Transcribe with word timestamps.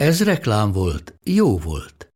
Ez 0.00 0.24
reklám 0.24 0.72
volt, 0.72 1.14
jó 1.24 1.58
volt. 1.58 2.12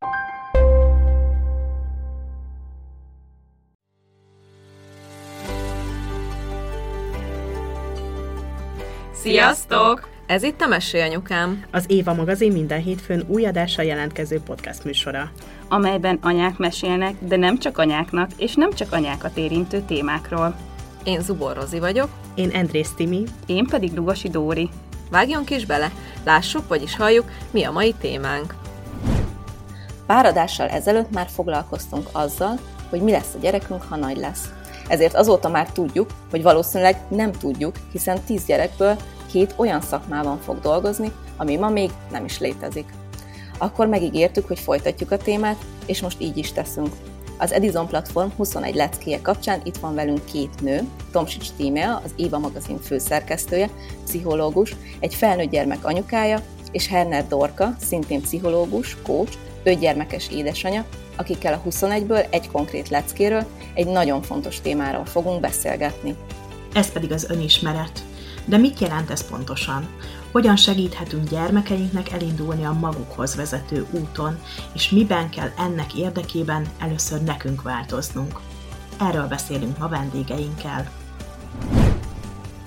Sziasztok! 9.12 10.08
Ez 10.26 10.42
itt 10.42 10.60
a 10.60 10.66
Mesélyanyukám. 10.66 11.64
Az 11.70 11.84
Éva 11.88 12.14
magazin 12.14 12.52
minden 12.52 12.80
hétfőn 12.82 13.24
új 13.26 13.46
adással 13.46 13.84
jelentkező 13.84 14.40
podcast 14.40 14.84
műsora. 14.84 15.30
amelyben 15.68 16.18
anyák 16.22 16.56
mesélnek, 16.58 17.14
de 17.20 17.36
nem 17.36 17.58
csak 17.58 17.78
anyáknak, 17.78 18.30
és 18.36 18.54
nem 18.54 18.72
csak 18.72 18.92
anyákat 18.92 19.36
érintő 19.36 19.80
témákról. 19.80 20.56
Én 21.04 21.20
Zubor 21.20 21.56
Rozi 21.56 21.78
vagyok. 21.78 22.08
Én 22.34 22.50
Andrész 22.50 22.92
Timi. 22.96 23.24
Én 23.46 23.66
pedig 23.66 23.94
Lugosi 23.94 24.28
Dóri. 24.28 24.70
Vágjunk 25.14 25.50
is 25.50 25.66
bele, 25.66 25.92
lássuk, 26.24 26.68
vagyis 26.68 26.96
halljuk, 26.96 27.30
mi 27.50 27.64
a 27.64 27.70
mai 27.70 27.94
témánk. 28.00 28.54
Pár 30.06 30.26
adással 30.26 30.68
ezelőtt 30.68 31.10
már 31.10 31.28
foglalkoztunk 31.34 32.08
azzal, 32.12 32.58
hogy 32.90 33.00
mi 33.00 33.10
lesz 33.10 33.34
a 33.34 33.38
gyerekünk, 33.40 33.82
ha 33.82 33.96
nagy 33.96 34.16
lesz. 34.16 34.48
Ezért 34.88 35.14
azóta 35.14 35.48
már 35.48 35.70
tudjuk, 35.70 36.10
hogy 36.30 36.42
valószínűleg 36.42 36.96
nem 37.08 37.32
tudjuk, 37.32 37.74
hiszen 37.92 38.20
10 38.20 38.44
gyerekből 38.44 38.96
két 39.30 39.54
olyan 39.56 39.80
szakmában 39.80 40.40
fog 40.40 40.60
dolgozni, 40.60 41.12
ami 41.36 41.56
ma 41.56 41.68
még 41.68 41.90
nem 42.10 42.24
is 42.24 42.38
létezik. 42.38 42.88
Akkor 43.58 43.86
megígértük, 43.86 44.46
hogy 44.46 44.58
folytatjuk 44.58 45.10
a 45.10 45.16
témát, 45.16 45.64
és 45.86 46.02
most 46.02 46.20
így 46.20 46.36
is 46.36 46.52
teszünk. 46.52 46.94
Az 47.38 47.52
Edison 47.52 47.86
Platform 47.86 48.28
21 48.36 48.74
leckéje 48.74 49.20
kapcsán 49.20 49.60
itt 49.64 49.76
van 49.76 49.94
velünk 49.94 50.24
két 50.24 50.60
nő, 50.60 50.88
Tomsics 51.12 51.48
Tímea, 51.56 52.00
az 52.04 52.10
Éva 52.16 52.38
magazin 52.38 52.78
főszerkesztője, 52.78 53.70
pszichológus, 54.04 54.76
egy 55.00 55.14
felnőtt 55.14 55.50
gyermek 55.50 55.84
anyukája, 55.84 56.40
és 56.72 56.88
Herner 56.88 57.26
Dorka, 57.28 57.74
szintén 57.80 58.20
pszichológus, 58.20 58.96
coach, 59.02 59.32
öt 59.62 59.78
gyermekes 59.78 60.28
édesanyja, 60.28 60.84
akikkel 61.16 61.52
a 61.52 61.68
21-ből 61.68 62.26
egy 62.30 62.50
konkrét 62.50 62.88
leckéről, 62.88 63.46
egy 63.74 63.86
nagyon 63.86 64.22
fontos 64.22 64.60
témáról 64.60 65.04
fogunk 65.04 65.40
beszélgetni. 65.40 66.14
Ez 66.74 66.92
pedig 66.92 67.12
az 67.12 67.30
önismeret. 67.30 68.04
De 68.44 68.56
mit 68.56 68.78
jelent 68.78 69.10
ez 69.10 69.28
pontosan? 69.28 69.88
Hogyan 70.34 70.56
segíthetünk 70.56 71.28
gyermekeinknek 71.28 72.10
elindulni 72.12 72.64
a 72.64 72.72
magukhoz 72.72 73.34
vezető 73.36 73.86
úton, 73.90 74.38
és 74.72 74.90
miben 74.90 75.30
kell 75.30 75.50
ennek 75.58 75.94
érdekében 75.94 76.66
először 76.78 77.22
nekünk 77.22 77.62
változnunk? 77.62 78.40
Erről 79.00 79.26
beszélünk 79.26 79.78
ma 79.78 79.88
vendégeinkkel. 79.88 80.90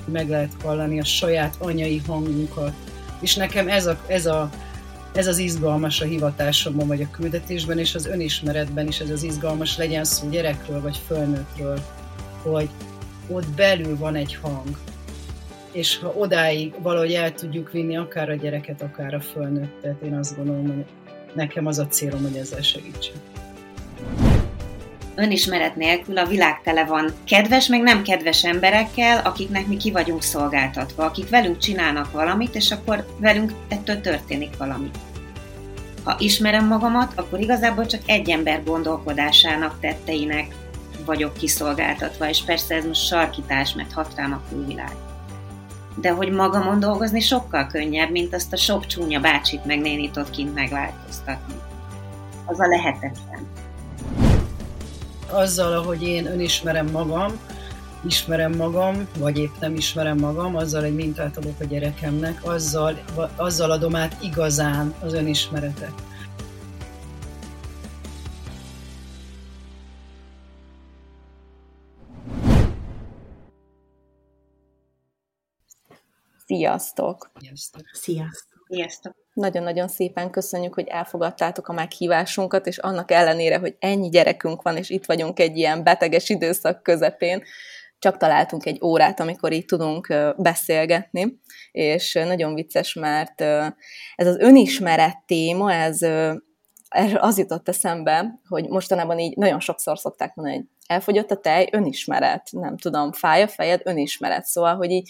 Meg 0.06 0.30
lehet 0.30 0.52
hallani 0.64 1.00
a 1.00 1.04
saját 1.04 1.56
anyai 1.60 2.02
hangunkat. 2.08 2.74
És 3.20 3.36
nekem 3.36 3.68
ez, 3.68 3.86
a, 3.86 3.98
ez, 4.08 4.26
a, 4.26 4.50
ez 5.14 5.28
az 5.28 5.38
izgalmas 5.38 6.02
a 6.02 6.06
hivatásomban, 6.06 6.88
vagy 6.88 7.02
a 7.02 7.12
küldetésben, 7.12 7.80
és 7.80 7.96
az 7.96 8.06
önismeretben 8.06 8.88
is 8.88 9.00
ez 9.00 9.10
az 9.10 9.24
izgalmas, 9.24 9.78
legyen 9.78 10.04
szó 10.04 10.30
gyerekről, 10.30 10.82
vagy 10.82 11.02
fölnőttről, 11.08 11.80
hogy 12.42 12.70
ott 13.28 13.48
belül 13.48 13.98
van 13.98 14.16
egy 14.16 14.36
hang, 14.42 14.78
és 15.72 15.98
ha 15.98 16.14
odáig 16.18 16.74
valahogy 16.82 17.14
el 17.14 17.34
tudjuk 17.34 17.72
vinni 17.72 17.98
akár 17.98 18.30
a 18.30 18.36
gyereket, 18.36 18.82
akár 18.82 19.14
a 19.14 19.22
fölnőttet, 19.22 20.02
én 20.02 20.18
azt 20.18 20.36
gondolom, 20.36 20.68
hogy 20.68 20.86
nekem 21.34 21.66
az 21.66 21.80
a 21.80 21.88
célom, 21.88 22.22
hogy 22.22 22.36
ezzel 22.36 22.62
segítsek. 22.62 23.16
Önismeret 25.16 25.76
nélkül 25.76 26.18
a 26.18 26.26
világ 26.26 26.62
tele 26.62 26.86
van 26.86 27.12
kedves, 27.24 27.68
meg 27.68 27.82
nem 27.82 28.04
kedves 28.04 28.44
emberekkel, 28.44 29.22
akiknek 29.26 29.68
mi 29.68 29.78
ki 29.78 29.92
vagyunk 29.92 30.24
szolgáltatva, 30.24 31.06
akik 31.06 31.30
velünk 31.30 31.58
csinálnak 31.58 32.12
valamit, 32.12 32.56
és 32.56 32.72
akkor 32.72 33.06
velünk 33.20 33.52
ettől 33.68 34.02
történik 34.02 34.58
valami. 34.58 34.90
Ha 36.04 36.16
ismerem 36.20 36.68
magamat, 36.68 37.12
akkor 37.16 37.40
igazából 37.40 37.86
csak 37.86 38.02
egy 38.06 38.30
ember 38.30 38.64
gondolkodásának, 38.64 39.80
tetteinek 39.80 40.56
vagyok 41.06 41.34
kiszolgáltatva, 41.34 42.30
és 42.30 42.44
persze 42.44 42.76
ez 42.76 42.86
most 42.86 43.06
sarkítás, 43.06 43.74
mert 43.74 43.92
hat 43.92 44.14
rám 44.16 44.34
a 44.34 44.42
külvilág 44.50 45.07
de 46.02 46.12
hogy 46.12 46.32
magamon 46.32 46.80
dolgozni 46.80 47.20
sokkal 47.20 47.68
könnyebb, 47.68 48.12
mint 48.12 48.34
azt 48.34 48.54
a 48.54 48.58
sok 48.58 48.86
csúnya 48.86 49.20
bácsit 49.20 49.66
meg 49.66 49.80
nénit 49.80 50.18
ott 50.18 50.30
kint 50.30 50.54
megváltoztatni. 50.54 51.54
Az 52.46 52.60
a 52.60 52.68
lehetetlen. 52.68 53.48
Azzal, 55.30 55.74
ahogy 55.74 56.04
én 56.04 56.26
önismerem 56.26 56.88
magam, 56.92 57.32
ismerem 58.06 58.56
magam, 58.56 59.08
vagy 59.18 59.38
épp 59.38 59.54
nem 59.60 59.76
ismerem 59.76 60.18
magam, 60.18 60.56
azzal 60.56 60.84
egy 60.84 60.96
mintát 60.96 61.38
adok 61.38 61.60
a 61.60 61.64
gyerekemnek, 61.64 62.40
azzal, 62.46 63.00
azzal 63.36 63.72
adom 63.72 63.96
át 63.96 64.18
igazán 64.22 64.94
az 65.04 65.14
önismeretet. 65.14 65.94
Sziasztok! 76.48 77.32
Sziasztok! 77.40 77.82
Sziasztok! 77.92 78.66
Sziasztok! 78.68 79.16
Nagyon-nagyon 79.34 79.88
szépen 79.88 80.30
köszönjük, 80.30 80.74
hogy 80.74 80.88
elfogadtátok 80.88 81.68
a 81.68 81.74
meghívásunkat, 81.74 82.68
és 82.68 82.78
annak 82.78 83.12
ellenére, 83.12 83.58
hogy 83.58 83.76
ennyi 83.80 84.10
gyerekünk 84.10 84.62
van, 84.62 84.78
és 84.78 84.90
itt 84.90 85.06
vagyunk 85.06 85.40
egy 85.40 85.58
ilyen 85.58 85.84
beteges 85.84 86.30
időszak 86.30 86.84
közepén, 86.84 87.44
csak 88.00 88.18
találtunk 88.18 88.66
egy 88.66 88.80
órát, 88.84 89.20
amikor 89.20 89.52
így 89.52 89.66
tudunk 89.66 90.14
beszélgetni, 90.38 91.40
és 91.72 92.14
nagyon 92.14 92.54
vicces, 92.54 92.94
mert 92.94 93.42
ez 94.16 94.28
az 94.28 94.38
önismeret 94.38 95.18
téma, 95.26 95.74
ez 95.74 96.02
az 97.18 97.38
jutott 97.38 97.70
eszembe, 97.70 98.40
hogy 98.48 98.68
mostanában 98.68 99.20
így 99.20 99.38
nagyon 99.38 99.60
sokszor 99.60 100.00
szokták 100.00 100.36
mondani, 100.36 100.58
hogy 100.58 100.68
elfogyott 100.88 101.32
a 101.32 101.38
tej, 101.40 101.68
önismeret, 101.72 102.48
nem 102.52 102.78
tudom, 102.78 103.12
fáj 103.12 103.42
a 103.42 103.48
fejed, 103.48 103.82
önismeret. 103.84 104.46
Szóval, 104.46 104.76
hogy 104.76 104.92
így 104.92 105.10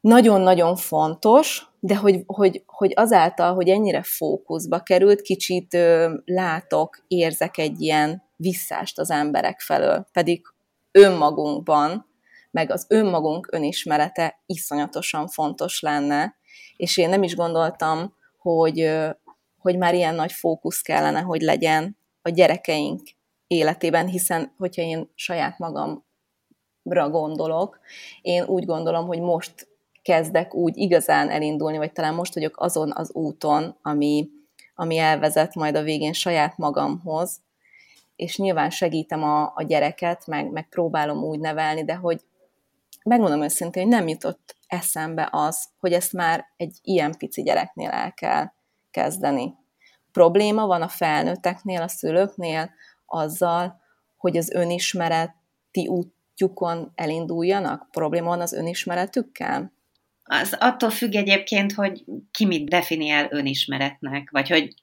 nagyon-nagyon 0.00 0.76
fontos, 0.76 1.66
de 1.80 1.96
hogy, 1.96 2.22
hogy, 2.26 2.62
hogy 2.66 2.92
azáltal, 2.94 3.54
hogy 3.54 3.68
ennyire 3.68 4.02
fókuszba 4.02 4.80
került, 4.80 5.20
kicsit 5.20 5.74
ö, 5.74 6.14
látok, 6.24 7.04
érzek 7.08 7.58
egy 7.58 7.80
ilyen 7.80 8.22
visszást 8.36 8.98
az 8.98 9.10
emberek 9.10 9.60
felől, 9.60 10.06
pedig 10.12 10.42
önmagunkban, 10.92 12.08
meg 12.50 12.70
az 12.70 12.86
önmagunk 12.88 13.48
önismerete 13.50 14.42
iszonyatosan 14.46 15.28
fontos 15.28 15.80
lenne, 15.80 16.34
és 16.76 16.96
én 16.96 17.08
nem 17.08 17.22
is 17.22 17.36
gondoltam, 17.36 18.14
hogy, 18.38 18.90
hogy 19.58 19.78
már 19.78 19.94
ilyen 19.94 20.14
nagy 20.14 20.32
fókusz 20.32 20.80
kellene, 20.80 21.20
hogy 21.20 21.40
legyen 21.40 21.96
a 22.22 22.28
gyerekeink 22.28 23.00
életében, 23.46 24.06
hiszen 24.06 24.54
hogyha 24.58 24.82
én 24.82 25.10
saját 25.14 25.58
magamra 25.58 27.10
gondolok, 27.10 27.80
én 28.22 28.44
úgy 28.44 28.64
gondolom, 28.64 29.06
hogy 29.06 29.20
most 29.20 29.69
kezdek 30.10 30.54
úgy 30.54 30.76
igazán 30.76 31.30
elindulni, 31.30 31.76
vagy 31.76 31.92
talán 31.92 32.14
most 32.14 32.34
vagyok 32.34 32.60
azon 32.60 32.92
az 32.94 33.12
úton, 33.12 33.76
ami, 33.82 34.28
ami 34.74 34.98
elvezet 34.98 35.54
majd 35.54 35.76
a 35.76 35.82
végén 35.82 36.12
saját 36.12 36.56
magamhoz, 36.56 37.40
és 38.16 38.36
nyilván 38.36 38.70
segítem 38.70 39.22
a, 39.22 39.52
a 39.54 39.62
gyereket, 39.62 40.26
meg, 40.26 40.50
meg 40.50 40.68
próbálom 40.68 41.22
úgy 41.22 41.38
nevelni, 41.38 41.84
de 41.84 41.94
hogy 41.94 42.20
megmondom 43.04 43.42
őszintén, 43.42 43.82
hogy 43.82 43.92
nem 43.92 44.08
jutott 44.08 44.56
eszembe 44.66 45.28
az, 45.32 45.68
hogy 45.80 45.92
ezt 45.92 46.12
már 46.12 46.46
egy 46.56 46.78
ilyen 46.82 47.14
pici 47.18 47.42
gyereknél 47.42 47.90
el 47.90 48.12
kell 48.12 48.50
kezdeni. 48.90 49.54
Probléma 50.12 50.66
van 50.66 50.82
a 50.82 50.88
felnőtteknél, 50.88 51.82
a 51.82 51.88
szülőknél 51.88 52.70
azzal, 53.06 53.80
hogy 54.16 54.36
az 54.36 54.50
önismereti 54.50 55.88
útjukon 55.88 56.92
elinduljanak? 56.94 57.88
Probléma 57.90 58.28
van 58.28 58.40
az 58.40 58.52
önismeretükkel? 58.52 59.78
Az 60.32 60.56
attól 60.58 60.90
függ 60.90 61.14
egyébként, 61.14 61.72
hogy 61.72 62.04
ki 62.30 62.44
mit 62.44 62.68
definiál 62.68 63.28
önismeretnek, 63.30 64.30
vagy 64.30 64.48
hogy 64.48 64.74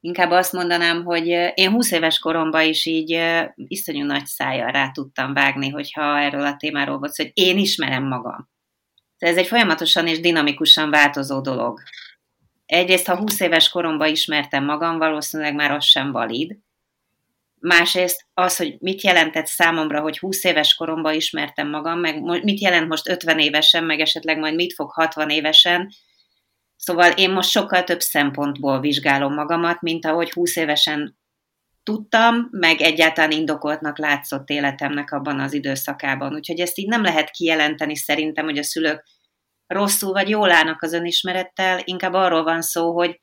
inkább 0.00 0.30
azt 0.30 0.52
mondanám, 0.52 1.04
hogy 1.04 1.26
én 1.54 1.70
20 1.70 1.90
éves 1.90 2.18
koromban 2.18 2.62
is 2.62 2.86
így 2.86 3.20
iszonyú 3.54 4.04
nagy 4.04 4.26
szájjal 4.26 4.70
rá 4.70 4.90
tudtam 4.90 5.34
vágni, 5.34 5.68
hogyha 5.68 6.18
erről 6.18 6.46
a 6.46 6.56
témáról 6.56 6.98
volt, 6.98 7.16
hogy 7.16 7.30
én 7.34 7.58
ismerem 7.58 8.04
magam. 8.04 8.50
Ez 9.18 9.36
egy 9.36 9.46
folyamatosan 9.46 10.06
és 10.06 10.20
dinamikusan 10.20 10.90
változó 10.90 11.40
dolog. 11.40 11.82
egyrészt, 12.66 13.06
ha 13.06 13.16
20 13.16 13.40
éves 13.40 13.68
koromban 13.68 14.08
ismertem 14.08 14.64
magam, 14.64 14.98
valószínűleg 14.98 15.54
már 15.54 15.70
az 15.70 15.84
sem 15.84 16.12
valid. 16.12 16.58
Másrészt 17.60 18.26
az, 18.34 18.56
hogy 18.56 18.76
mit 18.78 19.02
jelentett 19.02 19.46
számomra, 19.46 20.00
hogy 20.00 20.18
20 20.18 20.44
éves 20.44 20.74
koromban 20.74 21.14
ismertem 21.14 21.68
magam, 21.68 21.98
meg 21.98 22.20
mit 22.42 22.60
jelent 22.60 22.88
most 22.88 23.08
50 23.08 23.38
évesen, 23.38 23.84
meg 23.84 24.00
esetleg 24.00 24.38
majd 24.38 24.54
mit 24.54 24.74
fog 24.74 24.90
60 24.90 25.30
évesen. 25.30 25.88
Szóval 26.76 27.10
én 27.10 27.30
most 27.30 27.50
sokkal 27.50 27.84
több 27.84 28.00
szempontból 28.00 28.80
vizsgálom 28.80 29.34
magamat, 29.34 29.80
mint 29.80 30.06
ahogy 30.06 30.30
20 30.30 30.56
évesen 30.56 31.18
tudtam, 31.82 32.48
meg 32.50 32.80
egyáltalán 32.80 33.30
indokoltnak 33.30 33.98
látszott 33.98 34.48
életemnek 34.48 35.12
abban 35.12 35.40
az 35.40 35.52
időszakában. 35.52 36.34
Úgyhogy 36.34 36.60
ezt 36.60 36.78
így 36.78 36.88
nem 36.88 37.02
lehet 37.02 37.30
kijelenteni 37.30 37.96
szerintem, 37.96 38.44
hogy 38.44 38.58
a 38.58 38.62
szülők 38.62 39.04
rosszul 39.66 40.12
vagy 40.12 40.28
jól 40.28 40.50
állnak 40.50 40.82
az 40.82 40.92
önismerettel, 40.92 41.80
inkább 41.84 42.12
arról 42.12 42.42
van 42.42 42.62
szó, 42.62 42.92
hogy, 42.94 43.20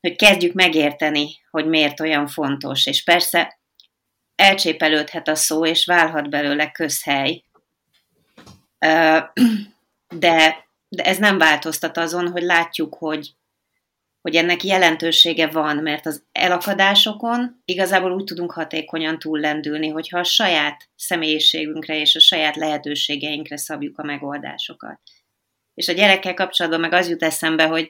hogy 0.00 0.16
kezdjük 0.16 0.52
megérteni, 0.52 1.28
hogy 1.50 1.66
miért 1.66 2.00
olyan 2.00 2.26
fontos. 2.26 2.86
És 2.86 3.04
persze 3.04 3.60
elcsépelődhet 4.34 5.28
a 5.28 5.34
szó, 5.34 5.66
és 5.66 5.84
válhat 5.84 6.30
belőle 6.30 6.70
közhely. 6.70 7.42
De, 10.18 10.66
de 10.88 11.04
ez 11.04 11.18
nem 11.18 11.38
változtat 11.38 11.96
azon, 11.96 12.30
hogy 12.30 12.42
látjuk, 12.42 12.94
hogy, 12.94 13.30
hogy 14.20 14.34
ennek 14.34 14.64
jelentősége 14.64 15.46
van, 15.46 15.76
mert 15.76 16.06
az 16.06 16.22
elakadásokon 16.32 17.62
igazából 17.64 18.12
úgy 18.12 18.24
tudunk 18.24 18.52
hatékonyan 18.52 19.18
túllendülni, 19.18 19.88
hogyha 19.88 20.18
a 20.18 20.24
saját 20.24 20.88
személyiségünkre 20.96 21.96
és 21.96 22.16
a 22.16 22.20
saját 22.20 22.56
lehetőségeinkre 22.56 23.56
szabjuk 23.56 23.98
a 23.98 24.04
megoldásokat. 24.04 25.00
És 25.74 25.88
a 25.88 25.92
gyerekkel 25.92 26.34
kapcsolatban 26.34 26.80
meg 26.80 26.92
az 26.92 27.08
jut 27.08 27.22
eszembe, 27.22 27.66
hogy 27.66 27.86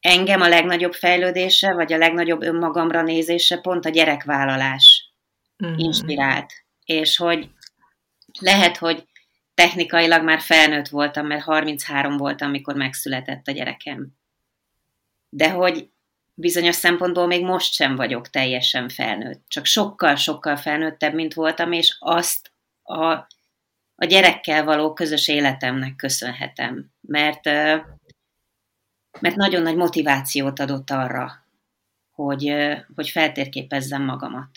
engem 0.00 0.40
a 0.40 0.48
legnagyobb 0.48 0.92
fejlődése, 0.92 1.72
vagy 1.72 1.92
a 1.92 1.98
legnagyobb 1.98 2.42
önmagamra 2.42 3.02
nézése 3.02 3.58
pont 3.58 3.84
a 3.84 3.90
gyerekvállalás 3.90 5.07
mm-hmm. 5.64 5.78
inspirált. 5.78 6.52
És 6.84 7.16
hogy 7.16 7.50
lehet, 8.40 8.76
hogy 8.76 9.06
technikailag 9.54 10.24
már 10.24 10.40
felnőtt 10.40 10.88
voltam, 10.88 11.26
mert 11.26 11.42
33 11.42 12.16
voltam, 12.16 12.48
amikor 12.48 12.74
megszületett 12.74 13.46
a 13.46 13.52
gyerekem. 13.52 14.08
De 15.28 15.50
hogy 15.50 15.90
bizonyos 16.34 16.74
szempontból 16.74 17.26
még 17.26 17.44
most 17.44 17.72
sem 17.72 17.96
vagyok 17.96 18.30
teljesen 18.30 18.88
felnőtt. 18.88 19.44
Csak 19.48 19.64
sokkal-sokkal 19.64 20.56
felnőttebb, 20.56 21.14
mint 21.14 21.34
voltam, 21.34 21.72
és 21.72 21.96
azt 21.98 22.52
a 22.82 23.26
a 24.00 24.04
gyerekkel 24.04 24.64
való 24.64 24.92
közös 24.92 25.28
életemnek 25.28 25.96
köszönhetem, 25.96 26.90
mert, 27.00 27.44
mert 29.20 29.36
nagyon 29.36 29.62
nagy 29.62 29.76
motivációt 29.76 30.58
adott 30.60 30.90
arra, 30.90 31.44
hogy, 32.12 32.54
hogy 32.94 33.08
feltérképezzem 33.08 34.04
magamat. 34.04 34.48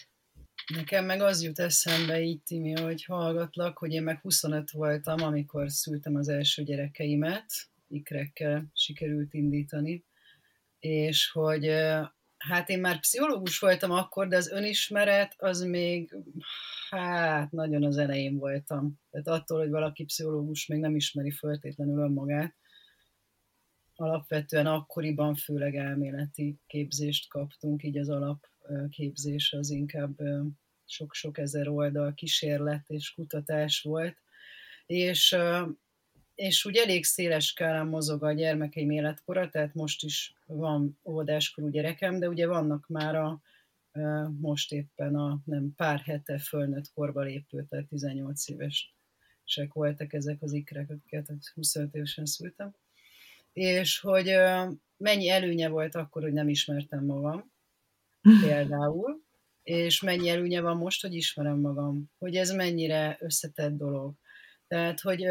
Nekem 0.76 1.06
meg 1.06 1.22
az 1.22 1.44
jut 1.44 1.60
eszembe 1.60 2.22
így, 2.22 2.42
Timi, 2.44 2.72
hogy 2.72 3.04
hallgatlak, 3.04 3.78
hogy 3.78 3.92
én 3.92 4.04
meg 4.04 4.20
25 4.20 4.72
voltam, 4.72 5.22
amikor 5.22 5.72
szültem 5.72 6.16
az 6.16 6.28
első 6.28 6.64
gyerekeimet, 6.64 7.46
ikrekkel 7.88 8.66
sikerült 8.74 9.34
indítani, 9.34 10.06
és 10.80 11.32
hogy 11.32 11.66
hát 12.38 12.70
én 12.70 12.80
már 12.80 13.00
pszichológus 13.00 13.60
voltam 13.60 13.92
akkor, 13.92 14.28
de 14.28 14.36
az 14.36 14.50
önismeret 14.50 15.34
az 15.38 15.62
még 15.62 16.16
hát 16.90 17.52
nagyon 17.52 17.84
az 17.84 17.98
elején 17.98 18.38
voltam. 18.38 19.00
Tehát 19.10 19.28
attól, 19.28 19.60
hogy 19.60 19.70
valaki 19.70 20.04
pszichológus 20.04 20.68
még 20.68 20.80
nem 20.80 20.96
ismeri 20.96 21.32
föltétlenül 21.32 22.00
önmagát, 22.00 22.56
alapvetően 23.96 24.66
akkoriban 24.66 25.36
főleg 25.36 25.76
elméleti 25.76 26.60
képzést 26.68 27.30
kaptunk, 27.30 27.84
így 27.84 27.98
az 27.98 28.10
alapképzés 28.10 29.54
az 29.54 29.70
inkább 29.70 30.18
sok-sok 30.92 31.38
ezer 31.38 31.68
oldal 31.68 32.14
kísérlet 32.14 32.90
és 32.90 33.14
kutatás 33.14 33.82
volt, 33.82 34.18
és, 34.86 35.38
és 36.36 36.66
úgy 36.66 36.76
elég 36.78 37.06
széles 37.06 37.46
skálán 37.46 37.88
mozog 37.88 38.24
a 38.24 38.32
gyermekeim 38.32 38.90
életkora, 38.90 39.50
tehát 39.50 39.74
most 39.74 40.04
is 40.04 40.34
van 40.46 40.98
óvodáskorú 41.04 41.70
gyerekem, 41.70 42.20
de 42.20 42.30
ugye 42.30 42.48
vannak 42.48 42.88
már 42.88 43.16
a 43.16 43.42
most 44.40 44.72
éppen 44.72 45.16
a 45.16 45.42
nem 45.46 45.74
pár 45.76 46.00
hete 46.00 46.40
fölnőtt 46.40 46.92
korba 46.94 47.22
lépő, 47.22 47.66
tehát 47.70 47.86
18 47.86 48.48
évesek 48.50 49.74
voltak 49.74 50.14
ezek 50.14 50.42
az 50.42 50.54
ikrek, 50.54 50.90
akiket 50.90 51.32
25 51.54 51.96
évesen 51.96 52.26
szültem. 52.26 52.76
És 53.54 54.00
hogy 54.00 54.36
mennyi 54.98 55.30
előnye 55.30 55.70
volt 55.70 55.96
akkor, 55.96 56.22
hogy 56.22 56.34
nem 56.34 56.50
ismertem 56.50 57.06
magam, 57.06 57.52
például, 58.46 59.22
és 59.64 60.02
mennyi 60.02 60.30
előnye 60.30 60.62
van 60.62 60.78
most, 60.78 61.02
hogy 61.02 61.14
ismerem 61.14 61.60
magam, 61.60 62.12
hogy 62.18 62.36
ez 62.36 62.52
mennyire 62.52 63.18
összetett 63.20 63.78
dolog. 63.78 64.16
Tehát, 64.68 65.00
hogy 65.00 65.24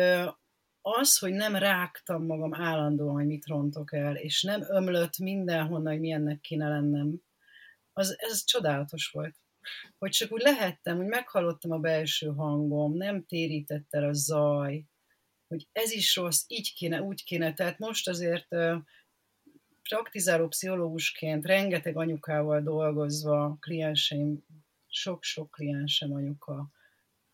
az, 0.80 1.18
hogy 1.18 1.32
nem 1.32 1.56
rágtam 1.56 2.26
magam 2.26 2.54
állandóan, 2.54 3.14
hogy 3.14 3.26
mit 3.26 3.46
rontok 3.46 3.92
el, 3.92 4.16
és 4.16 4.42
nem 4.42 4.62
ömlött 4.68 5.18
mindenhonnan, 5.18 5.92
hogy 5.92 6.00
milyennek 6.00 6.40
kéne 6.40 6.68
lennem, 6.68 7.20
az, 7.92 8.14
ez 8.18 8.44
csodálatos 8.44 9.08
volt. 9.08 9.36
Hogy 9.98 10.10
csak 10.10 10.32
úgy 10.32 10.40
lehettem, 10.42 10.96
hogy 10.96 11.06
meghallottam 11.06 11.70
a 11.70 11.78
belső 11.78 12.26
hangom, 12.26 12.96
nem 12.96 13.24
térített 13.26 13.86
el 13.90 14.04
a 14.08 14.12
zaj, 14.12 14.84
hogy 15.48 15.68
ez 15.72 15.92
is 15.92 16.16
rossz, 16.16 16.44
így 16.46 16.74
kéne, 16.74 17.02
úgy 17.02 17.24
kéne. 17.24 17.52
Tehát 17.52 17.78
most 17.78 18.08
azért 18.08 18.48
praktizáló 19.90 20.48
pszichológusként, 20.48 21.46
rengeteg 21.46 21.96
anyukával 21.96 22.62
dolgozva, 22.62 23.56
klienseim, 23.60 24.44
sok-sok 24.86 25.50
kliensem 25.50 26.12
anyuka, 26.12 26.70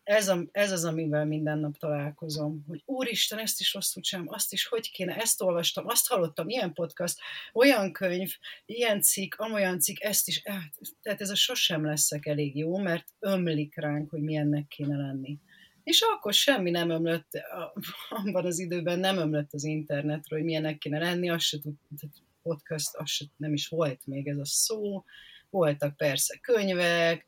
ez, 0.03 0.27
a, 0.27 0.47
ez 0.51 0.71
az, 0.71 0.85
amivel 0.85 1.25
minden 1.25 1.59
nap 1.59 1.77
találkozom, 1.77 2.63
hogy 2.67 2.81
úristen, 2.85 3.39
ezt 3.39 3.59
is 3.59 3.73
rosszul 3.73 4.03
sem, 4.03 4.25
azt 4.27 4.53
is 4.53 4.65
hogy 4.67 4.91
kéne, 4.91 5.15
ezt 5.15 5.41
olvastam, 5.41 5.87
azt 5.87 6.07
hallottam, 6.07 6.49
ilyen 6.49 6.73
podcast, 6.73 7.19
olyan 7.53 7.91
könyv, 7.91 8.31
ilyen 8.65 9.01
cikk, 9.01 9.35
amolyan 9.35 9.79
cikk, 9.79 9.99
ezt 9.99 10.27
is, 10.27 10.41
eh, 10.43 10.63
tehát 11.01 11.21
ez 11.21 11.29
a 11.29 11.35
sosem 11.35 11.85
leszek 11.85 12.25
elég 12.25 12.57
jó, 12.57 12.77
mert 12.77 13.07
ömlik 13.19 13.75
ránk, 13.75 14.09
hogy 14.09 14.21
milyennek 14.21 14.67
kéne 14.67 14.97
lenni. 14.97 15.39
És 15.83 16.01
akkor 16.01 16.33
semmi 16.33 16.69
nem 16.69 16.89
ömlött, 16.89 17.29
abban 18.09 18.45
az 18.45 18.59
időben 18.59 18.99
nem 18.99 19.17
ömlött 19.17 19.53
az 19.53 19.63
internetről, 19.63 20.39
hogy 20.39 20.47
milyennek 20.47 20.77
kéne 20.77 20.99
lenni, 20.99 21.29
az 21.29 21.43
se 21.43 21.59
tud, 21.59 21.75
podcast, 22.47 22.95
az 22.95 23.19
nem 23.37 23.53
is 23.53 23.67
volt 23.67 24.05
még 24.05 24.27
ez 24.27 24.37
a 24.37 24.45
szó, 24.45 25.03
voltak 25.49 25.97
persze 25.97 26.37
könyvek, 26.41 27.25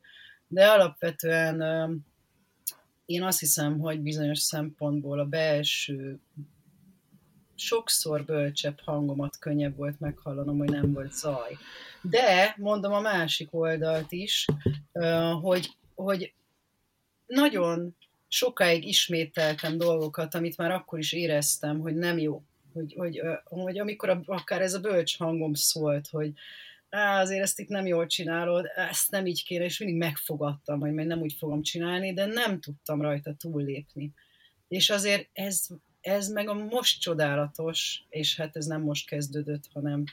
de 0.47 0.67
alapvetően 0.67 1.61
én 3.05 3.23
azt 3.23 3.39
hiszem, 3.39 3.79
hogy 3.79 3.99
bizonyos 3.99 4.39
szempontból 4.39 5.19
a 5.19 5.25
belső 5.25 6.19
sokszor 7.55 8.25
bölcsebb 8.25 8.79
hangomat 8.79 9.39
könnyebb 9.39 9.75
volt 9.75 9.99
meghallanom, 9.99 10.57
hogy 10.57 10.69
nem 10.69 10.93
volt 10.93 11.13
zaj. 11.13 11.57
De 12.01 12.55
mondom 12.57 12.93
a 12.93 12.99
másik 12.99 13.53
oldalt 13.53 14.11
is, 14.11 14.45
hogy, 15.41 15.75
hogy 15.95 16.33
nagyon 17.25 17.95
sokáig 18.27 18.87
ismételtem 18.87 19.77
dolgokat, 19.77 20.35
amit 20.35 20.57
már 20.57 20.71
akkor 20.71 20.99
is 20.99 21.13
éreztem, 21.13 21.79
hogy 21.79 21.95
nem 21.95 22.17
jó. 22.17 22.43
Hogy, 22.73 22.93
hogy, 22.97 23.21
hogy 23.43 23.79
amikor 23.79 24.09
a, 24.09 24.21
akár 24.25 24.61
ez 24.61 24.73
a 24.73 24.79
bölcs 24.79 25.17
hangom 25.17 25.53
szólt, 25.53 26.07
hogy 26.07 26.33
á, 26.89 27.21
azért 27.21 27.41
ezt 27.41 27.59
itt 27.59 27.67
nem 27.67 27.85
jól 27.85 28.05
csinálod, 28.05 28.65
ezt 28.75 29.11
nem 29.11 29.25
így 29.25 29.43
kéne, 29.43 29.63
és 29.63 29.79
mindig 29.79 29.97
megfogadtam, 29.97 30.79
hogy 30.79 30.93
majd 30.93 31.07
nem 31.07 31.21
úgy 31.21 31.33
fogom 31.33 31.61
csinálni, 31.61 32.13
de 32.13 32.25
nem 32.25 32.59
tudtam 32.59 33.01
rajta 33.01 33.33
túllépni. 33.33 34.13
És 34.67 34.89
azért 34.89 35.29
ez, 35.33 35.67
ez 36.01 36.27
meg 36.27 36.49
a 36.49 36.53
most 36.53 37.01
csodálatos, 37.01 38.05
és 38.09 38.35
hát 38.35 38.55
ez 38.55 38.65
nem 38.65 38.81
most 38.81 39.07
kezdődött, 39.07 39.63
hanem 39.73 40.03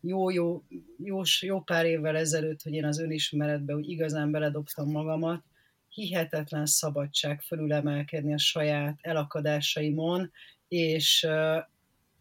jó-jó 0.00 0.62
jó, 0.96 1.20
jó 1.40 1.60
pár 1.60 1.86
évvel 1.86 2.16
ezelőtt, 2.16 2.62
hogy 2.62 2.72
én 2.72 2.84
az 2.84 2.98
önismeretbe 2.98 3.74
úgy 3.74 3.88
igazán 3.88 4.30
beledobtam 4.30 4.90
magamat, 4.90 5.44
hihetetlen 5.88 6.66
szabadság 6.66 7.40
fölülemelkedni 7.40 8.32
a 8.32 8.38
saját 8.38 8.98
elakadásaimon, 9.00 10.30
és, 10.68 11.26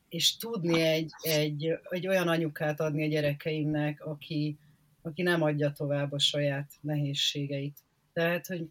és 0.09 0.37
tudni 0.37 0.81
egy, 0.81 1.11
egy, 1.21 1.79
egy 1.89 2.07
olyan 2.07 2.27
anyukát 2.27 2.79
adni 2.79 3.03
a 3.03 3.07
gyerekeimnek, 3.07 4.05
aki, 4.05 4.57
aki 5.01 5.21
nem 5.21 5.41
adja 5.41 5.71
tovább 5.71 6.11
a 6.11 6.19
saját 6.19 6.71
nehézségeit. 6.81 7.77
Tehát, 8.13 8.47
hogy 8.47 8.69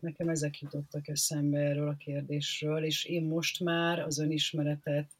nekem 0.00 0.28
ezek 0.28 0.60
jutottak 0.60 1.08
eszembe 1.08 1.58
erről 1.58 1.88
a 1.88 1.96
kérdésről, 1.96 2.84
és 2.84 3.04
én 3.04 3.24
most 3.24 3.60
már 3.60 3.98
az 3.98 4.18
önismeretet 4.18 5.10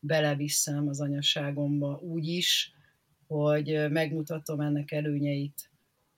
beleviszem 0.00 0.88
az 0.88 1.00
anyaságomba 1.00 1.98
úgy 2.02 2.26
is, 2.26 2.72
hogy 3.26 3.90
megmutatom 3.90 4.60
ennek 4.60 4.92
előnyeit, 4.92 5.70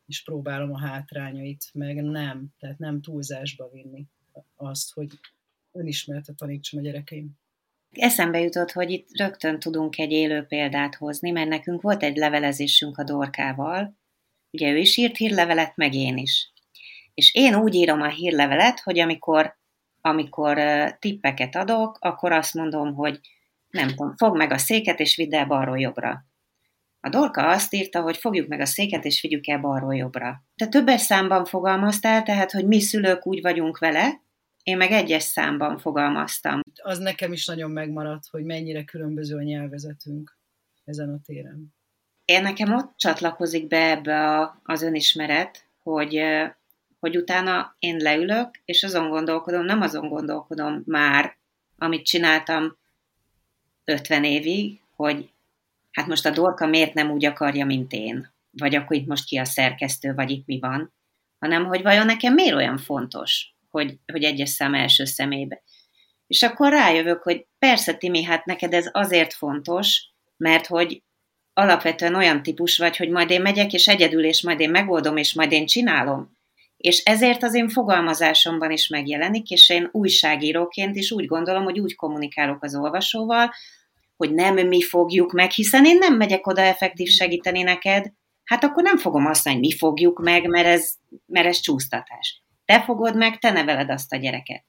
és 0.06 0.22
próbálom 0.22 0.72
a 0.72 0.78
hátrányait, 0.78 1.70
meg 1.72 2.02
nem, 2.02 2.46
tehát 2.58 2.78
nem 2.78 3.00
túlzásba 3.00 3.70
vinni 3.70 4.06
azt, 4.56 4.92
hogy 4.92 5.18
önismeretet 5.72 6.36
tanítsam 6.36 6.80
a 6.80 6.82
gyerekeim. 6.82 7.38
Eszembe 7.98 8.40
jutott, 8.40 8.72
hogy 8.72 8.90
itt 8.90 9.08
rögtön 9.18 9.58
tudunk 9.58 9.98
egy 9.98 10.12
élő 10.12 10.42
példát 10.42 10.94
hozni, 10.94 11.30
mert 11.30 11.48
nekünk 11.48 11.82
volt 11.82 12.02
egy 12.02 12.16
levelezésünk 12.16 12.98
a 12.98 13.04
Dorkával, 13.04 13.96
ugye 14.50 14.70
ő 14.70 14.76
is 14.76 14.96
írt 14.96 15.16
hírlevelet, 15.16 15.76
meg 15.76 15.94
én 15.94 16.16
is. 16.16 16.52
És 17.14 17.34
én 17.34 17.54
úgy 17.54 17.74
írom 17.74 18.00
a 18.00 18.08
hírlevelet, 18.08 18.80
hogy 18.80 18.98
amikor, 18.98 19.56
amikor 20.00 20.58
tippeket 20.98 21.56
adok, 21.56 21.98
akkor 22.00 22.32
azt 22.32 22.54
mondom, 22.54 22.94
hogy 22.94 23.20
nem 23.68 23.88
tudom, 23.88 24.16
fogd 24.16 24.36
meg 24.36 24.52
a 24.52 24.58
széket, 24.58 25.00
és 25.00 25.16
vidd 25.16 25.34
el 25.34 25.46
balról 25.46 25.78
jobbra. 25.78 26.24
A 27.00 27.08
Dorka 27.08 27.48
azt 27.48 27.74
írta, 27.74 28.00
hogy 28.00 28.16
fogjuk 28.16 28.48
meg 28.48 28.60
a 28.60 28.66
széket, 28.66 29.04
és 29.04 29.20
vigyük 29.20 29.46
el 29.48 29.58
balról 29.58 29.94
jobbra. 29.94 30.44
Te 30.56 30.66
többes 30.66 31.00
számban 31.00 31.44
fogalmaztál, 31.44 32.22
tehát, 32.22 32.50
hogy 32.50 32.66
mi 32.66 32.80
szülők 32.80 33.26
úgy 33.26 33.42
vagyunk 33.42 33.78
vele, 33.78 34.23
én 34.64 34.76
meg 34.76 34.90
egyes 34.90 35.22
számban 35.22 35.78
fogalmaztam. 35.78 36.60
Az 36.82 36.98
nekem 36.98 37.32
is 37.32 37.46
nagyon 37.46 37.70
megmaradt, 37.70 38.26
hogy 38.30 38.44
mennyire 38.44 38.84
különböző 38.84 39.36
a 39.36 39.42
nyelvezetünk 39.42 40.38
ezen 40.84 41.08
a 41.08 41.20
téren. 41.26 41.74
Én 42.24 42.42
nekem 42.42 42.74
ott 42.74 42.96
csatlakozik 42.96 43.66
be 43.66 43.90
ebbe 43.90 44.30
a, 44.30 44.60
az 44.62 44.82
önismeret, 44.82 45.66
hogy, 45.82 46.22
hogy 46.98 47.16
utána 47.16 47.76
én 47.78 47.96
leülök, 47.96 48.50
és 48.64 48.82
azon 48.82 49.08
gondolkodom, 49.08 49.64
nem 49.64 49.80
azon 49.80 50.08
gondolkodom 50.08 50.82
már, 50.86 51.36
amit 51.78 52.06
csináltam 52.06 52.76
50 53.84 54.24
évig, 54.24 54.80
hogy 54.96 55.30
hát 55.90 56.06
most 56.06 56.26
a 56.26 56.30
Dorka 56.30 56.66
miért 56.66 56.94
nem 56.94 57.10
úgy 57.10 57.24
akarja, 57.24 57.64
mint 57.64 57.92
én, 57.92 58.32
vagy 58.50 58.74
akkor 58.74 58.96
itt 58.96 59.06
most 59.06 59.26
ki 59.26 59.38
a 59.38 59.44
szerkesztő, 59.44 60.14
vagy 60.14 60.30
itt 60.30 60.46
mi 60.46 60.58
van, 60.58 60.92
hanem 61.38 61.64
hogy 61.64 61.82
vajon 61.82 62.06
nekem 62.06 62.34
miért 62.34 62.54
olyan 62.54 62.78
fontos, 62.78 63.53
hogy, 63.74 63.98
hogy 64.12 64.24
egyes 64.24 64.48
szám 64.48 64.74
első 64.74 65.04
szemébe. 65.04 65.62
És 66.26 66.42
akkor 66.42 66.70
rájövök, 66.70 67.22
hogy 67.22 67.46
persze, 67.58 67.94
Timi, 67.94 68.22
hát 68.22 68.44
neked 68.44 68.74
ez 68.74 68.88
azért 68.92 69.32
fontos, 69.32 70.02
mert 70.36 70.66
hogy 70.66 71.02
alapvetően 71.52 72.14
olyan 72.14 72.42
típus 72.42 72.78
vagy, 72.78 72.96
hogy 72.96 73.08
majd 73.08 73.30
én 73.30 73.42
megyek, 73.42 73.72
és 73.72 73.86
egyedül, 73.86 74.24
és 74.24 74.42
majd 74.42 74.60
én 74.60 74.70
megoldom, 74.70 75.16
és 75.16 75.34
majd 75.34 75.52
én 75.52 75.66
csinálom. 75.66 76.32
És 76.76 76.98
ezért 76.98 77.42
az 77.42 77.54
én 77.54 77.68
fogalmazásomban 77.68 78.70
is 78.70 78.88
megjelenik, 78.88 79.50
és 79.50 79.68
én 79.68 79.88
újságíróként 79.92 80.96
is 80.96 81.10
úgy 81.10 81.26
gondolom, 81.26 81.64
hogy 81.64 81.80
úgy 81.80 81.94
kommunikálok 81.94 82.62
az 82.62 82.74
olvasóval, 82.76 83.50
hogy 84.16 84.34
nem 84.34 84.66
mi 84.66 84.82
fogjuk 84.82 85.32
meg, 85.32 85.50
hiszen 85.50 85.84
én 85.84 85.98
nem 85.98 86.16
megyek 86.16 86.46
oda 86.46 86.60
effektív 86.60 87.08
segíteni 87.08 87.62
neked, 87.62 88.12
hát 88.44 88.64
akkor 88.64 88.82
nem 88.82 88.98
fogom 88.98 89.26
azt 89.26 89.44
mondani, 89.44 89.66
mi 89.66 89.76
fogjuk 89.76 90.22
meg, 90.22 90.48
mert 90.48 90.66
ez, 90.66 90.94
mert 91.26 91.46
ez 91.46 91.60
csúsztatás. 91.60 92.43
Te 92.64 92.82
fogod 92.82 93.16
meg, 93.16 93.38
te 93.38 93.50
neveled 93.50 93.90
azt 93.90 94.12
a 94.12 94.16
gyereket. 94.16 94.64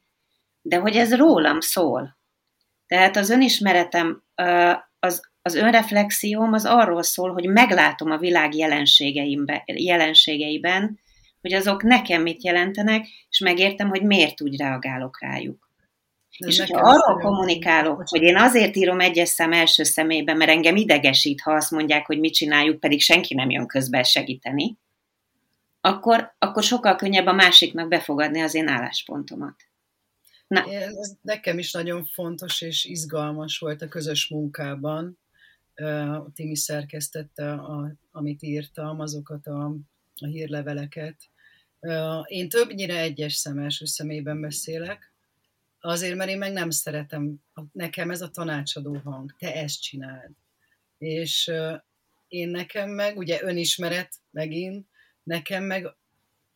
De 0.62 0.78
hogy 0.78 0.96
ez 0.96 1.16
rólam 1.16 1.60
szól. 1.60 2.18
Tehát 2.88 3.16
az 3.18 3.30
önismeretem, 3.30 4.24
az, 5.00 5.32
az 5.42 5.56
önreflexióm 5.56 6.54
az 6.54 6.66
arról 6.66 7.04
szól, 7.04 7.34
hogy 7.34 7.48
meglátom 7.48 8.12
a 8.12 8.18
világ 8.18 8.56
jelenségeiben, 9.66 11.00
hogy 11.42 11.54
azok 11.54 11.84
nekem 11.84 12.22
mit 12.22 12.44
jelentenek, 12.44 13.08
és 13.30 13.40
megértem, 13.40 13.90
hogy 13.90 14.04
miért 14.04 14.42
úgy 14.42 14.58
reagálok 14.58 15.22
rájuk. 15.22 15.70
De 16.40 16.48
és 16.48 16.60
ha 16.72 16.80
arról 16.80 17.22
kommunikálok, 17.22 18.04
hogy 18.06 18.22
én 18.22 18.38
azért 18.38 18.76
írom 18.76 19.00
egyes 19.00 19.30
szem 19.30 19.52
első 19.52 19.84
személyben, 19.84 20.38
mert 20.38 20.50
engem 20.50 20.76
idegesít, 20.76 21.42
ha 21.42 21.52
azt 21.52 21.72
mondják, 21.72 22.06
hogy 22.06 22.20
mit 22.20 22.34
csináljuk, 22.34 22.80
pedig 22.80 23.02
senki 23.02 23.34
nem 23.34 23.50
jön 23.50 23.68
közbe 23.68 24.04
segíteni, 24.04 24.78
akkor, 25.86 26.36
akkor 26.40 26.64
sokkal 26.64 26.96
könnyebb 26.96 27.26
a 27.26 27.34
másiknak 27.34 27.88
befogadni 27.88 28.42
az 28.42 28.56
én 28.56 28.68
álláspontomat. 28.68 29.56
Na. 30.48 30.64
Ez 30.64 31.16
nekem 31.22 31.58
is 31.58 31.72
nagyon 31.72 32.06
fontos 32.06 32.62
és 32.62 32.86
izgalmas 32.86 33.58
volt 33.58 33.82
a 33.82 33.88
közös 33.88 34.30
munkában. 34.30 35.20
Timi 36.34 36.56
szerkesztette, 36.56 37.52
a, 37.52 37.92
amit 38.12 38.42
írtam, 38.42 39.00
azokat 39.00 39.48
a, 39.48 39.66
a 40.16 40.26
hírleveleket. 40.26 41.16
Én 42.26 42.50
többnyire 42.50 43.00
egyes 43.00 43.34
szemes 43.34 43.82
szemében 43.86 44.42
beszélek, 44.42 45.14
azért, 45.80 46.16
mert 46.16 46.30
én 46.30 46.38
meg 46.38 46.52
nem 46.52 46.70
szeretem, 46.70 47.36
nekem 47.72 48.12
ez 48.12 48.22
a 48.22 48.30
tanácsadó 48.30 48.98
hang, 49.04 49.36
te 49.38 49.56
ezt 49.56 49.82
csináld. 49.82 50.32
És 50.98 51.52
én 52.28 52.50
nekem 52.50 52.90
meg, 52.90 53.18
ugye 53.18 53.44
önismeret 53.44 54.14
megint, 54.32 54.88
nekem 55.26 55.64
meg 55.64 55.96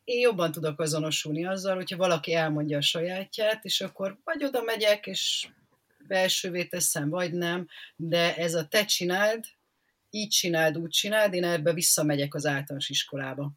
én 0.03 0.19
jobban 0.19 0.51
tudok 0.51 0.79
azonosulni 0.79 1.45
azzal, 1.45 1.75
hogyha 1.75 1.97
valaki 1.97 2.33
elmondja 2.33 2.77
a 2.77 2.81
sajátját, 2.81 3.65
és 3.65 3.81
akkor 3.81 4.17
vagy 4.23 4.43
oda 4.43 4.61
megyek, 4.61 5.07
és 5.07 5.47
belsővé 6.07 6.65
teszem, 6.65 7.09
vagy 7.09 7.33
nem, 7.33 7.67
de 7.95 8.35
ez 8.35 8.53
a 8.53 8.67
te 8.67 8.85
csináld, 8.85 9.43
így 10.09 10.29
csináld, 10.29 10.77
úgy 10.77 10.89
csináld, 10.89 11.33
én 11.33 11.43
ebbe 11.43 11.73
visszamegyek 11.73 12.35
az 12.35 12.45
általános 12.45 12.89
iskolába. 12.89 13.51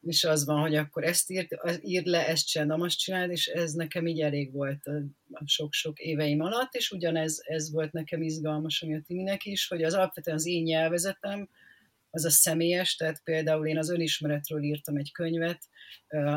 És 0.00 0.24
az 0.24 0.44
van, 0.44 0.60
hogy 0.60 0.74
akkor 0.74 1.04
ezt 1.04 1.30
írd, 1.30 1.48
írd 1.82 2.06
le, 2.06 2.26
ezt 2.26 2.46
csináld, 2.46 2.82
azt 2.82 2.98
csináld, 2.98 3.30
és 3.30 3.46
ez 3.46 3.72
nekem 3.72 4.06
így 4.06 4.20
elég 4.20 4.52
volt 4.52 4.86
a 5.32 5.42
sok-sok 5.44 5.98
éveim 5.98 6.40
alatt, 6.40 6.74
és 6.74 6.90
ugyanez 6.90 7.42
ez 7.44 7.72
volt 7.72 7.92
nekem 7.92 8.22
izgalmas, 8.22 8.82
ami 8.82 8.94
a 8.94 9.02
Timinek 9.06 9.44
is, 9.44 9.68
hogy 9.68 9.82
az 9.82 9.94
alapvetően 9.94 10.36
az 10.36 10.46
én 10.46 10.62
nyelvezetem, 10.62 11.48
az 12.14 12.24
a 12.24 12.30
személyes, 12.30 12.96
tehát 12.96 13.22
például 13.24 13.66
én 13.66 13.78
az 13.78 13.90
önismeretről 13.90 14.62
írtam 14.62 14.96
egy 14.96 15.12
könyvet, 15.12 15.68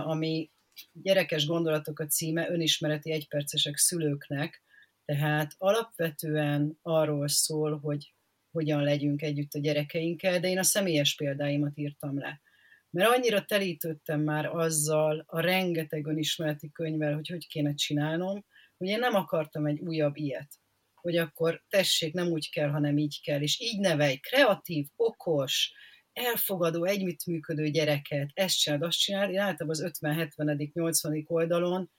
ami 0.04 0.52
gyerekes 0.92 1.46
gondolatok 1.46 2.00
a 2.00 2.08
címe, 2.08 2.50
önismereti 2.50 3.12
egypercesek 3.12 3.78
szülőknek, 3.78 4.64
tehát 5.06 5.54
alapvetően 5.58 6.78
arról 6.82 7.28
szól, 7.28 7.80
hogy 7.80 8.14
hogyan 8.52 8.84
legyünk 8.84 9.22
együtt 9.22 9.54
a 9.54 9.60
gyerekeinkkel, 9.60 10.40
de 10.40 10.48
én 10.48 10.58
a 10.58 10.64
személyes 10.64 11.16
példáimat 11.16 11.78
írtam 11.78 12.20
le. 12.20 12.42
Mert 12.90 13.10
annyira 13.10 13.46
telítődtem 13.46 14.22
már 14.22 14.46
azzal 14.46 15.24
a 15.28 15.40
rengeteg 15.40 16.06
önismereti 16.06 16.72
könyvvel, 16.72 17.14
hogy 17.14 17.28
hogy 17.28 17.48
kéne 17.48 17.74
csinálnom, 17.74 18.46
hogy 18.78 18.88
én 18.88 19.00
nem 19.00 19.14
akartam 19.14 19.66
egy 19.66 19.80
újabb 19.80 20.16
ilyet 20.16 20.60
hogy 21.06 21.18
akkor 21.18 21.64
tessék, 21.70 22.14
nem 22.14 22.28
úgy 22.28 22.50
kell, 22.50 22.70
hanem 22.70 22.98
így 22.98 23.22
kell, 23.22 23.42
és 23.42 23.60
így 23.60 23.80
nevelj, 23.80 24.16
kreatív, 24.16 24.86
okos, 24.96 25.74
elfogadó, 26.14 26.84
együttműködő 26.84 27.70
gyereket, 27.70 28.30
ezt 28.34 28.60
csináld, 28.60 28.82
azt 28.82 28.98
csináld, 28.98 29.32
én 29.32 29.40
általában 29.40 29.70
az 29.70 29.82
50 29.82 30.14
70 30.14 30.72
80 30.74 31.26
oldalon 31.28 31.92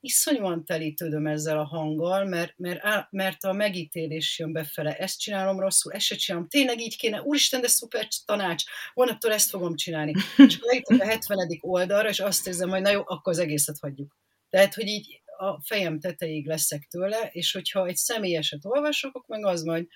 iszonyúan 0.00 0.64
telítődöm 0.64 1.26
ezzel 1.26 1.58
a 1.58 1.64
hanggal, 1.64 2.24
mert, 2.24 2.54
mert, 2.56 3.10
mert 3.10 3.44
a 3.44 3.52
megítélés 3.52 4.38
jön 4.38 4.52
befele, 4.52 4.96
ezt 4.96 5.20
csinálom 5.20 5.60
rosszul, 5.60 5.92
ezt 5.92 6.06
se 6.06 6.16
csinálom, 6.16 6.48
tényleg 6.48 6.80
így 6.80 6.96
kéne, 6.96 7.22
úristen, 7.22 7.60
de 7.60 7.68
szuper 7.68 8.08
tanács, 8.24 8.64
holnaptól 8.92 9.32
ezt 9.32 9.50
fogom 9.50 9.76
csinálni. 9.76 10.12
És 10.46 10.58
akkor 10.58 11.00
a 11.00 11.04
70. 11.04 11.58
oldalra, 11.60 12.08
és 12.08 12.20
azt 12.20 12.46
érzem, 12.46 12.68
hogy 12.68 12.80
na 12.80 12.90
jó, 12.90 13.02
akkor 13.04 13.32
az 13.32 13.38
egészet 13.38 13.78
hagyjuk. 13.80 14.16
Tehát, 14.50 14.74
hogy 14.74 14.86
így 14.86 15.22
a 15.38 15.60
fejem 15.62 16.00
tetejéig 16.00 16.46
leszek 16.46 16.86
tőle, 16.90 17.30
és 17.32 17.52
hogyha 17.52 17.86
egy 17.86 17.96
személyeset 17.96 18.64
olvasok, 18.64 19.16
akkor 19.16 19.36
meg 19.36 19.46
az 19.46 19.62
majd, 19.62 19.86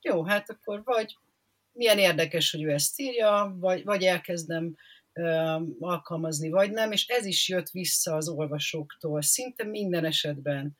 jó, 0.00 0.24
hát 0.24 0.50
akkor 0.50 0.82
vagy 0.84 1.16
milyen 1.72 1.98
érdekes, 1.98 2.50
hogy 2.50 2.62
ő 2.62 2.70
ezt 2.70 3.00
írja, 3.00 3.56
vagy, 3.58 3.84
vagy 3.84 4.02
elkezdem 4.02 4.76
ö, 5.12 5.56
alkalmazni, 5.78 6.50
vagy 6.50 6.70
nem, 6.70 6.92
és 6.92 7.06
ez 7.06 7.24
is 7.26 7.48
jött 7.48 7.70
vissza 7.70 8.14
az 8.14 8.28
olvasóktól, 8.28 9.22
szinte 9.22 9.64
minden 9.64 10.04
esetben, 10.04 10.76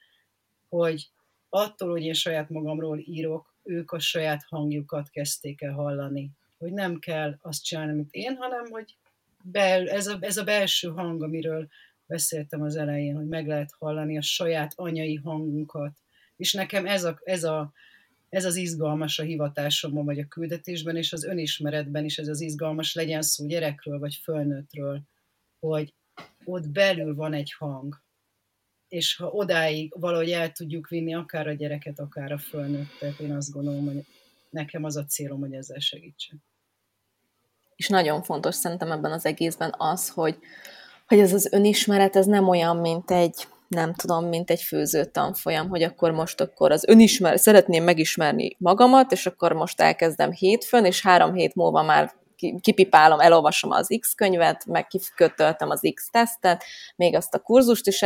hogy 0.68 1.08
attól, 1.48 1.90
hogy 1.90 2.02
én 2.02 2.12
saját 2.12 2.50
magamról 2.50 2.98
írok, 2.98 3.54
ők 3.62 3.92
a 3.92 3.98
saját 3.98 4.44
hangjukat 4.48 5.10
kezdték 5.10 5.62
el 5.62 5.72
hallani. 5.72 6.30
Hogy 6.58 6.72
nem 6.72 6.98
kell 6.98 7.38
azt 7.42 7.64
csinálni, 7.64 7.92
amit 7.92 8.12
én, 8.12 8.36
hanem 8.36 8.64
hogy 8.70 8.96
bel, 9.42 9.88
ez, 9.88 10.06
a, 10.06 10.16
ez 10.20 10.36
a 10.36 10.44
belső 10.44 10.88
hang, 10.88 11.22
amiről 11.22 11.68
beszéltem 12.14 12.62
az 12.62 12.76
elején, 12.76 13.14
hogy 13.14 13.26
meg 13.26 13.46
lehet 13.46 13.74
hallani 13.78 14.16
a 14.16 14.22
saját 14.22 14.72
anyai 14.76 15.14
hangunkat. 15.14 15.96
És 16.36 16.52
nekem 16.52 16.86
ez, 16.86 17.04
a, 17.04 17.20
ez, 17.24 17.44
a, 17.44 17.72
ez 18.28 18.44
az 18.44 18.56
izgalmas 18.56 19.18
a 19.18 19.22
hivatásomban, 19.22 20.04
vagy 20.04 20.18
a 20.18 20.26
küldetésben, 20.26 20.96
és 20.96 21.12
az 21.12 21.24
önismeretben 21.24 22.04
is 22.04 22.18
ez 22.18 22.28
az 22.28 22.40
izgalmas, 22.40 22.94
legyen 22.94 23.22
szó 23.22 23.46
gyerekről, 23.46 23.98
vagy 23.98 24.14
fölnőttről, 24.14 25.02
hogy 25.60 25.94
ott 26.44 26.68
belül 26.68 27.14
van 27.14 27.32
egy 27.32 27.52
hang, 27.52 28.02
és 28.88 29.16
ha 29.16 29.26
odáig 29.26 29.92
valahogy 29.98 30.30
el 30.30 30.52
tudjuk 30.52 30.88
vinni 30.88 31.14
akár 31.14 31.46
a 31.46 31.52
gyereket, 31.52 31.98
akár 31.98 32.32
a 32.32 32.38
fölnőttet, 32.38 33.18
én 33.18 33.32
azt 33.32 33.52
gondolom, 33.52 33.84
hogy 33.84 34.04
nekem 34.50 34.84
az 34.84 34.96
a 34.96 35.04
célom, 35.04 35.40
hogy 35.40 35.54
ezzel 35.54 35.78
segítsek. 35.78 36.36
És 37.76 37.88
nagyon 37.88 38.22
fontos 38.22 38.54
szerintem 38.54 38.90
ebben 38.90 39.12
az 39.12 39.24
egészben 39.24 39.74
az, 39.76 40.10
hogy, 40.10 40.38
hogy 41.06 41.18
ez 41.18 41.32
az 41.32 41.48
önismeret, 41.52 42.16
ez 42.16 42.26
nem 42.26 42.48
olyan, 42.48 42.76
mint 42.76 43.10
egy, 43.10 43.46
nem 43.68 43.94
tudom, 43.94 44.24
mint 44.24 44.50
egy 44.50 44.62
főző 44.62 45.04
tanfolyam, 45.04 45.68
hogy 45.68 45.82
akkor 45.82 46.10
most 46.10 46.40
akkor 46.40 46.70
az 46.72 46.84
önismeret, 46.86 47.38
szeretném 47.38 47.84
megismerni 47.84 48.56
magamat, 48.58 49.12
és 49.12 49.26
akkor 49.26 49.52
most 49.52 49.80
elkezdem 49.80 50.32
hétfőn, 50.32 50.84
és 50.84 51.02
három 51.02 51.34
hét 51.34 51.54
múlva 51.54 51.82
már 51.82 52.12
kipipálom, 52.60 53.20
elolvasom 53.20 53.70
az 53.70 53.96
X 54.00 54.14
könyvet, 54.14 54.66
meg 54.66 54.86
kikötöltem 54.86 55.70
az 55.70 55.90
X 55.94 56.10
tesztet, 56.10 56.64
még 56.96 57.16
azt 57.16 57.34
a 57.34 57.38
kurzust 57.38 57.86
is 57.86 58.02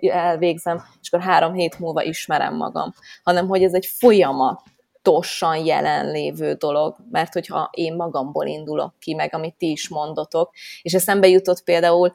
elvégzem, 0.00 0.82
és 1.00 1.12
akkor 1.12 1.26
három 1.26 1.52
hét 1.52 1.78
múlva 1.78 2.02
ismerem 2.02 2.56
magam. 2.56 2.92
Hanem, 3.22 3.48
hogy 3.48 3.62
ez 3.62 3.74
egy 3.74 3.86
folyamat, 3.86 4.62
tudatosan 5.08 5.64
jelenlévő 5.64 6.52
dolog, 6.52 6.96
mert 7.10 7.32
hogyha 7.32 7.70
én 7.72 7.94
magamból 7.94 8.46
indulok 8.46 8.94
ki, 8.98 9.14
meg 9.14 9.34
amit 9.34 9.56
ti 9.56 9.70
is 9.70 9.88
mondotok, 9.88 10.50
és 10.82 10.94
eszembe 10.94 11.28
jutott 11.28 11.64
például 11.64 12.12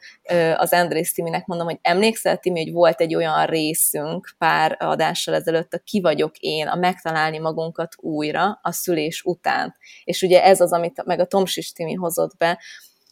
az 0.55 0.73
Andrész 0.73 1.13
Timinek 1.13 1.45
mondom, 1.45 1.67
hogy 1.67 1.79
emlékszel 1.81 2.37
Timi, 2.37 2.63
hogy 2.63 2.73
volt 2.73 3.01
egy 3.01 3.15
olyan 3.15 3.45
részünk 3.45 4.35
pár 4.37 4.77
adással 4.79 5.33
ezelőtt, 5.33 5.73
a 5.73 5.81
ki 5.83 6.01
vagyok 6.01 6.37
én, 6.37 6.67
a 6.67 6.75
megtalálni 6.75 7.39
magunkat 7.39 7.95
újra 7.97 8.59
a 8.61 8.71
szülés 8.71 9.23
után. 9.23 9.75
És 10.03 10.21
ugye 10.21 10.43
ez 10.43 10.61
az, 10.61 10.73
amit 10.73 11.05
meg 11.05 11.19
a 11.19 11.25
Tomsis 11.25 11.71
Timi 11.71 11.93
hozott 11.93 12.37
be, 12.37 12.59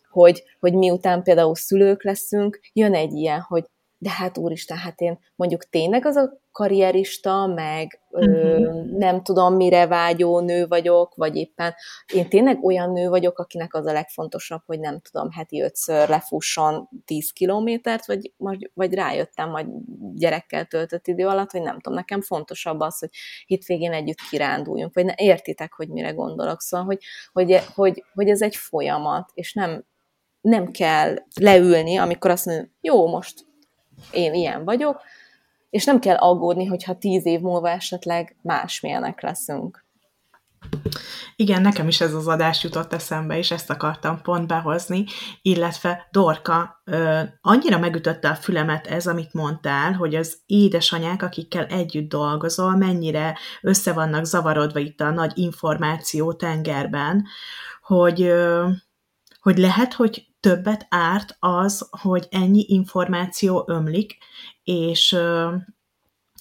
hogy, 0.09 0.43
hogy 0.59 0.73
miután 0.73 1.23
például 1.23 1.55
szülők 1.55 2.03
leszünk, 2.03 2.59
jön 2.73 2.93
egy 2.93 3.13
ilyen, 3.13 3.39
hogy 3.39 3.65
de 4.01 4.09
hát 4.09 4.37
úristen, 4.37 4.77
hát 4.77 4.99
én 5.01 5.19
mondjuk 5.35 5.69
tényleg 5.69 6.05
az 6.05 6.15
a 6.15 6.41
karrierista, 6.51 7.47
meg 7.47 7.99
uh-huh. 8.09 8.35
ö, 8.35 8.59
mhm. 8.59 8.97
nem 8.97 9.23
tudom 9.23 9.55
mire 9.55 9.87
vágyó 9.87 10.39
nő 10.39 10.67
vagyok, 10.67 11.15
vagy 11.15 11.35
éppen 11.35 11.73
én 12.13 12.29
tényleg 12.29 12.63
olyan 12.63 12.91
nő 12.91 13.09
vagyok, 13.09 13.39
akinek 13.39 13.73
az 13.73 13.85
a 13.85 13.91
legfontosabb, 13.91 14.61
hogy 14.65 14.79
nem 14.79 14.99
tudom, 14.99 15.31
heti 15.31 15.61
ötször 15.61 16.09
lefusson 16.09 16.89
10 17.05 17.31
kilométert, 17.31 18.05
vagy, 18.05 18.33
vagy 18.73 18.93
rájöttem 18.93 19.49
majd 19.49 19.67
gyerekkel 20.13 20.65
töltött 20.65 21.07
idő 21.07 21.27
alatt, 21.27 21.51
hogy 21.51 21.61
nem 21.61 21.79
tudom, 21.79 21.97
nekem 21.97 22.21
fontosabb 22.21 22.79
az, 22.79 22.99
hogy 22.99 23.09
hétvégén 23.45 23.93
együtt 23.93 24.19
kiránduljunk, 24.29 24.93
vagy 24.93 25.05
ne, 25.05 25.13
értitek, 25.15 25.73
hogy 25.73 25.89
mire 25.89 26.11
gondolok. 26.11 26.61
Szóval, 26.61 26.85
hogy, 26.85 27.03
hogy, 27.31 27.59
hogy, 27.75 28.03
hogy 28.13 28.29
ez 28.29 28.41
egy 28.41 28.55
folyamat, 28.55 29.31
és 29.33 29.53
nem, 29.53 29.85
nem 30.41 30.71
kell 30.71 31.15
leülni, 31.39 31.97
amikor 31.97 32.31
azt 32.31 32.45
mondja, 32.45 32.69
jó, 32.81 33.07
most 33.07 33.49
én 34.11 34.33
ilyen 34.33 34.63
vagyok, 34.63 35.01
és 35.69 35.85
nem 35.85 35.99
kell 35.99 36.15
aggódni, 36.15 36.65
hogyha 36.65 36.97
tíz 36.97 37.25
év 37.25 37.39
múlva 37.39 37.69
esetleg 37.69 38.35
másmilyenek 38.41 39.21
leszünk. 39.21 39.85
Igen, 41.35 41.61
nekem 41.61 41.87
is 41.87 42.01
ez 42.01 42.13
az 42.13 42.27
adás 42.27 42.63
jutott 42.63 42.93
eszembe, 42.93 43.37
és 43.37 43.51
ezt 43.51 43.69
akartam 43.69 44.21
pont 44.21 44.47
behozni, 44.47 45.05
illetve 45.41 46.07
Dorka, 46.11 46.81
annyira 47.41 47.79
megütötte 47.79 48.29
a 48.29 48.35
fülemet 48.35 48.87
ez, 48.87 49.07
amit 49.07 49.33
mondtál, 49.33 49.93
hogy 49.93 50.15
az 50.15 50.37
édesanyák, 50.45 51.23
akikkel 51.23 51.65
együtt 51.65 52.09
dolgozol, 52.09 52.75
mennyire 52.75 53.37
össze 53.61 53.93
vannak 53.93 54.25
zavarodva 54.25 54.79
itt 54.79 55.01
a 55.01 55.11
nagy 55.11 55.31
információ 55.35 56.33
tengerben, 56.33 57.25
hogy, 57.81 58.33
hogy 59.41 59.57
lehet, 59.57 59.93
hogy 59.93 60.30
többet 60.41 60.85
árt 60.89 61.35
az, 61.39 61.87
hogy 61.89 62.27
ennyi 62.31 62.65
információ 62.67 63.63
ömlik, 63.67 64.17
és 64.63 65.17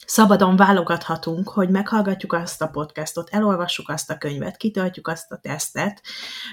szabadon 0.06 0.56
válogathatunk, 0.56 1.48
hogy 1.48 1.70
meghallgatjuk 1.70 2.32
azt 2.32 2.62
a 2.62 2.68
podcastot, 2.68 3.28
elolvassuk 3.30 3.88
azt 3.88 4.10
a 4.10 4.18
könyvet, 4.18 4.56
kitöltjük 4.56 5.08
azt 5.08 5.32
a 5.32 5.38
tesztet, 5.38 6.02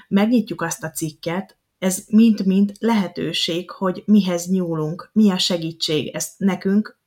megnyitjuk 0.07 0.61
azt 0.61 0.83
a 0.83 0.89
cikket, 0.89 1.57
ez 1.79 2.03
mind-mind 2.07 2.71
lehetőség, 2.79 3.71
hogy 3.71 4.03
mihez 4.05 4.47
nyúlunk, 4.47 5.09
mi 5.13 5.31
a 5.31 5.37
segítség, 5.37 6.15
ezt 6.15 6.33
nekünk 6.37 6.99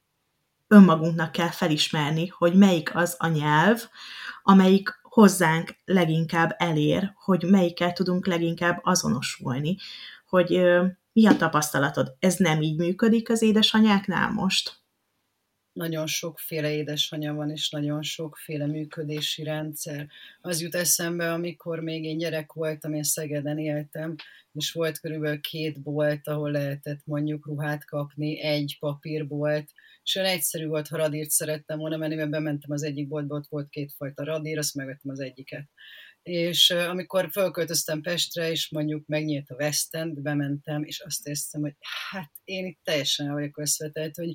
önmagunknak 0.68 1.32
kell 1.32 1.50
felismerni, 1.50 2.26
hogy 2.26 2.54
melyik 2.54 2.94
az 2.94 3.16
a 3.18 3.26
nyelv, 3.26 3.82
amelyik 4.42 5.00
hozzánk 5.02 5.76
leginkább 5.84 6.54
elér, 6.58 7.12
hogy 7.24 7.42
melyikkel 7.42 7.92
tudunk 7.92 8.26
leginkább 8.26 8.80
azonosulni 8.82 9.76
hogy 10.30 10.60
mi 11.12 11.26
a 11.26 11.36
tapasztalatod? 11.36 12.16
Ez 12.18 12.36
nem 12.36 12.62
így 12.62 12.76
működik 12.76 13.30
az 13.30 13.42
édesanyáknál 13.42 14.30
most? 14.30 14.78
Nagyon 15.72 16.06
sokféle 16.06 16.72
édesanyja 16.72 17.34
van, 17.34 17.50
és 17.50 17.70
nagyon 17.70 18.02
sokféle 18.02 18.66
működési 18.66 19.42
rendszer. 19.42 20.06
Az 20.40 20.60
jut 20.60 20.74
eszembe, 20.74 21.32
amikor 21.32 21.80
még 21.80 22.04
én 22.04 22.18
gyerek 22.18 22.52
voltam, 22.52 22.94
én 22.94 23.02
Szegeden 23.02 23.58
éltem, 23.58 24.16
és 24.52 24.72
volt 24.72 25.00
körülbelül 25.00 25.40
két 25.40 25.82
bolt, 25.82 26.28
ahol 26.28 26.50
lehetett 26.50 27.00
mondjuk 27.04 27.46
ruhát 27.46 27.84
kapni, 27.84 28.40
egy 28.40 28.76
papírbolt, 28.80 29.70
és 30.02 30.14
olyan 30.14 30.28
egyszerű 30.28 30.66
volt, 30.66 30.88
ha 30.88 30.96
radírt 30.96 31.30
szerettem 31.30 31.78
volna 31.78 31.96
menni, 31.96 32.14
mert 32.14 32.30
bementem 32.30 32.70
az 32.70 32.82
egyik 32.82 33.08
boltba, 33.08 33.36
ott 33.36 33.48
volt 33.48 33.68
kétfajta 33.68 34.24
radír, 34.24 34.58
azt 34.58 34.74
megvettem 34.74 35.10
az 35.10 35.20
egyiket 35.20 35.68
és 36.30 36.70
amikor 36.70 37.28
fölköltöztem 37.30 38.00
Pestre, 38.00 38.50
és 38.50 38.68
mondjuk 38.68 39.06
megnyílt 39.06 39.50
a 39.50 39.54
West 39.54 39.94
End, 39.94 40.20
bementem, 40.20 40.82
és 40.84 41.00
azt 41.00 41.26
éreztem, 41.26 41.60
hogy 41.60 41.74
hát 42.10 42.30
én 42.44 42.66
itt 42.66 42.80
teljesen 42.82 43.26
el 43.26 43.32
vagyok 43.32 43.58
összvetett, 43.58 44.14
hogy 44.14 44.34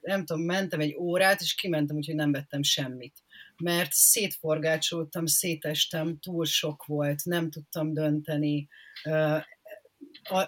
nem 0.00 0.24
tudom, 0.24 0.42
mentem 0.42 0.80
egy 0.80 0.94
órát, 0.94 1.40
és 1.40 1.54
kimentem, 1.54 1.96
úgyhogy 1.96 2.14
nem 2.14 2.32
vettem 2.32 2.62
semmit. 2.62 3.14
Mert 3.62 3.92
szétforgácsoltam, 3.92 5.26
szétestem, 5.26 6.18
túl 6.18 6.44
sok 6.44 6.84
volt, 6.84 7.24
nem 7.24 7.50
tudtam 7.50 7.92
dönteni, 7.92 8.68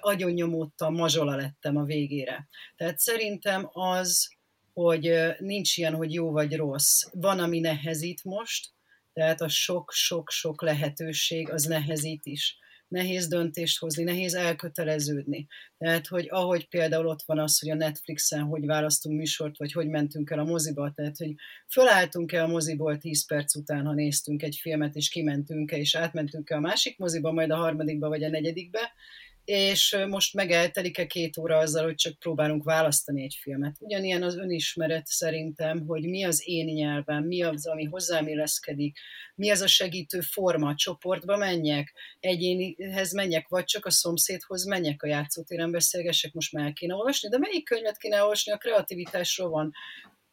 agyon 0.00 0.32
nyomódtam, 0.32 0.94
mazsola 0.94 1.36
lettem 1.36 1.76
a 1.76 1.84
végére. 1.84 2.48
Tehát 2.76 2.98
szerintem 2.98 3.68
az, 3.72 4.34
hogy 4.72 5.12
nincs 5.38 5.76
ilyen, 5.76 5.94
hogy 5.94 6.12
jó 6.12 6.30
vagy 6.30 6.56
rossz. 6.56 7.02
Van, 7.12 7.38
ami 7.38 7.60
nehezít 7.60 8.24
most, 8.24 8.70
tehát 9.12 9.40
a 9.40 9.48
sok-sok-sok 9.48 10.62
lehetőség 10.62 11.50
az 11.50 11.64
nehezít 11.64 12.26
is. 12.26 12.56
Nehéz 12.88 13.28
döntést 13.28 13.78
hozni, 13.78 14.02
nehéz 14.02 14.34
elköteleződni. 14.34 15.46
Tehát, 15.78 16.06
hogy 16.06 16.26
ahogy 16.30 16.68
például 16.68 17.06
ott 17.06 17.22
van 17.26 17.38
az, 17.38 17.58
hogy 17.58 17.70
a 17.70 17.74
Netflixen 17.74 18.42
hogy 18.42 18.66
választunk 18.66 19.18
műsort, 19.18 19.58
vagy 19.58 19.72
hogy 19.72 19.88
mentünk 19.88 20.30
el 20.30 20.38
a 20.38 20.44
moziba, 20.44 20.92
tehát, 20.94 21.16
hogy 21.16 21.34
fölálltunk-e 21.68 22.42
a 22.42 22.46
moziból 22.46 22.98
10 22.98 23.26
perc 23.26 23.54
után, 23.54 23.86
ha 23.86 23.92
néztünk 23.92 24.42
egy 24.42 24.58
filmet, 24.60 24.94
és 24.94 25.08
kimentünk-e, 25.08 25.76
és 25.76 25.94
átmentünk-e 25.94 26.56
a 26.56 26.60
másik 26.60 26.98
moziba, 26.98 27.32
majd 27.32 27.50
a 27.50 27.56
harmadikba, 27.56 28.08
vagy 28.08 28.24
a 28.24 28.28
negyedikbe, 28.28 28.92
és 29.44 29.96
most 30.08 30.34
megeltelik-e 30.34 31.06
két 31.06 31.36
óra 31.38 31.58
azzal, 31.58 31.84
hogy 31.84 31.94
csak 31.94 32.18
próbálunk 32.18 32.64
választani 32.64 33.22
egy 33.22 33.38
filmet. 33.40 33.76
Ugyanilyen 33.80 34.22
az 34.22 34.36
önismeret 34.36 35.06
szerintem, 35.06 35.86
hogy 35.86 36.08
mi 36.08 36.24
az 36.24 36.42
én 36.44 36.64
nyelvem, 36.64 37.24
mi 37.24 37.42
az, 37.42 37.66
ami 37.66 37.84
hozzám 37.84 38.26
illeszkedik, 38.28 38.98
mi 39.34 39.50
az 39.50 39.60
a 39.60 39.66
segítő 39.66 40.20
forma, 40.20 40.74
csoportba 40.74 41.36
menjek, 41.36 41.92
egyénihez 42.20 43.12
menjek, 43.12 43.48
vagy 43.48 43.64
csak 43.64 43.86
a 43.86 43.90
szomszédhoz 43.90 44.64
menjek 44.64 45.02
a 45.02 45.06
játszótéren 45.06 45.70
beszélgessek, 45.70 46.32
most 46.32 46.52
már 46.52 46.72
kéne 46.72 46.94
olvasni, 46.94 47.28
de 47.28 47.38
melyik 47.38 47.64
könyvet 47.64 47.96
kéne 47.96 48.20
olvasni, 48.22 48.52
a 48.52 48.56
kreativitásról 48.56 49.48
van 49.48 49.72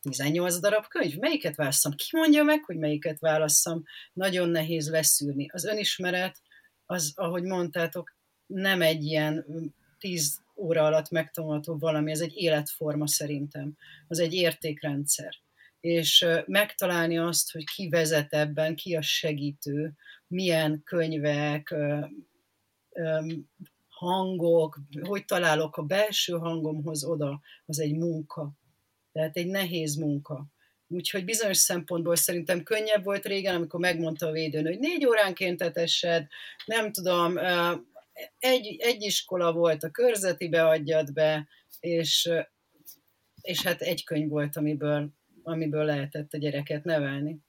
18 0.01 0.59
darab 0.59 0.87
könyv, 0.87 1.15
melyiket 1.17 1.55
válasszam? 1.55 1.91
Ki 1.91 2.09
mondja 2.11 2.43
meg, 2.43 2.63
hogy 2.63 2.77
melyiket 2.77 3.19
válasszam? 3.19 3.83
Nagyon 4.13 4.49
nehéz 4.49 4.89
leszűrni. 4.89 5.49
Az 5.53 5.65
önismeret, 5.65 6.41
az, 6.85 7.11
ahogy 7.15 7.43
mondtátok, 7.43 8.17
nem 8.49 8.81
egy 8.81 9.03
ilyen 9.03 9.45
tíz 9.99 10.41
óra 10.55 10.85
alatt 10.85 11.09
megtanulható 11.09 11.77
valami, 11.77 12.11
ez 12.11 12.19
egy 12.19 12.33
életforma 12.35 13.07
szerintem, 13.07 13.77
az 14.07 14.19
egy 14.19 14.33
értékrendszer. 14.33 15.33
És 15.79 16.25
megtalálni 16.45 17.17
azt, 17.17 17.51
hogy 17.51 17.63
ki 17.63 17.89
vezet 17.89 18.33
ebben, 18.33 18.75
ki 18.75 18.95
a 18.95 19.01
segítő, 19.01 19.93
milyen 20.27 20.81
könyvek, 20.83 21.75
hangok, 23.87 24.79
hogy 25.01 25.25
találok 25.25 25.77
a 25.77 25.83
belső 25.83 26.33
hangomhoz 26.33 27.03
oda, 27.03 27.41
az 27.65 27.79
egy 27.79 27.95
munka. 27.95 28.51
Tehát 29.11 29.37
egy 29.37 29.47
nehéz 29.47 29.95
munka. 29.95 30.45
Úgyhogy 30.87 31.25
bizonyos 31.25 31.57
szempontból 31.57 32.15
szerintem 32.15 32.63
könnyebb 32.63 33.03
volt 33.03 33.25
régen, 33.25 33.55
amikor 33.55 33.79
megmondta 33.79 34.27
a 34.27 34.31
védőn, 34.31 34.65
hogy 34.65 34.79
négy 34.79 35.05
óránként 35.05 35.61
etessed, 35.61 36.27
nem 36.65 36.91
tudom, 36.91 37.37
egy, 38.39 38.75
egy 38.79 39.01
iskola 39.01 39.53
volt, 39.53 39.83
a 39.83 39.91
körzetibe 39.91 40.67
adjad 40.67 41.13
be, 41.13 41.47
és, 41.79 42.29
és 43.41 43.61
hát 43.61 43.81
egy 43.81 44.03
könyv 44.03 44.29
volt, 44.29 44.55
amiből, 44.55 45.09
amiből 45.43 45.85
lehetett 45.85 46.33
a 46.33 46.37
gyereket 46.37 46.83
nevelni. 46.83 47.39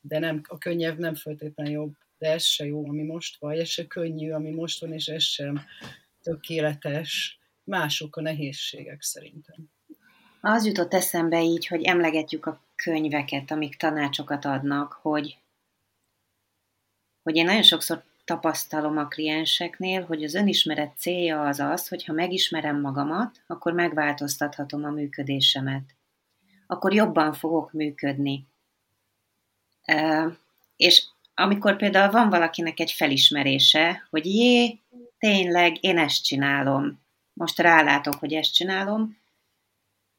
De 0.00 0.18
nem, 0.18 0.40
a 0.48 0.58
könyv 0.58 0.96
nem 0.96 1.14
feltétlenül 1.14 1.72
jobb, 1.72 1.94
de 2.18 2.30
ez 2.30 2.44
se 2.44 2.64
jó, 2.64 2.88
ami 2.88 3.02
most 3.02 3.40
van, 3.40 3.52
ez 3.52 3.68
se 3.68 3.86
könnyű, 3.86 4.30
ami 4.30 4.50
most 4.50 4.80
van, 4.80 4.92
és 4.92 5.06
ez 5.06 5.22
sem 5.22 5.60
tökéletes. 6.22 7.38
Mások 7.64 8.16
a 8.16 8.20
nehézségek 8.20 9.02
szerintem. 9.02 9.70
Az 10.40 10.66
jutott 10.66 10.94
eszembe 10.94 11.42
így, 11.42 11.66
hogy 11.66 11.82
emlegetjük 11.82 12.46
a 12.46 12.60
könyveket, 12.74 13.50
amik 13.50 13.76
tanácsokat 13.76 14.44
adnak, 14.44 14.92
hogy, 14.92 15.38
hogy 17.22 17.36
én 17.36 17.44
nagyon 17.44 17.62
sokszor 17.62 18.02
tapasztalom 18.28 18.98
a 18.98 19.08
klienseknél, 19.08 20.04
hogy 20.04 20.24
az 20.24 20.34
önismeret 20.34 20.92
célja 20.96 21.40
az 21.40 21.60
az, 21.60 21.88
hogy 21.88 22.04
ha 22.04 22.12
megismerem 22.12 22.80
magamat, 22.80 23.42
akkor 23.46 23.72
megváltoztathatom 23.72 24.84
a 24.84 24.90
működésemet. 24.90 25.94
Akkor 26.66 26.94
jobban 26.94 27.32
fogok 27.32 27.72
működni. 27.72 28.46
És 30.76 31.04
amikor 31.34 31.76
például 31.76 32.10
van 32.10 32.30
valakinek 32.30 32.80
egy 32.80 32.92
felismerése, 32.92 34.06
hogy 34.10 34.26
jé, 34.26 34.78
tényleg, 35.18 35.84
én 35.84 35.98
ezt 35.98 36.24
csinálom. 36.24 37.00
Most 37.32 37.58
rálátok, 37.58 38.14
hogy 38.14 38.32
ezt 38.32 38.54
csinálom. 38.54 39.18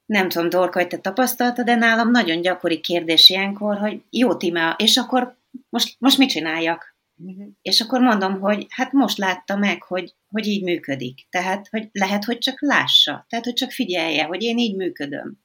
Nem 0.06 0.28
tudom, 0.28 0.48
Dorka, 0.48 0.78
hogy 0.78 0.88
te 0.88 0.98
tapasztaltad, 0.98 1.64
de 1.64 1.74
nálam 1.74 2.10
nagyon 2.10 2.40
gyakori 2.40 2.80
kérdés 2.80 3.28
ilyenkor, 3.28 3.78
hogy 3.78 4.02
jó, 4.10 4.34
Tímea, 4.34 4.74
és 4.78 4.96
akkor 4.96 5.36
most, 5.68 5.96
most 5.98 6.18
mit 6.18 6.30
csináljak? 6.30 6.89
Uh-huh. 7.24 7.46
És 7.62 7.80
akkor 7.80 8.00
mondom, 8.00 8.40
hogy 8.40 8.66
hát 8.68 8.92
most 8.92 9.18
látta 9.18 9.56
meg, 9.56 9.82
hogy, 9.82 10.14
hogy 10.28 10.46
így 10.46 10.62
működik. 10.62 11.26
Tehát, 11.30 11.68
hogy 11.68 11.88
lehet, 11.92 12.24
hogy 12.24 12.38
csak 12.38 12.60
lássa. 12.60 13.26
Tehát, 13.28 13.44
hogy 13.44 13.54
csak 13.54 13.70
figyelje, 13.70 14.24
hogy 14.24 14.42
én 14.42 14.58
így 14.58 14.76
működöm. 14.76 15.38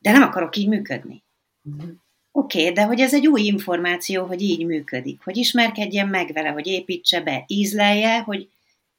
De 0.00 0.12
nem 0.12 0.22
akarok 0.22 0.56
így 0.56 0.68
működni. 0.68 1.24
Uh-huh. 1.62 1.90
Oké, 2.34 2.60
okay, 2.60 2.72
de 2.72 2.82
hogy 2.82 3.00
ez 3.00 3.14
egy 3.14 3.26
új 3.26 3.40
információ, 3.40 4.24
hogy 4.26 4.42
így 4.42 4.66
működik, 4.66 5.22
hogy 5.24 5.36
ismerkedjen 5.36 6.08
meg 6.08 6.32
vele, 6.32 6.48
hogy 6.48 6.66
építse 6.66 7.20
be, 7.20 7.44
ízlelje, 7.46 8.20
hogy 8.20 8.50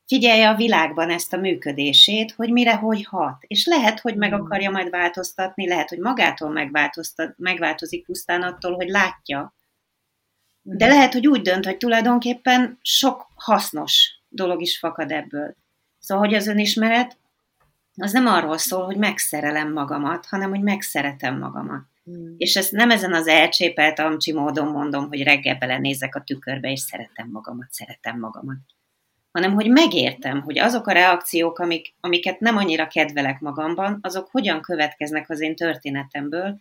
figyelje 0.05 0.49
a 0.49 0.55
világban 0.55 1.09
ezt 1.09 1.33
a 1.33 1.37
működését, 1.37 2.31
hogy 2.31 2.51
mire 2.51 2.75
hogy 2.75 3.05
hat. 3.05 3.37
És 3.47 3.65
lehet, 3.65 3.99
hogy 3.99 4.15
meg 4.15 4.31
hmm. 4.31 4.41
akarja 4.41 4.71
majd 4.71 4.89
változtatni, 4.89 5.67
lehet, 5.67 5.89
hogy 5.89 5.99
magától 5.99 6.69
megváltozik 7.37 8.05
pusztán 8.05 8.41
attól, 8.41 8.73
hogy 8.75 8.87
látja. 8.87 9.53
De 10.65 10.85
hmm. 10.85 10.95
lehet, 10.95 11.13
hogy 11.13 11.27
úgy 11.27 11.41
dönt, 11.41 11.65
hogy 11.65 11.77
tulajdonképpen 11.77 12.77
sok 12.81 13.27
hasznos 13.35 14.19
dolog 14.29 14.61
is 14.61 14.77
fakad 14.77 15.11
ebből. 15.11 15.55
Szóval, 15.99 16.25
hogy 16.25 16.33
az 16.35 16.47
önismeret 16.47 17.17
az 17.95 18.11
nem 18.11 18.27
arról 18.27 18.57
szól, 18.57 18.85
hogy 18.85 18.97
megszerelem 18.97 19.73
magamat, 19.73 20.25
hanem 20.25 20.49
hogy 20.49 20.61
megszeretem 20.61 21.37
magamat. 21.37 21.83
Hmm. 22.03 22.35
És 22.37 22.55
ezt 22.55 22.71
nem 22.71 22.91
ezen 22.91 23.13
az 23.13 23.27
elcsépelt 23.27 23.99
amcsi 23.99 24.33
módon 24.33 24.67
mondom, 24.67 25.07
hogy 25.07 25.23
reggel 25.23 25.55
belenézek 25.55 26.15
a 26.15 26.23
tükörbe, 26.23 26.71
és 26.71 26.79
szeretem 26.79 27.29
magamat, 27.31 27.71
szeretem 27.71 28.19
magamat. 28.19 28.57
Hanem, 29.31 29.53
hogy 29.53 29.69
megértem, 29.69 30.41
hogy 30.41 30.59
azok 30.59 30.87
a 30.87 30.91
reakciók, 30.91 31.59
amik, 31.59 31.95
amiket 31.99 32.39
nem 32.39 32.57
annyira 32.57 32.87
kedvelek 32.87 33.39
magamban, 33.39 33.99
azok 34.01 34.27
hogyan 34.31 34.61
következnek 34.61 35.29
az 35.29 35.41
én 35.41 35.55
történetemből, 35.55 36.59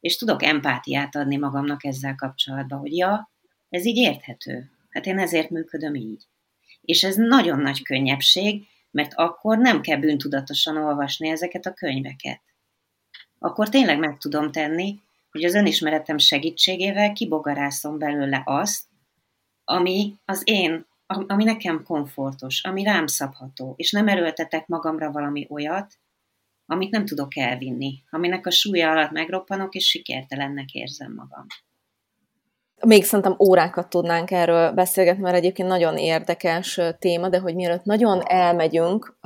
és 0.00 0.16
tudok 0.16 0.42
empátiát 0.42 1.16
adni 1.16 1.36
magamnak 1.36 1.84
ezzel 1.84 2.14
kapcsolatban, 2.14 2.78
hogy 2.78 2.96
ja, 2.96 3.29
ez 3.70 3.84
így 3.84 3.96
érthető. 3.96 4.70
Hát 4.90 5.06
én 5.06 5.18
ezért 5.18 5.50
működöm 5.50 5.94
így. 5.94 6.22
És 6.80 7.04
ez 7.04 7.16
nagyon 7.16 7.58
nagy 7.58 7.82
könnyebbség, 7.82 8.66
mert 8.90 9.14
akkor 9.14 9.58
nem 9.58 9.80
kell 9.80 9.98
bűntudatosan 9.98 10.76
olvasni 10.76 11.28
ezeket 11.28 11.66
a 11.66 11.74
könyveket 11.74 12.40
akkor 13.42 13.68
tényleg 13.68 13.98
meg 13.98 14.18
tudom 14.18 14.52
tenni, 14.52 15.00
hogy 15.30 15.44
az 15.44 15.54
önismeretem 15.54 16.18
segítségével 16.18 17.12
kibogarászom 17.12 17.98
belőle 17.98 18.42
azt, 18.44 18.84
ami 19.64 20.14
az 20.24 20.42
én, 20.44 20.86
ami 21.06 21.44
nekem 21.44 21.82
komfortos, 21.82 22.62
ami 22.62 22.82
rám 22.82 23.06
szabható, 23.06 23.74
és 23.76 23.90
nem 23.90 24.08
erőltetek 24.08 24.66
magamra 24.66 25.10
valami 25.12 25.46
olyat, 25.48 25.94
amit 26.66 26.90
nem 26.90 27.04
tudok 27.04 27.36
elvinni, 27.36 28.02
aminek 28.10 28.46
a 28.46 28.50
súlya 28.50 28.90
alatt 28.90 29.10
megroppanok, 29.10 29.74
és 29.74 29.88
sikertelennek 29.88 30.72
érzem 30.72 31.12
magam. 31.14 31.46
Még 32.86 33.04
szerintem 33.04 33.36
órákat 33.38 33.88
tudnánk 33.88 34.30
erről 34.30 34.72
beszélgetni, 34.72 35.22
mert 35.22 35.36
egyébként 35.36 35.68
nagyon 35.68 35.96
érdekes 35.96 36.80
téma, 36.98 37.28
de 37.28 37.38
hogy 37.38 37.54
mielőtt 37.54 37.84
nagyon 37.84 38.22
elmegyünk, 38.26 39.16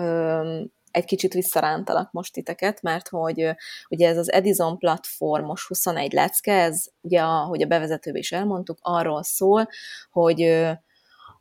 egy 0.90 1.04
kicsit 1.04 1.32
visszarántalak 1.32 2.12
most 2.12 2.32
titeket, 2.32 2.82
mert 2.82 3.08
hogy 3.08 3.54
ugye 3.88 4.08
ez 4.08 4.16
az 4.16 4.32
Edison 4.32 4.78
platformos 4.78 5.66
21 5.66 6.12
lecke, 6.12 6.52
ez 6.52 6.84
ugye, 7.00 7.20
ahogy 7.20 7.62
a 7.62 7.66
bevezetőben 7.66 8.20
is 8.20 8.32
elmondtuk, 8.32 8.78
arról 8.82 9.22
szól, 9.22 9.68
hogy 10.10 10.66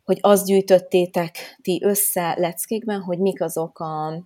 hogy 0.04 0.18
azt 0.22 0.46
gyűjtöttétek 0.46 1.38
ti 1.62 1.82
össze 1.84 2.36
leckékben, 2.38 3.02
hogy 3.02 3.20
mik 3.20 3.42
azok 3.42 3.80
a 3.80 4.24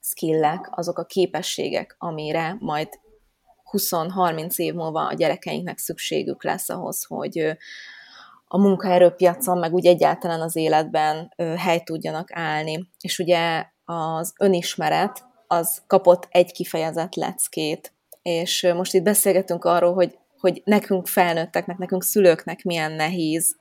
skillek, 0.00 0.68
azok 0.70 0.98
a 0.98 1.04
képességek, 1.04 1.94
amire 1.98 2.56
majd 2.58 2.88
20-30 3.72 4.56
év 4.56 4.74
múlva 4.74 5.06
a 5.06 5.14
gyerekeinknek 5.14 5.78
szükségük 5.78 6.44
lesz 6.44 6.68
ahhoz, 6.68 7.04
hogy 7.04 7.56
a 8.48 8.58
munkaerőpiacon, 8.58 9.58
meg 9.58 9.74
úgy 9.74 9.86
egyáltalán 9.86 10.40
az 10.40 10.56
életben 10.56 11.34
helyt 11.56 11.84
tudjanak 11.84 12.28
állni. 12.32 12.88
És 13.00 13.18
ugye 13.18 13.64
az 13.84 14.32
önismeret, 14.38 15.24
az 15.46 15.82
kapott 15.86 16.26
egy 16.30 16.52
kifejezett 16.52 17.14
leckét. 17.14 17.92
És 18.22 18.72
most 18.74 18.94
itt 18.94 19.02
beszélgetünk 19.02 19.64
arról, 19.64 19.94
hogy, 19.94 20.18
hogy 20.38 20.62
nekünk 20.64 21.06
felnőtteknek, 21.06 21.76
nekünk 21.76 22.02
szülőknek 22.02 22.62
milyen 22.62 22.92
nehéz 22.92 23.56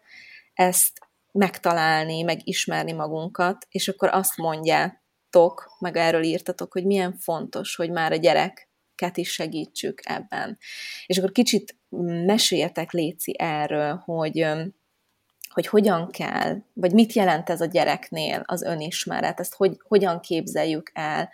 ezt 0.54 1.00
megtalálni, 1.32 2.22
megismerni 2.22 2.91
magunkat, 2.91 3.67
és 3.70 3.88
akkor 3.88 4.10
azt 4.12 4.38
mondjátok, 4.38 5.76
meg 5.80 5.98
erről 5.98 6.24
írtatok, 6.24 6.72
hogy 6.72 6.86
milyen 6.86 7.17
fontos, 7.17 7.76
hogy 7.76 7.91
már 7.91 8.12
a 8.12 8.15
gyereket 8.97 9.17
is 9.17 9.31
segítsük 9.31 9.99
ebben. 10.03 10.57
És 11.05 11.17
akkor 11.17 11.31
kicsit 11.31 11.75
meséljetek, 12.25 12.91
Léci, 12.91 13.36
erről, 13.38 13.95
hogy 13.95 14.47
hogy 15.47 15.67
hogyan 15.67 16.12
kell, 16.12 16.62
vagy 16.73 16.91
mit 16.91 17.13
jelent 17.13 17.49
ez 17.49 17.62
a 17.62 17.65
gyereknél 17.65 18.43
az 18.45 18.62
önismeret, 18.62 19.39
ezt 19.39 19.55
hogy, 19.55 19.77
hogyan 19.83 20.19
képzeljük 20.19 20.91
el, 20.93 21.31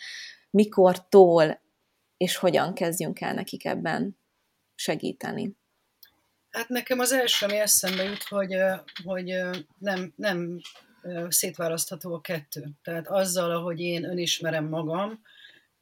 mikortól, 0.49 1.61
és 2.17 2.35
hogyan 2.35 2.73
kezdjünk 2.73 3.21
el 3.21 3.33
nekik 3.33 3.65
ebben 3.65 4.17
segíteni. 4.75 5.55
Hát 6.51 6.69
nekem 6.69 6.99
az 6.99 7.11
első, 7.11 7.45
ami 7.45 7.57
eszembe 7.57 8.03
jut, 8.03 8.23
hogy, 8.23 8.55
hogy 9.03 9.33
nem, 9.79 10.13
nem 10.15 10.59
szétválasztható 11.29 12.13
a 12.13 12.21
kettő. 12.21 12.69
Tehát 12.83 13.07
azzal, 13.07 13.51
ahogy 13.51 13.79
én 13.79 14.03
önismerem 14.03 14.65
magam, 14.65 15.21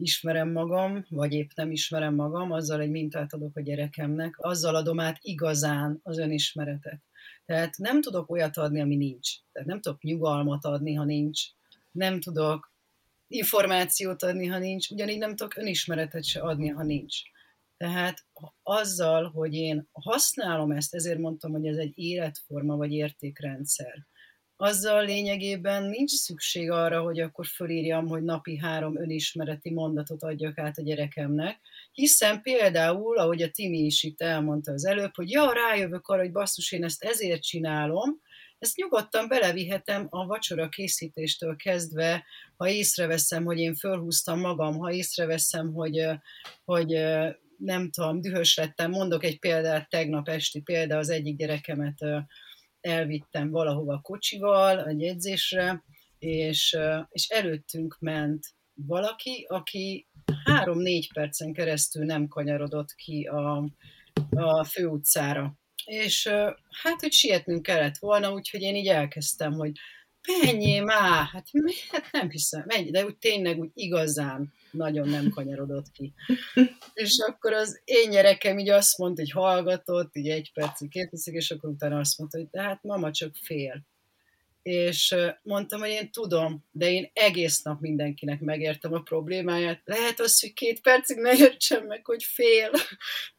ismerem 0.02 0.52
magam, 0.52 1.06
vagy 1.10 1.34
épp 1.34 1.50
nem 1.56 1.72
ismerem 1.72 2.16
magam, 2.16 2.52
azzal 2.52 2.82
egy 2.82 2.90
mintát 2.90 3.34
adok 3.34 3.58
a 3.58 3.62
gyerekemnek, 3.62 4.36
azzal 4.38 4.76
adom 4.76 5.00
át 5.00 5.18
igazán 5.22 6.00
az 6.04 6.18
önismeretet. 6.18 7.02
Tehát 7.46 7.78
nem 7.78 8.02
tudok 8.02 8.30
olyat 8.30 8.58
adni, 8.58 8.82
ami 8.82 8.96
nincs. 8.96 9.30
Tehát 9.52 9.68
nem 9.68 9.82
tudok 9.82 10.02
nyugalmat 10.02 10.66
adni, 10.66 10.94
ha 10.94 11.04
nincs. 11.04 11.42
Nem 11.92 12.20
tudok 12.20 12.74
információt 13.28 14.24
adni, 14.24 14.48
ha 14.48 14.58
nincs. 14.58 14.90
Ugyanígy 14.90 15.18
nem 15.18 15.36
tudok 15.36 15.58
önismeretet 15.58 16.24
se 16.24 16.40
adni, 16.40 16.68
ha 16.68 16.84
nincs. 16.84 17.16
Tehát 17.78 18.26
azzal, 18.64 19.30
hogy 19.30 19.54
én 19.54 19.90
használom 19.92 20.72
ezt, 20.72 20.94
ezért 20.94 21.20
mondtam, 21.20 21.52
hogy 21.52 21.66
ez 21.66 21.78
egy 21.78 21.98
életforma 21.98 22.76
vagy 22.76 22.92
értékrendszer, 22.92 24.08
azzal 24.62 25.06
lényegében 25.06 25.84
nincs 25.84 26.12
szükség 26.12 26.71
arra, 26.71 27.02
hogy 27.02 27.19
akkor 27.19 27.45
fölírjam, 27.45 28.08
hogy 28.08 28.24
napi 28.24 28.58
három 28.58 28.97
önismereti 28.97 29.74
mondatot 29.74 30.24
adjak 30.24 30.58
át 30.58 30.78
a 30.78 30.82
gyerekemnek, 30.82 31.60
hiszen 31.91 32.41
például, 32.41 33.17
ahogy 33.17 33.41
a 33.41 33.50
Timi 33.50 33.78
is 33.78 34.04
itt 34.04 34.21
elmondta 34.21 34.71
az 34.71 34.86
előbb, 34.86 35.15
hogy 35.15 35.30
ja, 35.30 35.52
rájövök 35.54 36.08
arra, 36.08 36.21
hogy 36.21 36.32
basszus, 36.32 36.71
én 36.71 36.84
ezt 36.84 37.04
ezért 37.04 37.41
csinálom, 37.41 38.21
ezt 38.60 38.76
nyugodtan 38.76 39.28
belevihetem 39.28 40.08
a 40.10 40.26
vacsora 40.26 40.69
készítéstől 40.69 41.56
kezdve, 41.56 42.24
ha 42.58 42.69
észreveszem, 42.69 43.43
hogy 43.43 43.60
én 43.60 43.76
fölhúztam 43.76 44.39
magam, 44.39 44.78
ha 44.78 44.91
észreveszem, 44.91 45.74
hogy, 45.74 46.06
hogy 46.63 46.88
nem 47.58 47.89
tudom, 47.89 48.21
dühös 48.21 48.58
lettem, 48.58 48.91
mondok 48.91 49.24
egy 49.24 49.39
példát, 49.39 49.89
tegnap 49.89 50.28
esti 50.28 50.62
példa, 50.62 50.97
az 50.97 51.10
egyik 51.10 51.38
gyerekemet 51.38 51.97
elvittem 52.82 53.50
valahova 53.50 54.00
kocsival, 54.00 54.88
egy 54.88 55.04
edzésre, 55.04 55.84
és, 56.20 56.78
és 57.10 57.28
előttünk 57.28 57.98
ment 58.00 58.46
valaki, 58.74 59.46
aki 59.50 60.08
három-négy 60.44 61.13
percen 61.13 61.54
keresztül 61.54 62.06
nem 62.06 62.28
kanyarodott 62.28 62.94
ki 62.96 63.24
a, 63.24 63.70
a 64.30 64.63
főutcára. 64.63 65.54
És 65.86 66.28
hát, 66.84 67.00
hogy 67.00 67.12
sietnünk 67.12 67.62
kellett 67.62 67.98
volna, 67.98 68.34
úgyhogy 68.34 68.62
én 68.62 68.76
így 68.76 68.88
elkezdtem, 68.88 69.54
hogy 69.54 69.72
menjél 70.44 70.84
már, 70.84 71.26
hát, 71.26 71.48
hát 71.92 72.12
nem 72.12 72.30
hiszem, 72.30 72.64
menj, 72.66 72.90
de 72.90 73.06
úgy 73.06 73.18
tényleg 73.18 73.60
úgy 73.60 73.72
igazán 73.74 74.54
nagyon 74.72 75.10
nem 75.10 75.30
kanyarodott 75.30 75.92
ki. 75.92 76.14
és 76.94 77.18
akkor 77.28 77.54
az 77.54 77.82
én 77.86 78.10
gyerekem 78.10 78.58
így 78.58 78.70
azt 78.70 78.98
mondta, 78.98 79.22
hogy 79.22 79.32
hallgatott, 79.32 80.16
így 80.16 80.30
egy 80.30 80.52
percig, 80.54 80.90
két 80.90 81.10
percig, 81.10 81.34
és 81.34 81.52
akkor 81.52 81.70
utána 81.70 82.00
azt 82.00 82.18
mondta, 82.18 82.38
hogy 82.38 82.48
de 82.52 82.62
hát 82.62 82.84
mama 82.84 83.12
csak 83.12 83.36
fél. 83.36 83.86
És 84.62 85.16
mondtam, 85.44 85.80
hogy 85.80 85.90
én 85.90 86.12
tudom, 86.12 86.66
de 86.72 86.92
én 86.92 87.10
egész 87.14 87.62
nap 87.62 87.80
mindenkinek 87.80 88.40
megértem 88.40 88.94
a 88.94 89.02
problémáját. 89.02 89.82
Lehet 89.84 90.20
az, 90.20 90.40
hogy 90.40 90.54
két 90.54 90.82
percig 90.82 91.18
ne 91.18 91.34
értsem 91.38 91.86
meg, 91.86 92.06
hogy 92.06 92.24
fél. 92.24 92.72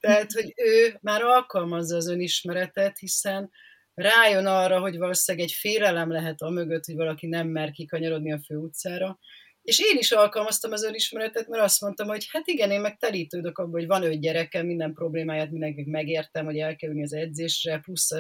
Tehát, 0.00 0.32
hogy 0.32 0.52
ő 0.56 0.98
már 1.00 1.22
alkalmazza 1.22 1.96
az 1.96 2.08
önismeretet, 2.08 2.98
hiszen 2.98 3.50
rájön 3.94 4.46
arra, 4.46 4.80
hogy 4.80 4.98
valószínűleg 4.98 5.46
egy 5.46 5.52
félelem 5.52 6.10
lehet 6.10 6.40
a 6.40 6.50
mögött, 6.50 6.84
hogy 6.84 6.94
valaki 6.94 7.26
nem 7.26 7.48
mer 7.48 7.70
kikanyarodni 7.70 8.32
a 8.32 8.42
főutcára, 8.46 9.18
és 9.62 9.78
én 9.78 9.98
is 9.98 10.12
alkalmaztam 10.12 10.72
az 10.72 10.82
önismeretet, 10.82 11.48
mert 11.48 11.62
azt 11.62 11.80
mondtam, 11.80 12.08
hogy 12.08 12.26
hát 12.30 12.46
igen, 12.46 12.70
én 12.70 12.80
meg 12.80 12.96
telítődök 12.96 13.58
abban, 13.58 13.72
hogy 13.72 13.86
van 13.86 14.02
öt 14.02 14.20
gyerekem, 14.20 14.66
minden 14.66 14.92
problémáját 14.92 15.50
mindenkinek 15.50 15.92
megértem, 15.92 16.44
hogy 16.44 16.58
el 16.58 16.76
kell 16.76 17.02
az 17.02 17.12
edzésre, 17.12 17.78
plusz 17.78 18.10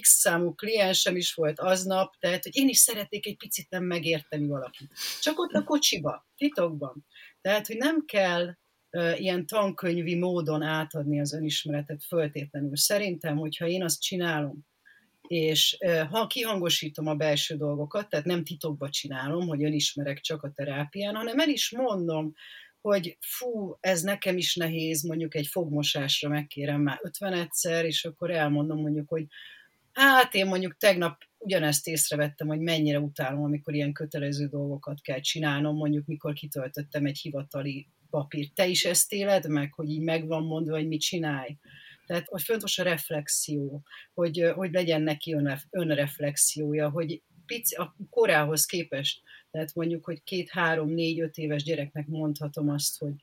X 0.00 0.08
számú 0.08 0.54
kliensem 0.54 1.16
is 1.16 1.34
volt 1.34 1.60
aznap, 1.60 2.14
tehát 2.18 2.42
hogy 2.42 2.56
én 2.56 2.68
is 2.68 2.78
szeretnék 2.78 3.26
egy 3.26 3.36
picit 3.36 3.70
nem 3.70 3.84
megérteni 3.84 4.46
valakit. 4.46 4.92
Csak 5.20 5.38
ott 5.38 5.52
a 5.52 5.64
kocsiba, 5.64 6.26
titokban. 6.36 7.06
Tehát, 7.40 7.66
hogy 7.66 7.76
nem 7.76 8.04
kell 8.04 8.54
uh, 8.90 9.20
ilyen 9.20 9.46
tankönyvi 9.46 10.14
módon 10.14 10.62
átadni 10.62 11.20
az 11.20 11.32
önismeretet 11.32 12.04
föltétlenül. 12.04 12.76
Szerintem, 12.76 13.36
hogyha 13.36 13.66
én 13.66 13.82
azt 13.82 14.00
csinálom, 14.00 14.66
és 15.26 15.76
ha 16.10 16.26
kihangosítom 16.26 17.06
a 17.06 17.14
belső 17.14 17.56
dolgokat, 17.56 18.08
tehát 18.08 18.24
nem 18.24 18.44
titokba 18.44 18.88
csinálom, 18.88 19.46
hogy 19.46 19.64
önismerek 19.64 20.20
csak 20.20 20.42
a 20.42 20.50
terápián, 20.50 21.14
hanem 21.14 21.38
el 21.38 21.48
is 21.48 21.70
mondom, 21.70 22.34
hogy 22.80 23.16
fú, 23.20 23.76
ez 23.80 24.02
nekem 24.02 24.36
is 24.36 24.54
nehéz, 24.54 25.02
mondjuk 25.02 25.34
egy 25.34 25.46
fogmosásra 25.46 26.28
megkérem 26.28 26.80
már 26.80 26.98
50 27.02 27.32
egyszer, 27.32 27.84
és 27.84 28.04
akkor 28.04 28.30
elmondom 28.30 28.80
mondjuk, 28.80 29.08
hogy 29.08 29.26
hát 29.92 30.34
én 30.34 30.46
mondjuk 30.46 30.76
tegnap 30.76 31.22
ugyanezt 31.38 31.88
észrevettem, 31.88 32.46
hogy 32.46 32.60
mennyire 32.60 33.00
utálom, 33.00 33.42
amikor 33.42 33.74
ilyen 33.74 33.92
kötelező 33.92 34.46
dolgokat 34.46 35.00
kell 35.00 35.20
csinálnom, 35.20 35.76
mondjuk 35.76 36.06
mikor 36.06 36.32
kitöltöttem 36.32 37.06
egy 37.06 37.18
hivatali 37.18 37.86
papírt. 38.10 38.54
Te 38.54 38.66
is 38.66 38.84
ezt 38.84 39.12
éled 39.12 39.48
meg, 39.48 39.72
hogy 39.72 39.90
így 39.90 40.02
megvan 40.02 40.42
mondva, 40.42 40.74
hogy 40.74 40.88
mit 40.88 41.00
csinálj? 41.00 41.56
Tehát, 42.06 42.28
hogy 42.28 42.42
fontos 42.42 42.78
a 42.78 42.82
reflexió, 42.82 43.82
hogy, 44.14 44.52
hogy 44.54 44.72
legyen 44.72 45.02
neki 45.02 45.36
önreflexiója, 45.70 46.90
hogy 46.90 47.22
pici, 47.46 47.74
a 47.74 47.96
korához 48.10 48.64
képest, 48.66 49.22
tehát 49.50 49.74
mondjuk, 49.74 50.04
hogy 50.04 50.22
két, 50.22 50.50
három, 50.50 50.88
négy, 50.88 51.20
öt 51.20 51.36
éves 51.36 51.62
gyereknek 51.62 52.06
mondhatom 52.06 52.68
azt, 52.68 52.98
hogy 52.98 53.14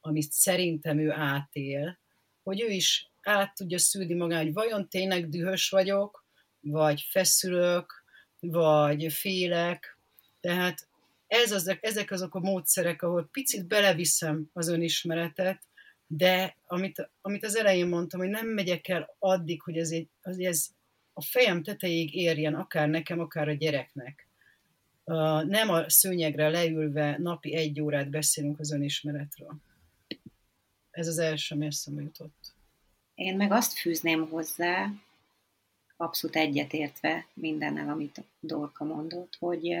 amit 0.00 0.32
szerintem 0.32 0.98
ő 0.98 1.10
átél, 1.10 1.98
hogy 2.42 2.60
ő 2.60 2.68
is 2.68 3.10
át 3.22 3.54
tudja 3.54 3.78
szűrni 3.78 4.14
magát, 4.14 4.42
hogy 4.42 4.52
vajon 4.52 4.88
tényleg 4.88 5.28
dühös 5.28 5.68
vagyok, 5.68 6.24
vagy 6.60 7.06
feszülök, 7.10 8.04
vagy 8.40 9.12
félek. 9.12 9.98
Tehát 10.40 10.88
ez 11.26 11.52
az, 11.52 11.76
ezek 11.80 12.10
azok 12.10 12.34
a 12.34 12.40
módszerek, 12.40 13.02
ahol 13.02 13.28
picit 13.32 13.66
beleviszem 13.66 14.50
az 14.52 14.68
önismeretet, 14.68 15.62
de 16.12 16.56
amit, 16.66 17.10
amit 17.20 17.44
az 17.44 17.56
elején 17.56 17.86
mondtam, 17.86 18.20
hogy 18.20 18.28
nem 18.28 18.46
megyek 18.46 18.88
el 18.88 19.16
addig, 19.18 19.62
hogy 19.62 19.76
ez, 19.76 19.90
egy, 19.90 20.08
az, 20.22 20.38
ez 20.38 20.68
a 21.12 21.22
fejem 21.22 21.62
tetejéig 21.62 22.14
érjen, 22.14 22.54
akár 22.54 22.88
nekem, 22.88 23.20
akár 23.20 23.48
a 23.48 23.52
gyereknek. 23.52 24.28
Uh, 25.04 25.44
nem 25.44 25.68
a 25.68 25.90
szőnyegre 25.90 26.48
leülve 26.48 27.16
napi 27.18 27.54
egy 27.54 27.80
órát 27.80 28.10
beszélünk 28.10 28.58
az 28.58 28.72
önismeretről. 28.72 29.56
Ez 30.90 31.06
az 31.06 31.18
első, 31.18 31.54
ami 31.54 31.66
eszembe 31.66 32.02
jutott. 32.02 32.54
Én 33.14 33.36
meg 33.36 33.52
azt 33.52 33.78
fűzném 33.78 34.28
hozzá, 34.28 34.92
abszolút 35.96 36.36
egyetértve 36.36 37.26
mindennel, 37.34 37.88
amit 37.88 38.24
Dorka 38.40 38.84
mondott, 38.84 39.36
hogy, 39.38 39.76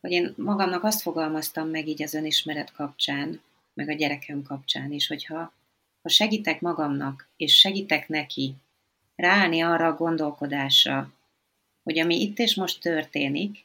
hogy 0.00 0.10
én 0.10 0.34
magamnak 0.36 0.84
azt 0.84 1.02
fogalmaztam 1.02 1.68
meg 1.68 1.88
így 1.88 2.02
az 2.02 2.14
önismeret 2.14 2.72
kapcsán, 2.72 3.40
meg 3.74 3.88
a 3.88 3.92
gyerekem 3.92 4.42
kapcsán 4.42 4.92
is, 4.92 5.06
hogyha 5.06 5.52
ha 6.02 6.08
segítek 6.08 6.60
magamnak, 6.60 7.28
és 7.36 7.58
segítek 7.58 8.08
neki 8.08 8.54
ráállni 9.16 9.60
arra 9.60 9.86
a 9.86 9.94
gondolkodásra, 9.94 11.12
hogy 11.82 11.98
ami 11.98 12.20
itt 12.20 12.38
és 12.38 12.54
most 12.54 12.80
történik, 12.80 13.64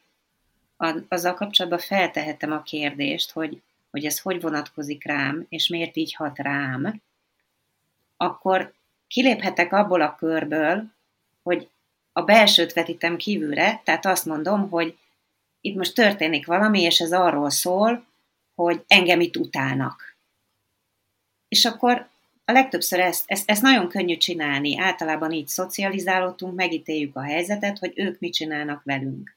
azzal 1.07 1.33
kapcsolatban 1.33 1.79
feltehetem 1.79 2.51
a 2.51 2.61
kérdést, 2.61 3.31
hogy, 3.31 3.61
hogy 3.91 4.05
ez 4.05 4.19
hogy 4.19 4.41
vonatkozik 4.41 5.05
rám, 5.05 5.45
és 5.49 5.67
miért 5.67 5.95
így 5.95 6.13
hat 6.13 6.37
rám, 6.37 7.01
akkor 8.17 8.73
kiléphetek 9.07 9.73
abból 9.73 10.01
a 10.01 10.15
körből, 10.15 10.83
hogy 11.43 11.69
a 12.11 12.21
belsőt 12.21 12.73
vetítem 12.73 13.17
kívülre, 13.17 13.81
tehát 13.83 14.05
azt 14.05 14.25
mondom, 14.25 14.69
hogy 14.69 14.97
itt 15.61 15.75
most 15.75 15.95
történik 15.95 16.45
valami, 16.45 16.81
és 16.81 16.99
ez 16.99 17.11
arról 17.11 17.49
szól, 17.49 18.05
hogy 18.63 18.83
engem 18.87 19.19
itt 19.19 19.37
utálnak. 19.37 20.17
És 21.47 21.65
akkor 21.65 22.07
a 22.45 22.51
legtöbbször 22.51 22.99
ezt, 22.99 23.23
ezt, 23.25 23.49
ezt 23.49 23.61
nagyon 23.61 23.87
könnyű 23.87 24.17
csinálni. 24.17 24.79
Általában 24.79 25.31
így 25.31 25.47
szocializálódtunk, 25.47 26.55
megítéljük 26.55 27.15
a 27.15 27.21
helyzetet, 27.21 27.77
hogy 27.77 27.93
ők 27.95 28.19
mit 28.19 28.33
csinálnak 28.33 28.83
velünk. 28.83 29.35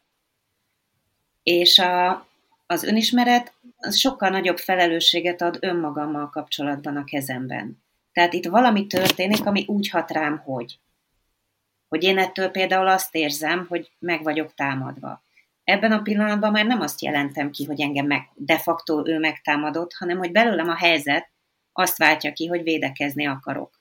És 1.42 1.78
a, 1.78 2.26
az 2.66 2.84
önismeret 2.84 3.52
az 3.76 3.96
sokkal 3.96 4.28
nagyobb 4.28 4.58
felelősséget 4.58 5.42
ad 5.42 5.58
önmagammal 5.60 6.30
kapcsolatban 6.30 6.96
a 6.96 7.04
kezemben. 7.04 7.82
Tehát 8.12 8.32
itt 8.32 8.46
valami 8.46 8.86
történik, 8.86 9.46
ami 9.46 9.64
úgy 9.66 9.88
hat 9.88 10.10
rám, 10.10 10.38
hogy. 10.38 10.78
Hogy 11.88 12.02
én 12.02 12.18
ettől 12.18 12.48
például 12.48 12.88
azt 12.88 13.14
érzem, 13.14 13.66
hogy 13.68 13.90
meg 13.98 14.22
vagyok 14.22 14.54
támadva 14.54 15.22
ebben 15.64 15.92
a 15.92 16.02
pillanatban 16.02 16.52
már 16.52 16.66
nem 16.66 16.80
azt 16.80 17.02
jelentem 17.02 17.50
ki, 17.50 17.64
hogy 17.64 17.80
engem 17.80 18.06
meg, 18.06 18.30
de 18.34 18.58
facto 18.58 19.08
ő 19.08 19.18
megtámadott, 19.18 19.92
hanem 19.92 20.18
hogy 20.18 20.32
belőlem 20.32 20.68
a 20.68 20.76
helyzet 20.76 21.30
azt 21.72 21.98
váltja 21.98 22.32
ki, 22.32 22.46
hogy 22.46 22.62
védekezni 22.62 23.26
akarok. 23.26 23.80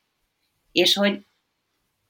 És 0.71 0.93
hogy 0.93 1.25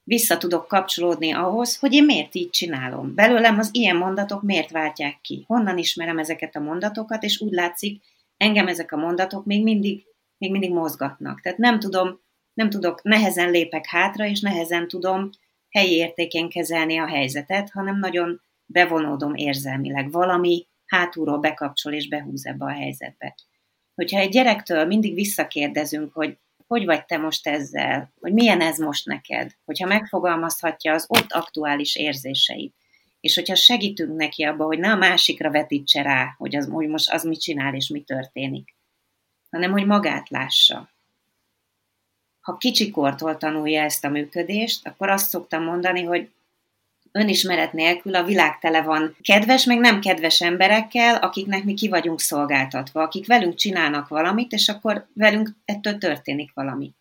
vissza 0.03 0.37
tudok 0.37 0.67
kapcsolódni 0.67 1.33
ahhoz, 1.33 1.79
hogy 1.79 1.93
én 1.93 2.05
miért 2.05 2.35
így 2.35 2.49
csinálom. 2.49 3.15
Belőlem 3.15 3.59
az 3.59 3.69
ilyen 3.71 3.95
mondatok 3.95 4.41
miért 4.41 4.71
váltják 4.71 5.17
ki. 5.21 5.43
Honnan 5.47 5.77
ismerem 5.77 6.19
ezeket 6.19 6.55
a 6.55 6.59
mondatokat, 6.59 7.23
és 7.23 7.41
úgy 7.41 7.51
látszik, 7.51 8.01
engem 8.37 8.67
ezek 8.67 8.91
a 8.91 8.97
mondatok 8.97 9.45
még 9.45 9.63
mindig, 9.63 10.03
még 10.37 10.51
mindig 10.51 10.71
mozgatnak. 10.71 11.41
Tehát 11.41 11.57
nem 11.57 11.79
tudom, 11.79 12.19
nem 12.53 12.69
tudok, 12.69 13.03
nehezen 13.03 13.51
lépek 13.51 13.85
hátra, 13.85 14.25
és 14.25 14.39
nehezen 14.39 14.87
tudom 14.87 15.29
helyi 15.69 15.93
értékén 15.93 16.49
kezelni 16.49 16.97
a 16.97 17.07
helyzetet, 17.07 17.69
hanem 17.69 17.99
nagyon 17.99 18.41
bevonódom 18.71 19.35
érzelmileg, 19.35 20.11
valami 20.11 20.67
hátulról 20.85 21.37
bekapcsol 21.37 21.93
és 21.93 22.07
behúz 22.07 22.45
ebbe 22.45 22.65
a 22.65 22.71
helyzetbe. 22.71 23.35
Hogyha 23.95 24.19
egy 24.19 24.29
gyerektől 24.29 24.85
mindig 24.85 25.13
visszakérdezünk, 25.13 26.13
hogy 26.13 26.37
hogy 26.71 26.85
vagy 26.85 27.05
te 27.05 27.17
most 27.17 27.47
ezzel, 27.47 28.13
hogy 28.19 28.33
milyen 28.33 28.61
ez 28.61 28.77
most 28.77 29.05
neked, 29.05 29.51
hogyha 29.65 29.87
megfogalmazhatja 29.87 30.93
az 30.93 31.05
ott 31.07 31.31
aktuális 31.31 31.95
érzéseit, 31.95 32.73
és 33.19 33.35
hogyha 33.35 33.55
segítünk 33.55 34.15
neki 34.15 34.43
abba, 34.43 34.65
hogy 34.65 34.79
ne 34.79 34.91
a 34.91 34.95
másikra 34.95 35.51
vetítse 35.51 36.01
rá, 36.01 36.35
hogy, 36.37 36.55
az, 36.55 36.69
hogy 36.71 36.87
most 36.87 37.11
az 37.11 37.23
mit 37.23 37.41
csinál 37.41 37.75
és 37.75 37.87
mi 37.87 38.01
történik, 38.01 38.75
hanem 39.49 39.71
hogy 39.71 39.85
magát 39.85 40.29
lássa. 40.29 40.89
Ha 42.41 42.57
kicsikortól 42.57 43.37
tanulja 43.37 43.83
ezt 43.83 44.05
a 44.05 44.09
működést, 44.09 44.87
akkor 44.87 45.09
azt 45.09 45.29
szoktam 45.29 45.63
mondani, 45.63 46.03
hogy 46.03 46.29
önismeret 47.11 47.73
nélkül 47.73 48.15
a 48.15 48.23
világ 48.23 48.59
tele 48.59 48.81
van 48.81 49.15
kedves, 49.21 49.65
meg 49.65 49.79
nem 49.79 49.99
kedves 49.99 50.41
emberekkel, 50.41 51.15
akiknek 51.15 51.63
mi 51.63 51.73
ki 51.73 51.89
vagyunk 51.89 52.19
szolgáltatva, 52.19 53.01
akik 53.01 53.27
velünk 53.27 53.55
csinálnak 53.55 54.07
valamit, 54.07 54.51
és 54.51 54.69
akkor 54.69 55.07
velünk 55.13 55.49
ettől 55.65 55.97
történik 55.97 56.51
valami. 56.53 56.91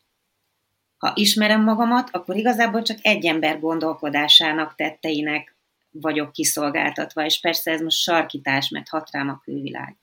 Ha 0.99 1.13
ismerem 1.15 1.63
magamat, 1.63 2.09
akkor 2.13 2.37
igazából 2.37 2.83
csak 2.83 2.99
egy 3.03 3.27
ember 3.27 3.61
gondolkodásának, 3.61 4.75
tetteinek 4.75 5.55
vagyok 5.91 6.33
kiszolgáltatva, 6.33 7.25
és 7.25 7.41
persze 7.41 7.71
ez 7.71 7.81
most 7.81 7.97
sarkítás, 7.97 8.69
mert 8.69 8.89
hat 8.89 9.11
rám 9.11 9.29
a 9.29 9.41
külvilág. 9.45 9.97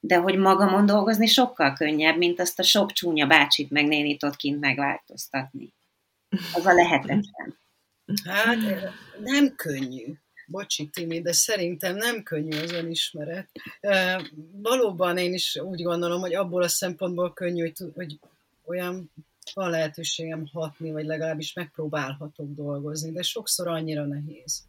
De 0.00 0.16
hogy 0.16 0.36
magamon 0.36 0.86
dolgozni 0.86 1.26
sokkal 1.26 1.72
könnyebb, 1.72 2.16
mint 2.16 2.40
azt 2.40 2.58
a 2.58 2.62
sok 2.62 2.92
csúnya 2.92 3.26
bácsit 3.26 3.70
meg 3.70 3.86
nénit 3.86 4.22
ott 4.22 4.36
kint 4.36 4.60
megváltoztatni. 4.60 5.72
Az 6.54 6.66
a 6.66 6.72
lehetetlen. 6.72 7.58
Hát 8.24 8.58
nem 9.18 9.54
könnyű. 9.56 10.14
Bocsi, 10.46 10.88
Timi, 10.88 11.20
de 11.20 11.32
szerintem 11.32 11.96
nem 11.96 12.22
könnyű 12.22 12.58
az 12.58 12.72
önismeret. 12.72 13.50
Valóban 14.52 15.18
én 15.18 15.34
is 15.34 15.56
úgy 15.56 15.82
gondolom, 15.82 16.20
hogy 16.20 16.34
abból 16.34 16.62
a 16.62 16.68
szempontból 16.68 17.32
könnyű, 17.32 17.60
hogy, 17.60 17.92
hogy 17.94 18.18
olyan 18.64 19.10
van 19.54 19.70
lehetőségem 19.70 20.46
hatni, 20.52 20.90
vagy 20.90 21.04
legalábbis 21.04 21.52
megpróbálhatok 21.52 22.54
dolgozni, 22.54 23.12
de 23.12 23.22
sokszor 23.22 23.68
annyira 23.68 24.06
nehéz. 24.06 24.62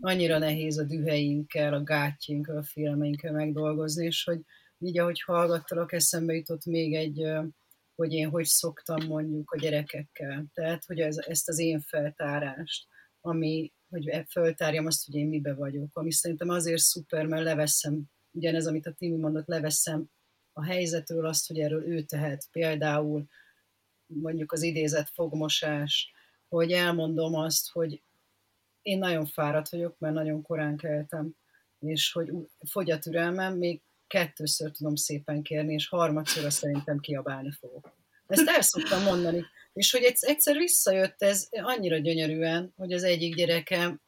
Annyira 0.00 0.38
nehéz 0.38 0.78
a 0.78 0.82
düheinkkel, 0.82 1.74
a 1.74 1.82
gátjainkkal, 1.82 2.56
a 2.56 2.62
filmeinkkel 2.62 3.32
megdolgozni, 3.32 4.06
és 4.06 4.24
hogy 4.24 4.40
így 4.78 4.98
ahogy 4.98 5.22
hallgattalak, 5.22 5.92
eszembe 5.92 6.34
jutott 6.34 6.64
még 6.64 6.94
egy 6.94 7.22
hogy 7.96 8.12
én 8.12 8.28
hogy 8.28 8.44
szoktam 8.44 9.06
mondjuk 9.06 9.50
a 9.50 9.58
gyerekekkel. 9.58 10.46
Tehát, 10.54 10.84
hogy 10.84 11.00
ez, 11.00 11.16
ezt 11.16 11.48
az 11.48 11.58
én 11.58 11.80
feltárást, 11.80 12.86
ami, 13.20 13.72
hogy 13.88 14.08
e, 14.08 14.26
föltárjam 14.30 14.86
azt, 14.86 15.06
hogy 15.06 15.14
én 15.14 15.26
mibe 15.26 15.54
vagyok, 15.54 15.96
ami 15.96 16.12
szerintem 16.12 16.48
azért 16.48 16.82
szuper, 16.82 17.26
mert 17.26 17.44
leveszem, 17.44 18.02
ugyanez, 18.30 18.66
amit 18.66 18.86
a 18.86 18.92
Timi 18.92 19.16
mondott, 19.16 19.46
leveszem 19.46 20.10
a 20.52 20.64
helyzetről 20.64 21.26
azt, 21.26 21.46
hogy 21.46 21.58
erről 21.58 21.86
ő 21.86 22.02
tehet. 22.02 22.48
Például 22.50 23.26
mondjuk 24.06 24.52
az 24.52 24.62
idézett 24.62 25.08
fogmosás, 25.08 26.12
hogy 26.48 26.72
elmondom 26.72 27.34
azt, 27.34 27.70
hogy 27.70 28.02
én 28.82 28.98
nagyon 28.98 29.26
fáradt 29.26 29.68
vagyok, 29.68 29.98
mert 29.98 30.14
nagyon 30.14 30.42
korán 30.42 30.76
keltem, 30.76 31.36
és 31.78 32.12
hogy 32.12 32.32
fogy 32.70 32.90
a 32.90 32.98
türelmem, 32.98 33.56
még 33.56 33.82
kettőször 34.06 34.70
tudom 34.70 34.94
szépen 34.94 35.42
kérni, 35.42 35.72
és 35.72 35.88
harmadszorra 35.88 36.50
szerintem 36.50 36.98
kiabálni 36.98 37.50
fogok. 37.60 37.94
Ezt 38.26 38.48
el 38.48 38.60
szoktam 38.60 39.02
mondani. 39.02 39.44
És 39.72 39.90
hogy 39.90 40.14
egyszer 40.20 40.56
visszajött 40.56 41.22
ez 41.22 41.48
annyira 41.50 41.98
gyönyörűen, 41.98 42.72
hogy 42.76 42.92
az 42.92 43.02
egyik 43.02 43.34
gyerekem 43.34 44.00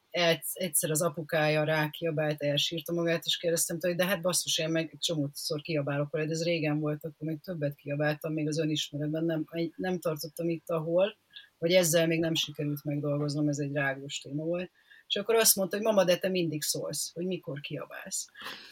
egyszer 0.53 0.91
az 0.91 1.01
apukája 1.01 1.63
rákiabált, 1.63 2.41
elsírta 2.43 2.93
magát, 2.93 3.25
és 3.25 3.37
kérdeztem 3.37 3.77
hogy 3.81 3.95
de 3.95 4.05
hát 4.05 4.21
basszus, 4.21 4.57
én 4.57 4.69
meg 4.69 4.95
csomószor 4.99 5.61
kiabálok 5.61 6.11
de 6.11 6.19
ez 6.19 6.43
régen 6.43 6.79
volt, 6.79 7.05
akkor 7.05 7.27
még 7.27 7.39
többet 7.41 7.75
kiabáltam, 7.75 8.33
még 8.33 8.47
az 8.47 8.59
önismeretben 8.59 9.23
nem, 9.23 9.45
nem 9.75 9.99
tartottam 9.99 10.49
itt, 10.49 10.69
ahol, 10.69 11.17
vagy 11.57 11.71
ezzel 11.71 12.07
még 12.07 12.19
nem 12.19 12.35
sikerült 12.35 12.83
megdolgoznom, 12.83 13.47
ez 13.47 13.57
egy 13.57 13.73
rágós 13.73 14.19
téma 14.19 14.43
volt. 14.43 14.71
És 15.09 15.15
akkor 15.15 15.35
azt 15.35 15.55
mondta, 15.55 15.75
hogy 15.75 15.85
mama, 15.85 16.03
de 16.03 16.17
te 16.17 16.29
mindig 16.29 16.61
szólsz, 16.61 17.11
hogy 17.13 17.25
mikor 17.25 17.59
kiabálsz. 17.59 18.25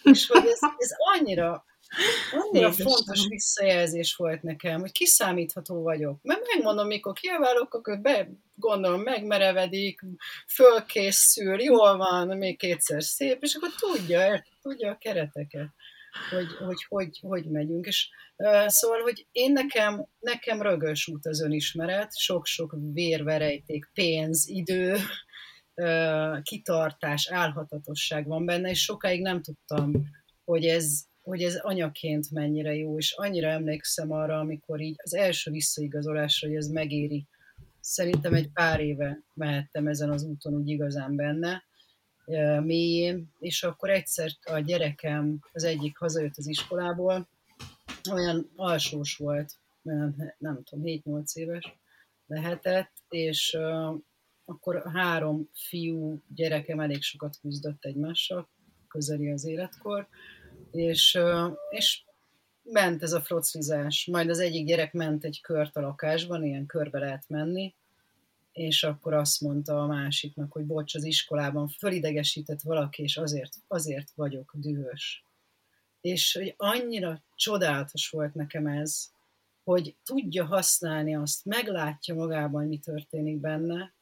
És 0.04 0.28
hogy 0.28 0.46
ez, 0.46 0.60
ez 0.78 0.90
annyira, 1.16 1.66
annyira 2.32 2.72
fontos 2.72 3.28
visszajelzés 3.28 4.16
volt 4.16 4.42
nekem, 4.42 4.80
hogy 4.80 4.92
kiszámítható 4.92 5.82
vagyok. 5.82 6.20
Mert 6.22 6.42
megmondom, 6.54 6.88
mikor 6.88 7.14
kiabálok, 7.14 7.74
akkor 7.74 8.00
be, 8.00 8.30
gondolom, 8.56 9.02
megmerevedik, 9.02 10.02
fölkészül, 10.48 11.62
jól 11.62 11.98
van, 11.98 12.38
még 12.38 12.58
kétszer 12.58 13.04
szép, 13.04 13.44
és 13.44 13.56
akkor 13.56 13.70
tudja, 13.80 14.46
tudja 14.62 14.92
a 14.92 14.98
kereteket 14.98 15.70
hogy 16.30 16.56
hogy, 16.66 16.86
hogy, 16.90 17.20
hogy 17.22 17.46
megyünk. 17.46 17.86
És 17.86 18.10
uh, 18.36 18.68
szóval, 18.68 19.02
hogy 19.02 19.28
én 19.32 19.52
nekem, 19.52 20.08
nekem 20.20 20.62
rögös 20.62 21.08
út 21.08 21.26
az 21.26 21.42
önismeret, 21.42 22.18
sok-sok 22.18 22.76
vérverejték, 22.94 23.90
pénz, 23.94 24.48
idő, 24.48 24.98
kitartás, 26.42 27.30
álhatatosság 27.32 28.28
van 28.28 28.46
benne, 28.46 28.70
és 28.70 28.84
sokáig 28.84 29.22
nem 29.22 29.42
tudtam, 29.42 29.92
hogy 30.46 30.66
ez, 30.66 31.04
hogy 31.22 31.44
ez 31.44 31.56
anyaként 31.56 32.32
mennyire 32.32 32.76
jó, 32.76 32.98
és 32.98 33.12
annyira 33.12 33.48
emlékszem 33.48 34.12
arra, 34.12 34.40
amikor 34.40 34.82
így 34.82 34.96
az 35.04 35.14
első 35.14 35.52
visszaigazolásra, 35.52 36.48
hogy 36.48 36.58
ez 36.58 36.68
megéri. 36.68 37.28
Szerintem 37.80 38.34
egy 38.34 38.52
pár 38.52 38.80
éve 38.80 39.20
mehettem 39.34 39.88
ezen 39.88 40.10
az 40.10 40.24
úton 40.24 40.54
úgy 40.54 40.70
igazán 40.70 41.16
benne, 41.16 41.64
mélyén, 42.62 43.32
és 43.40 43.64
akkor 43.64 43.90
egyszer 43.90 44.32
a 44.44 44.60
gyerekem, 44.60 45.40
az 45.52 45.64
egyik 45.64 45.98
hazajött 45.98 46.38
az 46.38 46.48
iskolából, 46.48 47.30
olyan 48.12 48.52
alsós 48.56 49.16
volt, 49.16 49.54
nem, 49.82 50.16
nem 50.38 50.64
tudom, 50.64 50.84
7-8 50.86 51.34
éves 51.34 51.78
lehetett, 52.28 52.92
és 53.10 53.58
akkor 54.50 54.84
három 54.94 55.50
fiú 55.54 56.22
gyerekem 56.36 56.80
elég 56.80 57.02
sokat 57.02 57.38
küzdött 57.42 57.86
egymással, 57.86 58.50
közeli 58.88 59.32
az 59.32 59.46
életkor, 59.46 60.08
és, 60.72 61.20
és 61.70 62.04
ment 62.64 63.04
ez 63.04 63.12
a 63.12 63.22
froclizás. 63.22 64.08
Majd 64.12 64.30
az 64.30 64.40
egyik 64.40 64.66
gyerek 64.66 64.94
ment 64.94 65.24
egy 65.24 65.42
kört 65.42 65.76
a 65.76 65.82
lakásban, 65.82 66.44
ilyen 66.44 66.66
körbe 66.66 67.00
lehet 67.00 67.24
menni, 67.28 67.76
és 68.52 68.84
akkor 68.84 69.14
azt 69.14 69.42
mondta 69.42 69.82
a 69.82 69.88
másiknak, 69.88 70.52
hogy 70.52 70.66
bocs, 70.66 70.96
az 70.96 71.04
iskolában 71.04 71.68
fölidegesített 71.68 72.62
valaki, 72.62 73.04
és 73.04 73.18
azért, 73.18 73.54
azért 73.68 74.12
vagyok 74.16 74.52
dühös. 74.56 75.24
És 76.02 76.34
hogy 76.34 76.54
annyira 76.58 77.24
csodálatos 77.36 78.10
volt 78.10 78.34
nekem 78.34 78.68
ez, 78.68 79.10
hogy 79.64 79.96
tudja 80.04 80.46
használni 80.46 81.16
azt, 81.16 81.46
meglátja 81.46 82.16
magában, 82.16 82.68
mi 82.68 82.78
történik 82.78 83.40
benne, 83.40 83.96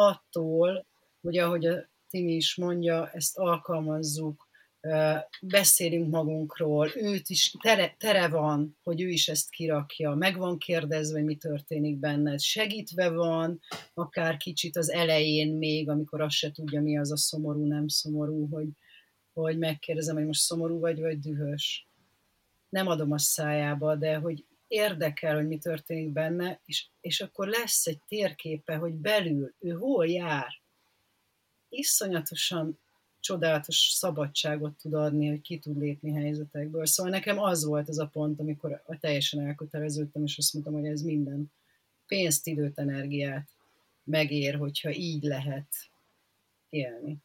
attól, 0.00 0.86
hogy 1.20 1.38
ahogy 1.38 1.66
a 1.66 1.88
Timi 2.08 2.32
is 2.32 2.56
mondja, 2.56 3.10
ezt 3.10 3.38
alkalmazzuk, 3.38 4.48
beszélünk 5.40 6.10
magunkról, 6.10 6.90
őt 6.94 7.28
is 7.28 7.54
tere, 7.62 7.94
tere 7.98 8.28
van, 8.28 8.78
hogy 8.82 9.00
ő 9.00 9.08
is 9.08 9.28
ezt 9.28 9.50
kirakja, 9.50 10.14
meg 10.14 10.36
van 10.36 10.58
kérdezve, 10.58 11.22
mi 11.22 11.36
történik 11.36 11.98
benned, 11.98 12.40
segítve 12.40 13.10
van, 13.10 13.60
akár 13.94 14.36
kicsit 14.36 14.76
az 14.76 14.90
elején 14.90 15.56
még, 15.56 15.88
amikor 15.88 16.20
azt 16.20 16.36
se 16.36 16.50
tudja, 16.50 16.82
mi 16.82 16.98
az 16.98 17.12
a 17.12 17.16
szomorú, 17.16 17.66
nem 17.66 17.88
szomorú, 17.88 18.48
hogy, 18.48 18.68
hogy 19.32 19.58
megkérdezem, 19.58 20.16
hogy 20.16 20.26
most 20.26 20.40
szomorú 20.40 20.78
vagy, 20.78 21.00
vagy 21.00 21.18
dühös. 21.18 21.88
Nem 22.68 22.86
adom 22.86 23.12
a 23.12 23.18
szájába, 23.18 23.96
de 23.96 24.16
hogy 24.16 24.44
érdekel, 24.70 25.34
hogy 25.34 25.46
mi 25.46 25.58
történik 25.58 26.08
benne, 26.08 26.60
és, 26.64 26.86
és 27.00 27.20
akkor 27.20 27.48
lesz 27.48 27.86
egy 27.86 28.00
térképe, 28.08 28.76
hogy 28.76 28.92
belül 28.92 29.54
ő 29.58 29.70
hol 29.70 30.06
jár. 30.06 30.48
Iszonyatosan 31.68 32.78
csodálatos 33.20 33.76
szabadságot 33.76 34.76
tud 34.76 34.94
adni, 34.94 35.28
hogy 35.28 35.40
ki 35.40 35.58
tud 35.58 35.78
lépni 35.78 36.12
helyzetekből. 36.12 36.86
Szóval 36.86 37.12
nekem 37.12 37.38
az 37.38 37.64
volt 37.64 37.88
az 37.88 37.98
a 37.98 38.06
pont, 38.06 38.40
amikor 38.40 38.82
teljesen 39.00 39.46
elköteleződtem, 39.46 40.24
és 40.24 40.38
azt 40.38 40.52
mondtam, 40.52 40.74
hogy 40.74 40.86
ez 40.86 41.00
minden 41.00 41.52
pénzt, 42.06 42.46
időt, 42.46 42.78
energiát 42.78 43.48
megér, 44.04 44.54
hogyha 44.54 44.90
így 44.90 45.22
lehet 45.22 45.68
élni. 46.68 47.16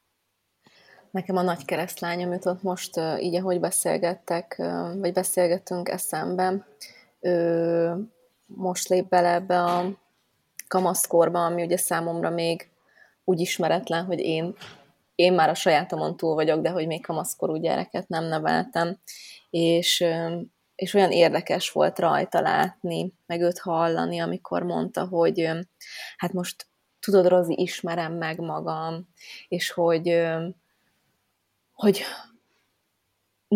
Nekem 1.11 1.35
a 1.35 1.41
nagy 1.41 1.65
keresztlányom 1.65 2.31
jutott 2.31 2.61
most, 2.61 2.99
így 3.19 3.35
ahogy 3.35 3.59
beszélgettek, 3.59 4.55
vagy 4.97 5.13
beszélgettünk 5.13 5.89
eszembe, 5.89 6.67
ő 7.19 7.95
most 8.45 8.87
lép 8.87 9.09
bele 9.09 9.33
ebbe 9.33 9.63
a 9.63 9.91
kamaszkorba, 10.67 11.45
ami 11.45 11.63
ugye 11.63 11.77
számomra 11.77 12.29
még 12.29 12.69
úgy 13.23 13.39
ismeretlen, 13.39 14.05
hogy 14.05 14.19
én 14.19 14.55
én 15.15 15.33
már 15.33 15.49
a 15.49 15.53
sajátomon 15.53 16.17
túl 16.17 16.33
vagyok, 16.33 16.61
de 16.61 16.69
hogy 16.69 16.87
még 16.87 17.05
kamaszkorú 17.05 17.55
gyereket 17.55 18.07
nem 18.07 18.23
neveltem, 18.23 18.97
és, 19.49 20.05
és 20.75 20.93
olyan 20.93 21.11
érdekes 21.11 21.71
volt 21.71 21.99
rajta 21.99 22.41
látni, 22.41 23.13
meg 23.25 23.41
őt 23.41 23.59
hallani, 23.59 24.19
amikor 24.19 24.63
mondta, 24.63 25.07
hogy 25.07 25.49
hát 26.17 26.33
most 26.33 26.67
tudod, 26.99 27.27
Rozi, 27.27 27.53
ismerem 27.57 28.13
meg 28.13 28.39
magam, 28.39 29.07
és 29.47 29.71
hogy, 29.71 30.25
hogy 31.73 32.01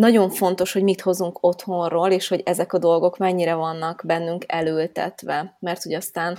nagyon 0.00 0.30
fontos, 0.30 0.72
hogy 0.72 0.82
mit 0.82 1.00
hozunk 1.00 1.38
otthonról, 1.42 2.10
és 2.10 2.28
hogy 2.28 2.42
ezek 2.44 2.72
a 2.72 2.78
dolgok 2.78 3.16
mennyire 3.18 3.54
vannak 3.54 4.02
bennünk 4.06 4.44
elültetve, 4.46 5.56
mert 5.58 5.82
hogy 5.82 5.92
aztán 5.92 6.38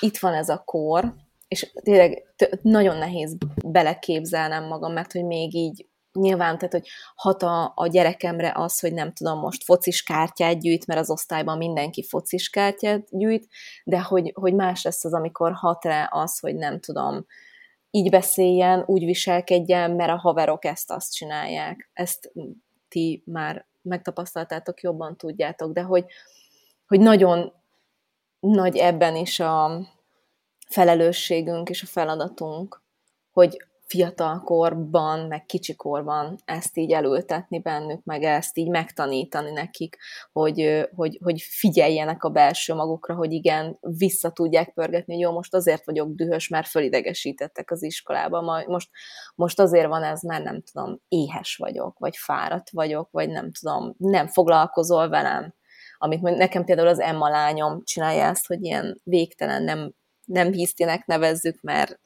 itt 0.00 0.18
van 0.18 0.34
ez 0.34 0.48
a 0.48 0.62
kor, 0.64 1.14
és 1.48 1.72
tényleg 1.82 2.22
nagyon 2.62 2.96
nehéz 2.96 3.36
beleképzelnem 3.64 4.66
magam, 4.66 4.92
mert 4.92 5.12
hogy 5.12 5.24
még 5.24 5.54
így 5.54 5.86
nyilván, 6.12 6.58
tehát, 6.58 6.72
hogy 6.72 6.88
hat 7.14 7.42
a, 7.42 7.72
a 7.74 7.86
gyerekemre 7.86 8.52
az, 8.54 8.80
hogy 8.80 8.92
nem 8.92 9.12
tudom, 9.12 9.38
most 9.38 9.64
focis 9.64 10.02
kártyát 10.02 10.60
gyűjt, 10.60 10.86
mert 10.86 11.00
az 11.00 11.10
osztályban 11.10 11.56
mindenki 11.56 12.02
focis 12.08 12.48
kártyát 12.48 13.06
gyűjt, 13.10 13.46
de 13.84 14.00
hogy, 14.00 14.32
hogy 14.34 14.54
más 14.54 14.82
lesz 14.82 15.04
az, 15.04 15.14
amikor 15.14 15.52
hat 15.52 15.84
rá 15.84 16.04
az, 16.04 16.38
hogy 16.38 16.54
nem 16.54 16.80
tudom, 16.80 17.26
így 17.90 18.10
beszéljen, 18.10 18.82
úgy 18.86 19.04
viselkedjen, 19.04 19.90
mert 19.90 20.10
a 20.10 20.18
haverok 20.18 20.64
ezt-azt 20.64 21.14
csinálják. 21.14 21.90
Ezt 21.92 22.32
ti 22.92 23.22
már 23.26 23.66
megtapasztaltátok, 23.82 24.80
jobban 24.80 25.16
tudjátok, 25.16 25.72
de 25.72 25.82
hogy, 25.82 26.04
hogy 26.86 27.00
nagyon 27.00 27.52
nagy 28.40 28.76
ebben 28.76 29.16
is 29.16 29.40
a, 29.40 29.80
felelősségünk 30.72 31.68
és 31.68 31.82
a 31.82 31.86
feladatunk, 31.86 32.82
hogy 33.30 33.64
fiatalkorban, 33.92 35.26
meg 35.26 35.44
kicsikorban 35.44 36.38
ezt 36.44 36.76
így 36.76 36.92
elültetni 36.92 37.60
bennük, 37.60 38.04
meg 38.04 38.22
ezt 38.22 38.56
így 38.56 38.68
megtanítani 38.68 39.50
nekik, 39.50 39.96
hogy, 40.32 40.88
hogy, 40.94 41.18
hogy 41.24 41.40
figyeljenek 41.40 42.24
a 42.24 42.28
belső 42.28 42.74
magukra, 42.74 43.14
hogy 43.14 43.32
igen, 43.32 43.78
vissza 43.80 44.30
tudják 44.30 44.72
pörgetni, 44.72 45.12
hogy 45.12 45.22
jó, 45.22 45.32
most 45.32 45.54
azért 45.54 45.84
vagyok 45.84 46.14
dühös, 46.14 46.48
mert 46.48 46.66
fölidegesítettek 46.66 47.70
az 47.70 47.82
iskolába, 47.82 48.64
most, 48.66 48.88
most 49.34 49.60
azért 49.60 49.88
van 49.88 50.02
ez, 50.02 50.22
mert 50.22 50.44
nem 50.44 50.62
tudom, 50.72 51.00
éhes 51.08 51.56
vagyok, 51.56 51.98
vagy 51.98 52.16
fáradt 52.16 52.70
vagyok, 52.70 53.08
vagy 53.10 53.28
nem 53.28 53.52
tudom, 53.52 53.94
nem 53.96 54.26
foglalkozol 54.26 55.08
velem, 55.08 55.54
amit 55.98 56.20
nekem 56.20 56.64
például 56.64 56.88
az 56.88 57.00
Emma 57.00 57.28
lányom 57.28 57.84
csinálja 57.84 58.24
ezt, 58.24 58.46
hogy 58.46 58.64
ilyen 58.64 59.00
végtelen 59.04 59.62
nem 59.62 59.92
nem 60.24 60.52
hisztinek 60.52 61.06
nevezzük, 61.06 61.60
mert 61.60 62.00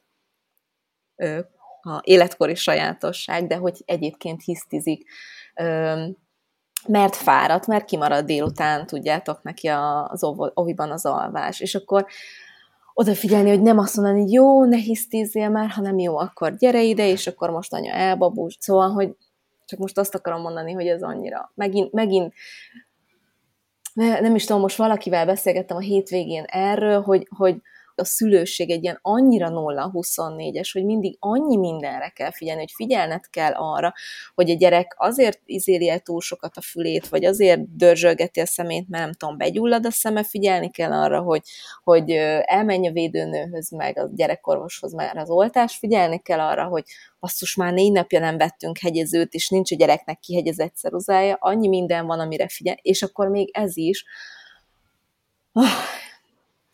ö, 1.15 1.39
a 1.87 2.01
életkori 2.03 2.55
sajátosság, 2.55 3.47
de 3.47 3.55
hogy 3.55 3.81
egyébként 3.85 4.43
hisztizik, 4.43 5.09
mert 6.87 7.15
fáradt, 7.15 7.67
mert 7.67 7.85
kimarad 7.85 8.25
délután, 8.25 8.85
tudjátok, 8.85 9.43
neki 9.43 9.67
az 9.67 10.23
oviban 10.53 10.91
az 10.91 11.05
alvás, 11.05 11.59
és 11.59 11.75
akkor 11.75 12.05
odafigyelni, 12.93 13.49
hogy 13.49 13.61
nem 13.61 13.77
azt 13.77 13.95
mondani, 13.95 14.31
jó, 14.31 14.65
ne 14.65 14.77
hisztízzél 14.77 15.49
már, 15.49 15.69
hanem 15.69 15.97
jó, 15.99 16.17
akkor 16.17 16.55
gyere 16.55 16.81
ide, 16.81 17.07
és 17.07 17.27
akkor 17.27 17.49
most 17.49 17.73
anya 17.73 17.93
elbabús. 17.93 18.57
Szóval, 18.59 18.89
hogy 18.89 19.15
csak 19.65 19.79
most 19.79 19.97
azt 19.97 20.15
akarom 20.15 20.41
mondani, 20.41 20.73
hogy 20.73 20.87
ez 20.87 21.01
annyira, 21.01 21.51
megint, 21.55 21.91
megint 21.91 22.33
nem 23.93 24.35
is 24.35 24.45
tudom, 24.45 24.61
most 24.61 24.77
valakivel 24.77 25.25
beszélgettem 25.25 25.77
a 25.77 25.79
hétvégén 25.79 26.43
erről, 26.43 27.01
hogy, 27.01 27.27
hogy, 27.37 27.61
a 27.99 28.05
szülőség 28.05 28.69
egy 28.69 28.83
ilyen 28.83 28.99
annyira 29.01 29.49
0-24-es, 29.51 30.69
hogy 30.73 30.85
mindig 30.85 31.17
annyi 31.19 31.57
mindenre 31.57 32.09
kell 32.09 32.31
figyelni, 32.31 32.61
hogy 32.61 32.71
figyelned 32.75 33.29
kell 33.29 33.53
arra, 33.53 33.93
hogy 34.35 34.49
a 34.49 34.55
gyerek 34.55 34.95
azért 34.97 35.41
izéli 35.45 35.89
el 35.89 35.99
túl 35.99 36.21
sokat 36.21 36.57
a 36.57 36.61
fülét, 36.61 37.07
vagy 37.07 37.25
azért 37.25 37.75
dörzsölgeti 37.75 38.39
a 38.39 38.45
szemét, 38.45 38.89
mert 38.89 39.03
nem 39.03 39.13
tudom, 39.13 39.37
begyullad 39.37 39.85
a 39.85 39.91
szeme, 39.91 40.23
figyelni 40.23 40.71
kell 40.71 40.91
arra, 40.91 41.21
hogy, 41.21 41.41
hogy 41.83 42.11
elmenj 42.45 42.87
a 42.87 42.91
védőnőhöz, 42.91 43.71
meg 43.71 43.97
a 43.97 44.09
gyerekorvoshoz, 44.13 44.93
már 44.93 45.17
az 45.17 45.29
oltás, 45.29 45.77
figyelni 45.77 46.21
kell 46.21 46.39
arra, 46.39 46.63
hogy 46.63 46.83
basszus, 47.19 47.55
már 47.55 47.73
négy 47.73 47.91
napja 47.91 48.19
nem 48.19 48.37
vettünk 48.37 48.77
hegyezőt, 48.77 49.33
és 49.33 49.49
nincs 49.49 49.71
a 49.71 49.75
gyereknek 49.75 50.19
kihegyezett 50.19 50.75
ceruzája, 50.75 51.37
annyi 51.39 51.67
minden 51.67 52.05
van, 52.05 52.19
amire 52.19 52.47
figyel, 52.47 52.77
és 52.81 53.03
akkor 53.03 53.27
még 53.27 53.49
ez 53.53 53.77
is, 53.77 54.05
oh, 55.53 55.63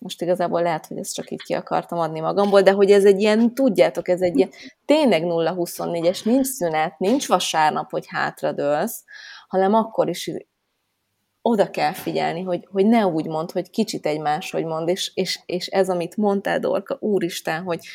most 0.04 0.22
igazából 0.22 0.62
lehet, 0.62 0.86
hogy 0.86 0.98
ezt 0.98 1.14
csak 1.14 1.32
így 1.32 1.42
ki 1.42 1.54
akartam 1.54 2.00
adni 2.00 2.20
magamból, 2.20 2.62
de 2.62 2.72
hogy 2.72 2.92
ez 2.92 3.06
egy 3.06 3.20
ilyen, 3.20 3.54
tudjátok, 3.54 4.08
ez 4.08 4.22
egy 4.22 4.38
ilyen 4.38 4.50
tényleg 4.86 5.24
0-24-es, 5.26 6.26
nincs 6.26 6.48
szünet, 6.48 7.00
nincs 7.00 7.28
vasárnap, 7.28 7.90
hogy 7.90 8.06
hátradőlsz, 8.08 9.04
hanem 9.48 9.74
akkor 9.74 10.10
is 10.10 10.32
oda 11.42 11.70
kell 11.70 11.94
figyelni, 11.94 12.42
hogy, 12.42 12.68
hogy 12.72 12.86
ne 12.86 13.06
úgy 13.06 13.28
mond, 13.28 13.52
hogy 13.52 13.70
kicsit 13.70 14.06
egy 14.06 14.20
máshogy 14.20 14.66
mond, 14.66 14.90
és, 14.90 15.12
és, 15.14 15.40
és 15.46 15.68
ez, 15.68 15.90
amit 15.90 16.18
mondtál, 16.18 16.60
Dorka, 16.60 16.98
úristen, 17.00 17.64
hogy, 17.64 17.86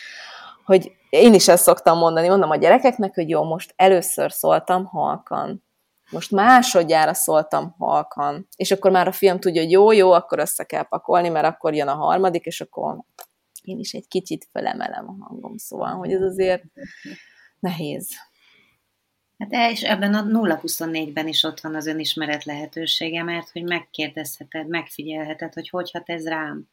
hogy 0.64 0.92
én 1.10 1.34
is 1.34 1.48
ezt 1.48 1.62
szoktam 1.62 1.98
mondani, 1.98 2.28
mondom 2.28 2.50
a 2.50 2.56
gyerekeknek, 2.56 3.14
hogy 3.14 3.28
jó, 3.28 3.44
most 3.44 3.72
először 3.76 4.32
szóltam 4.32 4.84
halkan, 4.84 5.64
most 6.10 6.30
másodjára 6.30 7.14
szóltam 7.14 7.74
halkan, 7.78 8.48
és 8.56 8.70
akkor 8.70 8.90
már 8.90 9.08
a 9.08 9.12
fiam 9.12 9.40
tudja, 9.40 9.62
hogy 9.62 9.70
jó, 9.70 9.92
jó, 9.92 10.12
akkor 10.12 10.38
össze 10.38 10.64
kell 10.64 10.88
pakolni, 10.88 11.28
mert 11.28 11.46
akkor 11.46 11.74
jön 11.74 11.88
a 11.88 11.94
harmadik, 11.94 12.44
és 12.44 12.60
akkor 12.60 12.98
én 13.62 13.78
is 13.78 13.92
egy 13.92 14.08
kicsit 14.08 14.48
felemelem 14.52 15.08
a 15.08 15.24
hangom, 15.24 15.56
szóval, 15.56 15.92
hogy 15.92 16.12
ez 16.12 16.22
azért 16.22 16.62
nehéz. 17.58 18.08
Hát 19.38 19.72
és 19.72 19.82
ebben 19.82 20.14
a 20.14 20.22
0-24-ben 20.22 21.28
is 21.28 21.42
ott 21.42 21.60
van 21.60 21.74
az 21.74 21.86
önismeret 21.86 22.44
lehetősége, 22.44 23.22
mert 23.22 23.50
hogy 23.50 23.62
megkérdezheted, 23.62 24.68
megfigyelheted, 24.68 25.54
hogy 25.54 25.68
hogy 25.68 25.90
hat 25.90 26.08
ez 26.08 26.28
rám. 26.28 26.68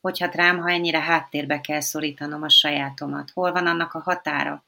Hogy 0.00 0.18
hat 0.18 0.34
rám, 0.34 0.58
ha 0.58 0.70
ennyire 0.70 1.00
háttérbe 1.00 1.60
kell 1.60 1.80
szorítanom 1.80 2.42
a 2.42 2.48
sajátomat. 2.48 3.30
Hol 3.30 3.52
van 3.52 3.66
annak 3.66 3.94
a 3.94 4.00
határa? 4.00 4.64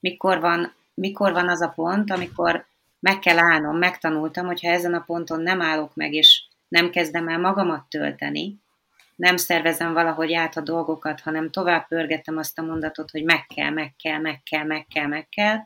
Mikor 0.00 0.40
van, 0.40 0.74
mikor 0.94 1.32
van 1.32 1.48
az 1.48 1.60
a 1.60 1.68
pont, 1.68 2.10
amikor 2.10 2.66
meg 3.02 3.18
kell 3.18 3.38
állnom, 3.38 3.76
megtanultam, 3.76 4.46
hogyha 4.46 4.68
ezen 4.68 4.94
a 4.94 5.00
ponton 5.00 5.40
nem 5.40 5.60
állok 5.60 5.94
meg, 5.94 6.12
és 6.12 6.42
nem 6.68 6.90
kezdem 6.90 7.28
el 7.28 7.38
magamat 7.38 7.88
tölteni, 7.88 8.60
nem 9.16 9.36
szervezem 9.36 9.92
valahogy 9.92 10.32
át 10.32 10.56
a 10.56 10.60
dolgokat, 10.60 11.20
hanem 11.20 11.50
tovább 11.50 11.86
pörgetem 11.88 12.36
azt 12.36 12.58
a 12.58 12.62
mondatot, 12.62 13.10
hogy 13.10 13.24
meg 13.24 13.46
kell, 13.46 13.70
meg 13.70 13.94
kell, 14.02 14.18
meg 14.18 14.42
kell, 14.42 14.64
meg 14.64 14.86
kell, 14.86 15.06
meg 15.06 15.28
kell, 15.28 15.56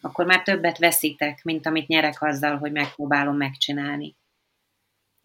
akkor 0.00 0.26
már 0.26 0.42
többet 0.42 0.78
veszítek, 0.78 1.44
mint 1.44 1.66
amit 1.66 1.86
nyerek 1.86 2.22
azzal, 2.22 2.56
hogy 2.56 2.72
megpróbálom 2.72 3.36
megcsinálni. 3.36 4.16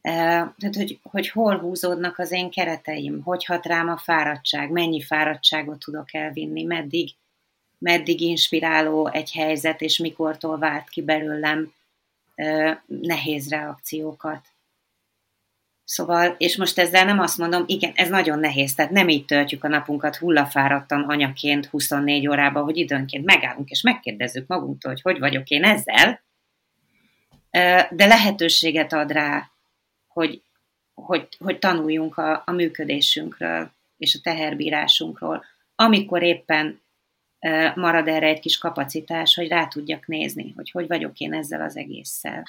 Tehát, 0.02 0.76
hogy, 0.76 1.00
hogy 1.04 1.30
hol 1.30 1.58
húzódnak 1.60 2.20
az 2.20 2.32
én 2.32 2.52
kereteim, 2.52 3.22
hogy 3.24 3.46
hat 3.46 3.66
rám 3.66 3.90
a 3.90 3.98
fáradtság, 3.98 4.70
mennyi 4.70 5.02
fáradtságot 5.02 5.80
tudok 5.80 6.14
elvinni, 6.14 6.64
meddig, 6.64 7.10
meddig 7.82 8.22
inspiráló 8.22 9.08
egy 9.08 9.32
helyzet, 9.32 9.82
és 9.82 9.98
mikortól 9.98 10.58
vált 10.58 10.90
ki 10.90 11.02
belőlem 11.02 11.74
nehéz 12.86 13.50
reakciókat. 13.50 14.46
Szóval, 15.84 16.36
és 16.38 16.58
most 16.58 16.80
ezzel 16.80 17.06
nem 17.06 17.20
azt 17.20 17.38
mondom, 17.38 17.64
igen, 17.68 17.92
ez 17.96 18.10
nagyon 18.10 18.40
nehéz, 18.40 18.76
tehát 18.76 18.92
nem 18.92 19.10
így 19.10 19.26
töltjük 19.26 19.64
a 19.64 19.68
napunkat 19.68 20.16
hullafáradtan 20.16 21.02
anyaként 21.02 21.66
24 21.66 22.28
órában, 22.28 22.64
hogy 22.64 22.78
időnként 22.78 23.26
megállunk 23.26 23.70
és 23.70 23.82
megkérdezzük 23.82 24.48
magunktól, 24.48 24.92
hogy 24.92 25.02
hogy 25.02 25.20
vagyok 25.20 25.48
én 25.48 25.64
ezzel, 25.64 26.22
de 27.90 28.06
lehetőséget 28.06 28.94
ad 28.94 29.12
rá, 29.12 29.50
hogy, 30.08 30.42
hogy, 30.94 31.28
hogy 31.40 31.60
tanuljunk 31.60 32.18
a, 32.18 32.44
a 32.46 32.52
működésünkről 32.52 33.72
és 33.98 34.16
a 34.16 34.20
teherbírásunkról, 34.24 35.46
amikor 35.76 36.24
éppen 36.24 36.82
marad 37.76 38.08
erre 38.08 38.28
egy 38.28 38.40
kis 38.40 38.58
kapacitás, 38.58 39.36
hogy 39.36 39.48
rá 39.48 39.68
tudjak 39.68 40.08
nézni, 40.08 40.52
hogy 40.56 40.72
hogy 40.72 40.88
vagyok 40.88 41.20
én 41.20 41.34
ezzel 41.34 41.62
az 41.62 41.78
egésszel. 41.78 42.44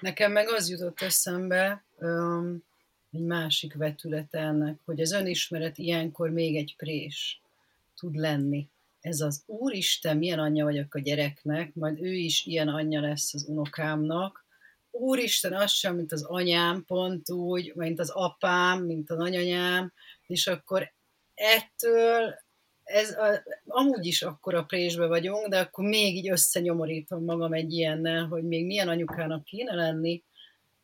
Nekem 0.00 0.32
meg 0.32 0.48
az 0.48 0.70
jutott 0.70 1.00
eszembe, 1.00 1.84
um, 1.98 2.64
egy 3.12 3.20
másik 3.20 3.74
vetület 3.74 4.34
ennek, 4.34 4.78
hogy 4.84 5.00
az 5.00 5.12
önismeret 5.12 5.78
ilyenkor 5.78 6.30
még 6.30 6.56
egy 6.56 6.74
prés 6.76 7.40
tud 7.98 8.14
lenni. 8.14 8.68
Ez 9.00 9.20
az 9.20 9.42
Úristen, 9.46 10.16
milyen 10.16 10.38
anyja 10.38 10.64
vagyok 10.64 10.94
a 10.94 11.00
gyereknek, 11.00 11.74
majd 11.74 12.02
ő 12.02 12.12
is 12.12 12.46
ilyen 12.46 12.68
anyja 12.68 13.00
lesz 13.00 13.34
az 13.34 13.44
unokámnak. 13.48 14.44
Úristen, 14.90 15.52
az 15.52 15.70
sem, 15.70 15.96
mint 15.96 16.12
az 16.12 16.22
anyám, 16.22 16.84
pont 16.84 17.30
úgy, 17.30 17.72
mint 17.74 17.98
az 17.98 18.10
apám, 18.10 18.82
mint 18.82 19.10
a 19.10 19.14
nagyanyám, 19.14 19.92
és 20.26 20.46
akkor 20.46 20.92
ettől 21.34 22.34
ez 22.86 23.10
a, 23.10 23.42
amúgy 23.66 24.06
is 24.06 24.22
akkor 24.22 24.54
a 24.54 24.64
présbe 24.64 25.06
vagyunk, 25.06 25.48
de 25.48 25.58
akkor 25.58 25.84
még 25.84 26.16
így 26.16 26.30
összenyomorítom 26.30 27.24
magam 27.24 27.52
egy 27.52 27.72
ilyennel, 27.72 28.26
hogy 28.26 28.42
még 28.44 28.66
milyen 28.66 28.88
anyukának 28.88 29.44
kéne 29.44 29.74
lenni. 29.74 30.22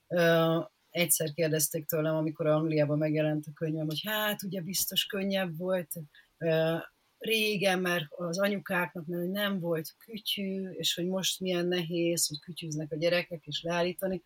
Uh, 0.06 0.66
egyszer 0.90 1.32
kérdezték 1.32 1.86
tőlem, 1.86 2.14
amikor 2.14 2.46
Angliában 2.46 2.98
megjelent 2.98 3.46
a 3.46 3.52
könyvem, 3.54 3.86
hogy 3.86 4.00
hát 4.04 4.42
ugye 4.42 4.60
biztos 4.60 5.06
könnyebb 5.06 5.56
volt 5.56 5.92
uh, 6.38 6.80
régen, 7.18 7.78
mert 7.78 8.04
az 8.08 8.38
anyukáknak 8.38 9.06
nem 9.06 9.60
volt 9.60 9.94
kütyű, 9.98 10.70
és 10.70 10.94
hogy 10.94 11.06
most 11.06 11.40
milyen 11.40 11.66
nehéz, 11.66 12.28
hogy 12.28 12.40
kütyűznek 12.40 12.92
a 12.92 12.96
gyerekek, 12.96 13.46
és 13.46 13.62
leállítani. 13.62 14.22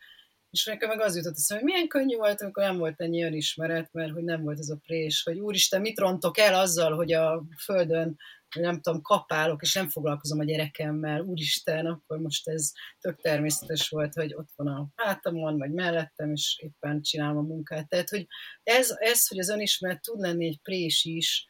És 0.57 0.65
nekem 0.65 0.89
meg 0.89 1.01
az 1.01 1.17
jutott 1.17 1.37
eszembe, 1.37 1.63
hogy 1.63 1.73
milyen 1.73 1.89
könnyű 1.89 2.17
volt, 2.17 2.43
amikor 2.43 2.63
nem 2.63 2.79
volt 2.79 3.01
ennyi 3.01 3.23
önismeret, 3.23 3.93
mert 3.93 4.13
hogy 4.13 4.25
nem 4.25 4.43
volt 4.43 4.59
ez 4.59 4.69
a 4.69 4.79
prés, 4.87 5.23
hogy 5.23 5.39
úristen, 5.39 5.81
mit 5.81 5.99
rontok 5.99 6.39
el 6.39 6.55
azzal, 6.55 6.95
hogy 6.95 7.13
a 7.13 7.45
földön 7.65 8.17
nem 8.55 8.81
tudom, 8.81 9.03
kapálok, 9.03 9.63
és 9.63 9.75
nem 9.75 9.89
foglalkozom 9.89 10.39
a 10.39 10.45
gyerekemmel, 10.45 11.21
úristen, 11.21 11.87
akkor 11.87 12.19
most 12.19 12.49
ez 12.49 12.71
tök 13.01 13.21
természetes 13.21 13.89
volt, 13.89 14.15
hogy 14.15 14.35
ott 14.35 14.49
van 14.57 14.67
a 14.67 14.89
hátamon, 14.95 15.59
vagy 15.59 15.73
mellettem, 15.73 16.33
és 16.33 16.59
éppen 16.63 17.03
csinálom 17.03 17.37
a 17.37 17.47
munkát. 17.47 17.89
Tehát, 17.89 18.09
hogy 18.09 18.27
ez, 18.63 18.95
ez 18.99 19.29
hogy 19.29 19.39
az 19.39 19.49
önismeret 19.49 20.03
tud 20.03 20.21
lenni 20.21 20.47
egy 20.47 20.61
prés 20.63 21.05
is, 21.05 21.47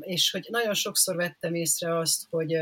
és 0.00 0.30
hogy 0.30 0.46
nagyon 0.50 0.74
sokszor 0.74 1.16
vettem 1.16 1.54
észre 1.54 1.98
azt, 1.98 2.26
hogy 2.30 2.52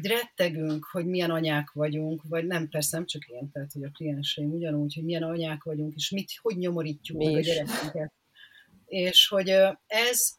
hogy 0.00 0.06
rettegünk, 0.06 0.84
hogy 0.84 1.06
milyen 1.06 1.30
anyák 1.30 1.70
vagyunk, 1.70 2.22
vagy 2.28 2.46
nem, 2.46 2.68
persze 2.68 2.96
nem 2.96 3.06
csak 3.06 3.26
én, 3.26 3.50
tehát 3.50 3.72
hogy 3.72 3.84
a 3.84 3.90
klienseim 3.90 4.52
ugyanúgy, 4.52 4.94
hogy 4.94 5.04
milyen 5.04 5.22
anyák 5.22 5.62
vagyunk, 5.62 5.94
és 5.94 6.10
mit, 6.10 6.32
hogy 6.42 6.56
nyomorítjuk 6.56 7.18
Mi 7.18 7.24
meg 7.24 7.34
a 7.34 7.40
gyerekünket. 7.40 8.12
És 8.86 9.28
hogy 9.28 9.48
ez, 9.86 10.36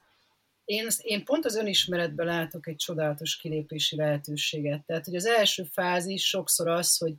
én, 0.66 0.88
én 1.02 1.24
pont 1.24 1.46
az 1.46 1.56
önismeretben 1.56 2.26
látok 2.26 2.68
egy 2.68 2.76
csodálatos 2.76 3.38
kilépési 3.38 3.96
lehetőséget. 3.96 4.86
Tehát, 4.86 5.06
hogy 5.06 5.16
az 5.16 5.26
első 5.26 5.64
fázis 5.64 6.28
sokszor 6.28 6.68
az, 6.68 6.98
hogy, 6.98 7.14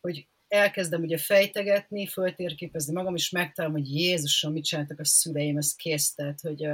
hogy 0.00 0.26
elkezdem 0.48 1.02
ugye 1.02 1.18
fejtegetni, 1.18 2.06
föltérképezni 2.06 2.92
magam, 2.92 3.14
és 3.14 3.30
megtalálom, 3.30 3.76
hogy 3.76 3.94
Jézusom, 3.94 4.52
mit 4.52 4.64
csináltak 4.64 5.00
a 5.00 5.04
szüleim, 5.04 5.56
ez 5.56 5.74
kész, 5.74 6.14
tehát, 6.14 6.40
hogy 6.40 6.68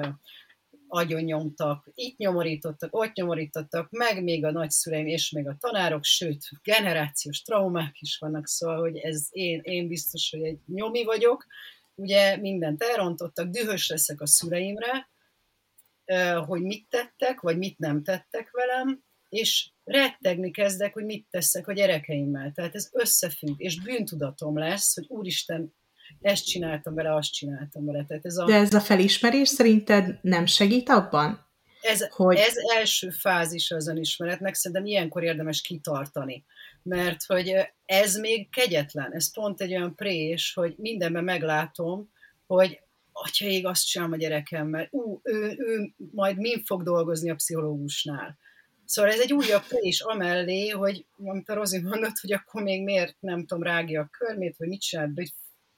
agyon 0.93 1.23
nyomtak, 1.23 1.91
itt 1.95 2.17
nyomorítottak, 2.17 2.95
ott 2.95 3.13
nyomorítottak, 3.13 3.91
meg 3.91 4.23
még 4.23 4.45
a 4.45 4.51
nagyszüleim, 4.51 5.07
és 5.07 5.31
még 5.31 5.49
a 5.49 5.57
tanárok, 5.61 6.05
sőt, 6.05 6.49
generációs 6.63 7.43
traumák 7.43 8.01
is 8.01 8.19
vannak, 8.19 8.47
szóval, 8.47 8.81
hogy 8.81 8.97
ez 8.97 9.27
én, 9.31 9.61
én 9.63 9.89
biztos, 9.89 10.31
hogy 10.31 10.43
egy 10.43 10.59
nyomi 10.67 11.05
vagyok, 11.05 11.47
ugye 11.95 12.37
mindent 12.37 12.83
elrontottak, 12.83 13.49
dühös 13.49 13.89
leszek 13.89 14.21
a 14.21 14.27
szüleimre, 14.27 15.11
hogy 16.47 16.63
mit 16.63 16.87
tettek, 16.89 17.41
vagy 17.41 17.59
mit 17.59 17.79
nem 17.79 18.03
tettek 18.03 18.51
velem, 18.51 19.03
és 19.29 19.71
rettegni 19.85 20.51
kezdek, 20.51 20.95
hogy 20.95 21.05
mit 21.05 21.27
teszek 21.31 21.69
a 21.69 21.73
gyerekeimmel. 21.73 22.53
Tehát 22.53 22.75
ez 22.75 22.89
összefügg, 22.93 23.61
és 23.61 23.81
bűntudatom 23.81 24.59
lesz, 24.59 24.95
hogy 24.95 25.07
úristen, 25.09 25.75
ezt 26.23 26.47
csináltam 26.47 26.95
vele, 26.95 27.15
azt 27.15 27.33
csináltam 27.33 27.85
vele. 27.85 28.05
Tehát 28.05 28.27
ez 28.27 28.37
a... 28.37 28.45
De 28.45 28.55
ez 28.55 28.75
a 28.75 28.81
felismerés 28.81 29.49
szerinted 29.49 30.19
nem 30.23 30.47
segít 30.47 30.89
abban? 30.89 31.47
Ez, 31.81 32.09
hogy... 32.09 32.37
ez 32.37 32.55
első 32.79 33.11
fázis 33.11 33.71
az 33.71 33.89
önismeretnek, 33.89 34.55
szerintem 34.55 34.87
ilyenkor 34.87 35.23
érdemes 35.23 35.61
kitartani. 35.61 36.45
Mert 36.83 37.25
hogy 37.27 37.55
ez 37.85 38.17
még 38.17 38.51
kegyetlen, 38.51 39.13
ez 39.15 39.33
pont 39.33 39.61
egy 39.61 39.75
olyan 39.75 39.95
prés, 39.95 40.53
hogy 40.55 40.75
mindenben 40.77 41.25
meglátom, 41.25 42.11
hogy 42.47 42.81
atya 43.13 43.47
ég, 43.47 43.67
azt 43.67 43.87
csinálom 43.87 44.13
a 44.13 44.17
gyerekemmel, 44.17 44.89
ú, 44.91 45.21
ő, 45.23 45.57
ő 45.59 45.95
majd 46.13 46.37
min 46.37 46.65
fog 46.65 46.83
dolgozni 46.83 47.31
a 47.31 47.35
pszichológusnál. 47.35 48.39
Szóval 48.85 49.11
ez 49.11 49.21
egy 49.21 49.33
újabb 49.33 49.63
prés 49.63 50.01
amellé, 50.01 50.69
hogy 50.69 51.07
amit 51.19 51.49
a 51.49 51.55
Rozi 51.55 51.81
mondott, 51.81 52.19
hogy 52.21 52.33
akkor 52.33 52.63
még 52.63 52.83
miért 52.83 53.17
nem 53.21 53.47
tudom, 53.47 53.63
rágja 53.63 54.01
a 54.01 54.09
körmét, 54.19 54.57
vagy 54.59 54.69
mit 54.69 54.81
csinál, 54.81 55.13
hogy 55.15 55.33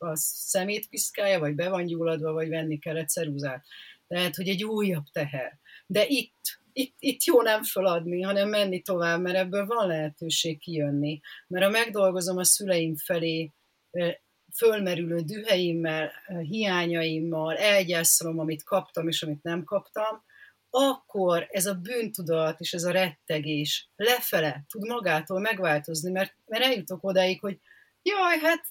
a 0.05 0.17
szemét 0.17 0.89
piszkálja, 0.89 1.39
vagy 1.39 1.55
be 1.55 1.69
van 1.69 1.87
gyulladva, 1.87 2.33
vagy 2.33 2.49
venni 2.49 2.79
kellett 2.79 3.09
ceruzát. 3.09 3.65
Tehát, 4.07 4.37
hogy 4.37 4.49
egy 4.49 4.65
újabb 4.65 5.05
teher. 5.13 5.59
De 5.87 6.05
itt, 6.07 6.61
itt, 6.73 6.97
itt 6.99 7.25
jó 7.25 7.43
nem 7.43 7.63
feladni, 7.63 8.23
hanem 8.23 8.49
menni 8.49 8.81
tovább, 8.83 9.21
mert 9.21 9.37
ebből 9.37 9.67
van 9.67 9.87
lehetőség 9.87 10.59
kijönni. 10.59 11.21
Mert 11.47 11.65
ha 11.65 11.71
megdolgozom 11.71 12.37
a 12.37 12.45
szüleim 12.45 12.97
felé 12.97 13.53
fölmerülő 14.57 15.21
düheimmel, 15.21 16.13
hiányaimmal, 16.49 17.57
elgyászolom, 17.57 18.39
amit 18.39 18.65
kaptam 18.65 19.09
és 19.09 19.23
amit 19.23 19.43
nem 19.43 19.65
kaptam, 19.65 20.25
akkor 20.71 21.47
ez 21.51 21.67
a 21.67 21.75
bűntudat 21.75 22.61
és 22.61 22.73
ez 22.73 22.85
a 22.85 22.91
rettegés 22.91 23.91
lefele 23.97 24.65
tud 24.69 24.87
magától 24.87 25.41
megváltozni, 25.41 26.11
mert, 26.11 26.35
mert 26.45 26.65
eljutok 26.65 27.05
odáig, 27.05 27.41
hogy 27.41 27.59
jaj, 28.03 28.39
hát 28.39 28.67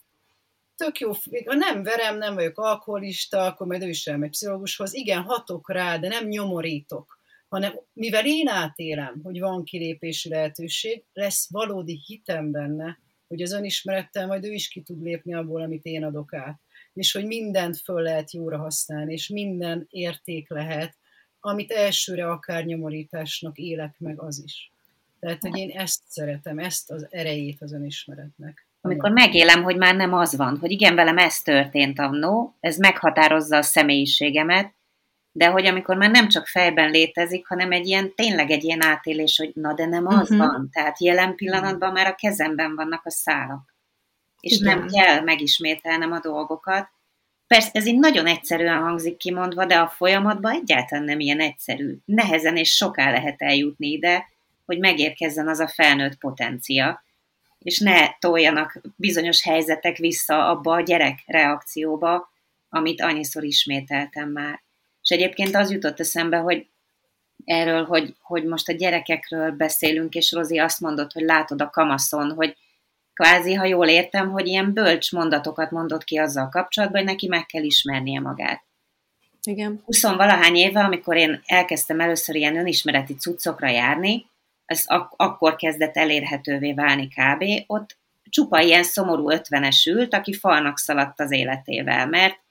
tök 0.75 0.99
jó, 0.99 1.11
ha 1.45 1.53
nem 1.53 1.83
verem, 1.83 2.17
nem 2.17 2.33
vagyok 2.33 2.57
alkoholista, 2.57 3.45
akkor 3.45 3.67
majd 3.67 3.83
ő 3.83 3.89
is 3.89 4.07
elmegy 4.07 4.29
pszichológushoz, 4.29 4.93
igen, 4.93 5.21
hatok 5.21 5.71
rá, 5.71 5.97
de 5.97 6.07
nem 6.07 6.27
nyomorítok, 6.27 7.19
hanem 7.47 7.79
mivel 7.93 8.25
én 8.25 8.47
átélem, 8.47 9.19
hogy 9.23 9.39
van 9.39 9.63
kilépési 9.63 10.29
lehetőség, 10.29 11.03
lesz 11.13 11.49
valódi 11.51 12.01
hitem 12.05 12.51
benne, 12.51 12.99
hogy 13.27 13.41
az 13.41 13.51
önismerettel 13.51 14.27
majd 14.27 14.45
ő 14.45 14.51
is 14.51 14.67
ki 14.67 14.81
tud 14.81 15.03
lépni 15.03 15.33
abból, 15.33 15.61
amit 15.61 15.85
én 15.85 16.03
adok 16.03 16.33
át. 16.33 16.59
És 16.93 17.11
hogy 17.11 17.25
mindent 17.25 17.77
föl 17.77 18.01
lehet 18.01 18.31
jóra 18.31 18.57
használni, 18.57 19.13
és 19.13 19.27
minden 19.27 19.87
érték 19.89 20.49
lehet, 20.49 20.97
amit 21.39 21.71
elsőre 21.71 22.29
akár 22.29 22.65
nyomorításnak 22.65 23.57
élek 23.57 23.95
meg 23.99 24.21
az 24.21 24.43
is. 24.43 24.71
Tehát, 25.19 25.41
hogy 25.41 25.57
én 25.57 25.69
ezt 25.69 26.01
szeretem, 26.07 26.59
ezt 26.59 26.91
az 26.91 27.07
erejét 27.09 27.61
az 27.61 27.73
önismeretnek. 27.73 28.67
Amikor 28.85 29.11
megélem, 29.11 29.63
hogy 29.63 29.77
már 29.77 29.95
nem 29.95 30.13
az 30.13 30.35
van, 30.35 30.57
hogy 30.59 30.71
igen, 30.71 30.95
velem 30.95 31.17
ez 31.17 31.41
történt 31.41 31.99
annó, 31.99 32.55
ez 32.59 32.77
meghatározza 32.77 33.57
a 33.57 33.61
személyiségemet, 33.61 34.73
de 35.31 35.47
hogy 35.47 35.65
amikor 35.65 35.97
már 35.97 36.11
nem 36.11 36.27
csak 36.27 36.47
fejben 36.47 36.89
létezik, 36.89 37.47
hanem 37.47 37.71
egy 37.71 37.87
ilyen, 37.87 38.15
tényleg 38.15 38.51
egy 38.51 38.63
ilyen 38.63 38.83
átélés, 38.83 39.37
hogy 39.37 39.51
na 39.53 39.73
de 39.73 39.85
nem 39.85 40.07
az 40.07 40.31
uh-huh. 40.31 40.37
van. 40.37 40.69
Tehát 40.71 40.99
jelen 40.99 41.35
pillanatban 41.35 41.91
már 41.91 42.07
a 42.07 42.15
kezemben 42.15 42.75
vannak 42.75 43.05
a 43.05 43.11
szálak. 43.11 43.75
És 44.39 44.59
Igen. 44.59 44.77
nem 44.77 44.87
kell 44.87 45.21
megismételnem 45.21 46.11
a 46.11 46.19
dolgokat. 46.19 46.89
Persze 47.47 47.69
ez 47.73 47.85
így 47.85 47.99
nagyon 47.99 48.25
egyszerűen 48.25 48.81
hangzik 48.81 49.17
kimondva, 49.17 49.65
de 49.65 49.75
a 49.75 49.87
folyamatban 49.87 50.51
egyáltalán 50.51 51.03
nem 51.03 51.19
ilyen 51.19 51.39
egyszerű. 51.39 51.97
Nehezen 52.05 52.57
és 52.57 52.75
soká 52.75 53.11
lehet 53.11 53.41
eljutni 53.41 53.87
ide, 53.87 54.29
hogy 54.65 54.79
megérkezzen 54.79 55.47
az 55.47 55.59
a 55.59 55.67
felnőtt 55.67 56.17
potencia, 56.17 57.03
és 57.63 57.79
ne 57.79 58.13
toljanak 58.19 58.81
bizonyos 58.95 59.43
helyzetek 59.43 59.97
vissza 59.97 60.49
abba 60.49 60.73
a 60.73 60.81
gyerek 60.81 61.19
reakcióba, 61.25 62.31
amit 62.69 63.01
annyiszor 63.01 63.43
ismételtem 63.43 64.29
már. 64.29 64.61
És 65.01 65.09
egyébként 65.09 65.55
az 65.55 65.71
jutott 65.71 65.99
eszembe, 65.99 66.37
hogy 66.37 66.67
erről, 67.45 67.85
hogy, 67.85 68.15
hogy 68.21 68.43
most 68.45 68.69
a 68.69 68.73
gyerekekről 68.73 69.51
beszélünk, 69.51 70.13
és 70.13 70.31
Rozi 70.31 70.57
azt 70.57 70.79
mondott, 70.79 71.11
hogy 71.11 71.23
látod 71.23 71.61
a 71.61 71.69
kamaszon, 71.69 72.31
hogy 72.31 72.57
kvázi, 73.13 73.53
ha 73.53 73.65
jól 73.65 73.87
értem, 73.87 74.31
hogy 74.31 74.47
ilyen 74.47 74.73
bölcs 74.73 75.11
mondatokat 75.11 75.71
mondott 75.71 76.03
ki 76.03 76.17
azzal 76.17 76.49
kapcsolatban, 76.49 77.01
hogy 77.01 77.09
neki 77.09 77.27
meg 77.27 77.45
kell 77.45 77.63
ismernie 77.63 78.19
magát. 78.19 78.63
Igen. 79.43 79.81
20 79.85 80.01
valahány 80.01 80.55
éve, 80.55 80.83
amikor 80.83 81.17
én 81.17 81.41
elkezdtem 81.45 81.99
először 81.99 82.35
ilyen 82.35 82.57
önismereti 82.57 83.15
cuccokra 83.15 83.69
járni, 83.69 84.25
ez 84.65 84.83
ak- 84.85 85.13
akkor 85.15 85.55
kezdett 85.55 85.97
elérhetővé 85.97 86.73
válni 86.73 87.07
kb. 87.07 87.43
Ott 87.67 87.97
csupa 88.29 88.59
ilyen 88.59 88.83
szomorú 88.83 89.31
ötvenes 89.31 89.85
ült, 89.85 90.13
aki 90.13 90.33
falnak 90.33 90.77
szaladt 90.77 91.19
az 91.19 91.31
életével, 91.31 92.07
mert 92.07 92.41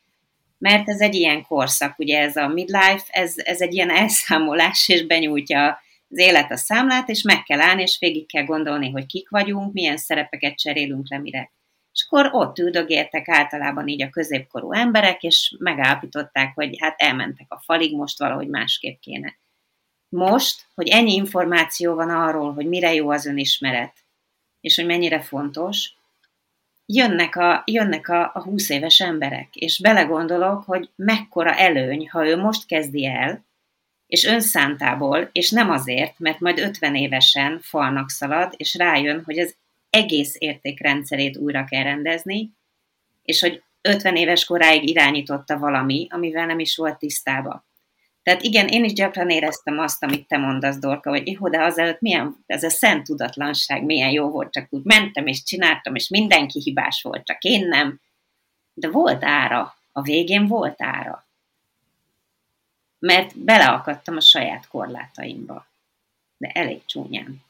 mert 0.62 0.88
ez 0.88 1.00
egy 1.00 1.14
ilyen 1.14 1.42
korszak, 1.42 1.98
ugye 1.98 2.20
ez 2.20 2.36
a 2.36 2.48
midlife, 2.48 3.04
ez, 3.10 3.34
ez 3.36 3.60
egy 3.60 3.74
ilyen 3.74 3.90
elszámolás, 3.90 4.88
és 4.88 5.06
benyújtja 5.06 5.80
az 6.08 6.18
élet 6.18 6.50
a 6.50 6.56
számlát, 6.56 7.08
és 7.08 7.22
meg 7.22 7.42
kell 7.42 7.60
állni, 7.60 7.82
és 7.82 7.96
végig 7.98 8.26
kell 8.26 8.44
gondolni, 8.44 8.90
hogy 8.90 9.06
kik 9.06 9.28
vagyunk, 9.28 9.72
milyen 9.72 9.96
szerepeket 9.96 10.54
cserélünk 10.58 11.10
le 11.10 11.18
mire. 11.18 11.52
És 11.92 12.06
akkor 12.08 12.28
ott 12.32 12.58
üldögéltek 12.58 13.28
általában 13.28 13.88
így 13.88 14.02
a 14.02 14.10
középkorú 14.10 14.72
emberek, 14.72 15.22
és 15.22 15.56
megállapították, 15.58 16.54
hogy 16.54 16.76
hát 16.80 17.00
elmentek 17.00 17.46
a 17.48 17.62
falig, 17.64 17.96
most 17.96 18.18
valahogy 18.18 18.48
másképp 18.48 19.00
kéne. 19.00 19.38
Most, 20.14 20.66
hogy 20.74 20.88
ennyi 20.88 21.14
információ 21.14 21.94
van 21.94 22.10
arról, 22.10 22.52
hogy 22.52 22.66
mire 22.66 22.94
jó 22.94 23.10
az 23.10 23.26
önismeret, 23.26 23.92
és 24.60 24.76
hogy 24.76 24.86
mennyire 24.86 25.20
fontos, 25.20 25.94
jönnek 26.86 27.36
a, 27.36 27.62
jönnek 27.66 28.08
a, 28.08 28.30
a 28.34 28.42
20 28.42 28.68
éves 28.68 29.00
emberek, 29.00 29.56
és 29.56 29.80
belegondolok, 29.80 30.64
hogy 30.64 30.90
mekkora 30.96 31.54
előny, 31.54 32.08
ha 32.08 32.26
ő 32.26 32.36
most 32.36 32.66
kezdi 32.66 33.06
el, 33.06 33.44
és 34.06 34.24
önszántából, 34.24 35.28
és 35.32 35.50
nem 35.50 35.70
azért, 35.70 36.18
mert 36.18 36.40
majd 36.40 36.58
50 36.58 36.94
évesen 36.94 37.60
falnak 37.62 38.10
szalad, 38.10 38.54
és 38.56 38.74
rájön, 38.74 39.22
hogy 39.24 39.38
az 39.38 39.56
egész 39.90 40.34
értékrendszerét 40.38 41.36
újra 41.36 41.64
kell 41.64 41.82
rendezni, 41.82 42.50
és 43.22 43.40
hogy 43.40 43.62
50 43.80 44.16
éves 44.16 44.44
koráig 44.44 44.88
irányította 44.88 45.58
valami, 45.58 46.06
amivel 46.10 46.46
nem 46.46 46.58
is 46.58 46.76
volt 46.76 46.98
tisztába. 46.98 47.64
Tehát 48.22 48.42
igen, 48.42 48.68
én 48.68 48.84
is 48.84 48.92
gyakran 48.92 49.30
éreztem 49.30 49.78
azt, 49.78 50.02
amit 50.02 50.26
te 50.26 50.36
mondasz, 50.36 50.78
Dorka, 50.78 51.10
hogy 51.10 51.26
jó, 51.26 51.48
de 51.48 51.62
azelőtt 51.62 52.00
milyen, 52.00 52.44
ez 52.46 52.62
a 52.62 52.70
szent 52.70 53.04
tudatlanság 53.04 53.84
milyen 53.84 54.10
jó 54.10 54.28
volt, 54.30 54.52
csak 54.52 54.66
úgy 54.70 54.84
mentem 54.84 55.26
és 55.26 55.42
csináltam, 55.42 55.94
és 55.94 56.08
mindenki 56.08 56.60
hibás 56.60 57.02
volt, 57.02 57.24
csak 57.24 57.42
én 57.42 57.68
nem. 57.68 58.00
De 58.74 58.90
volt 58.90 59.24
ára, 59.24 59.74
a 59.92 60.02
végén 60.02 60.46
volt 60.46 60.82
ára. 60.82 61.26
Mert 62.98 63.38
beleakadtam 63.38 64.16
a 64.16 64.20
saját 64.20 64.68
korlátaimba. 64.68 65.66
De 66.36 66.48
elég 66.48 66.84
csúnyán. 66.84 67.42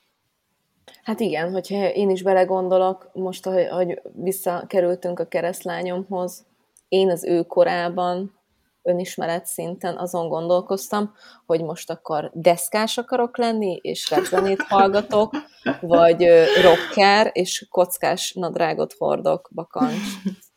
Hát 1.02 1.20
igen, 1.20 1.52
hogyha 1.52 1.88
én 1.88 2.10
is 2.10 2.22
belegondolok, 2.22 3.10
most, 3.14 3.44
hogy 3.44 4.00
visszakerültünk 4.14 5.18
a 5.18 5.28
keresztlányomhoz, 5.28 6.44
én 6.88 7.10
az 7.10 7.24
ő 7.24 7.42
korában 7.42 8.41
önismeret 8.82 9.46
szinten 9.46 9.96
azon 9.96 10.28
gondolkoztam, 10.28 11.12
hogy 11.46 11.62
most 11.62 11.90
akkor 11.90 12.30
deszkás 12.34 12.98
akarok 12.98 13.38
lenni, 13.38 13.78
és 13.82 14.10
repzenét 14.10 14.62
hallgatok, 14.62 15.34
vagy 15.80 16.28
rocker, 16.62 17.30
és 17.32 17.66
kockás 17.70 18.32
nadrágot 18.32 18.92
hordok, 18.92 19.48
bakancs. 19.54 20.02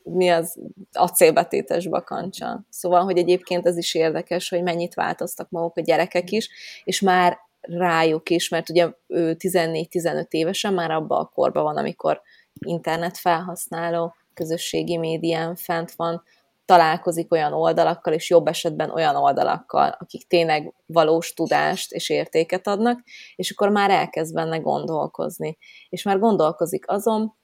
Mi 0.03 0.30
az 0.30 0.59
acélbetétes 0.91 1.88
bakancsa. 1.88 2.65
Szóval, 2.69 3.03
hogy 3.03 3.17
egyébként 3.17 3.65
ez 3.65 3.78
is 3.78 3.95
érdekes, 3.95 4.49
hogy 4.49 4.63
mennyit 4.63 4.93
változtak 4.93 5.49
maguk 5.49 5.78
a 5.78 5.82
gyerekek 5.82 6.32
is, 6.32 6.49
és 6.84 7.01
már 7.01 7.38
rájuk 7.61 8.30
is, 8.30 8.49
mert 8.49 8.69
ugye 8.69 8.89
ő 9.07 9.36
14-15 9.39 10.26
évesen 10.30 10.73
már 10.73 10.91
abban 10.91 11.19
a 11.19 11.30
korban 11.34 11.63
van, 11.63 11.78
amikor 11.78 12.21
internet 12.65 13.17
felhasználó, 13.17 14.15
közösségi 14.34 14.97
médián 14.97 15.55
fent 15.55 15.91
van, 15.91 16.23
találkozik 16.66 17.32
olyan 17.32 17.53
oldalakkal, 17.53 18.13
és 18.13 18.30
jobb 18.30 18.47
esetben 18.47 18.89
olyan 18.89 19.16
oldalakkal, 19.16 19.97
akik 19.99 20.28
tényleg 20.28 20.74
valós 20.86 21.34
tudást 21.34 21.91
és 21.91 22.09
értéket 22.09 22.68
adnak, 22.68 23.03
és 23.36 23.51
akkor 23.51 23.70
már 23.70 23.89
elkezd 23.89 24.34
benne 24.34 24.57
gondolkozni. 24.57 25.57
És 25.89 26.03
már 26.03 26.20
gondolkozik 26.20 26.89
azon, 26.89 27.36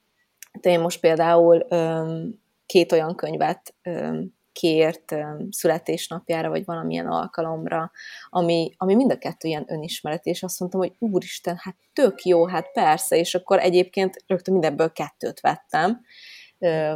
de 0.62 0.70
én 0.70 0.80
most 0.80 1.00
például 1.00 1.66
öm, 1.70 2.40
két 2.66 2.92
olyan 2.92 3.16
könyvet 3.16 3.76
öm, 3.82 4.34
kért 4.52 5.12
öm, 5.12 5.48
születésnapjára, 5.52 6.50
vagy 6.50 6.66
valamilyen 6.66 7.08
alkalomra, 7.08 7.92
ami, 8.30 8.74
ami 8.78 8.96
mind 8.96 9.12
a 9.12 9.18
kettő 9.18 9.48
ilyen 9.48 9.66
önismeret, 9.68 10.26
és 10.26 10.44
azt 10.44 10.60
mondtam, 10.60 10.82
hogy 10.82 10.94
úristen, 11.00 11.56
hát 11.60 11.76
tök 11.94 12.24
jó, 12.24 12.48
hát 12.48 12.72
persze, 12.72 13.18
és 13.18 13.36
akkor 13.36 13.60
egyébként 13.60 14.24
rögtön 14.28 14.54
mindenből 14.54 14.92
kettőt 14.92 15.40
vettem, 15.40 16.02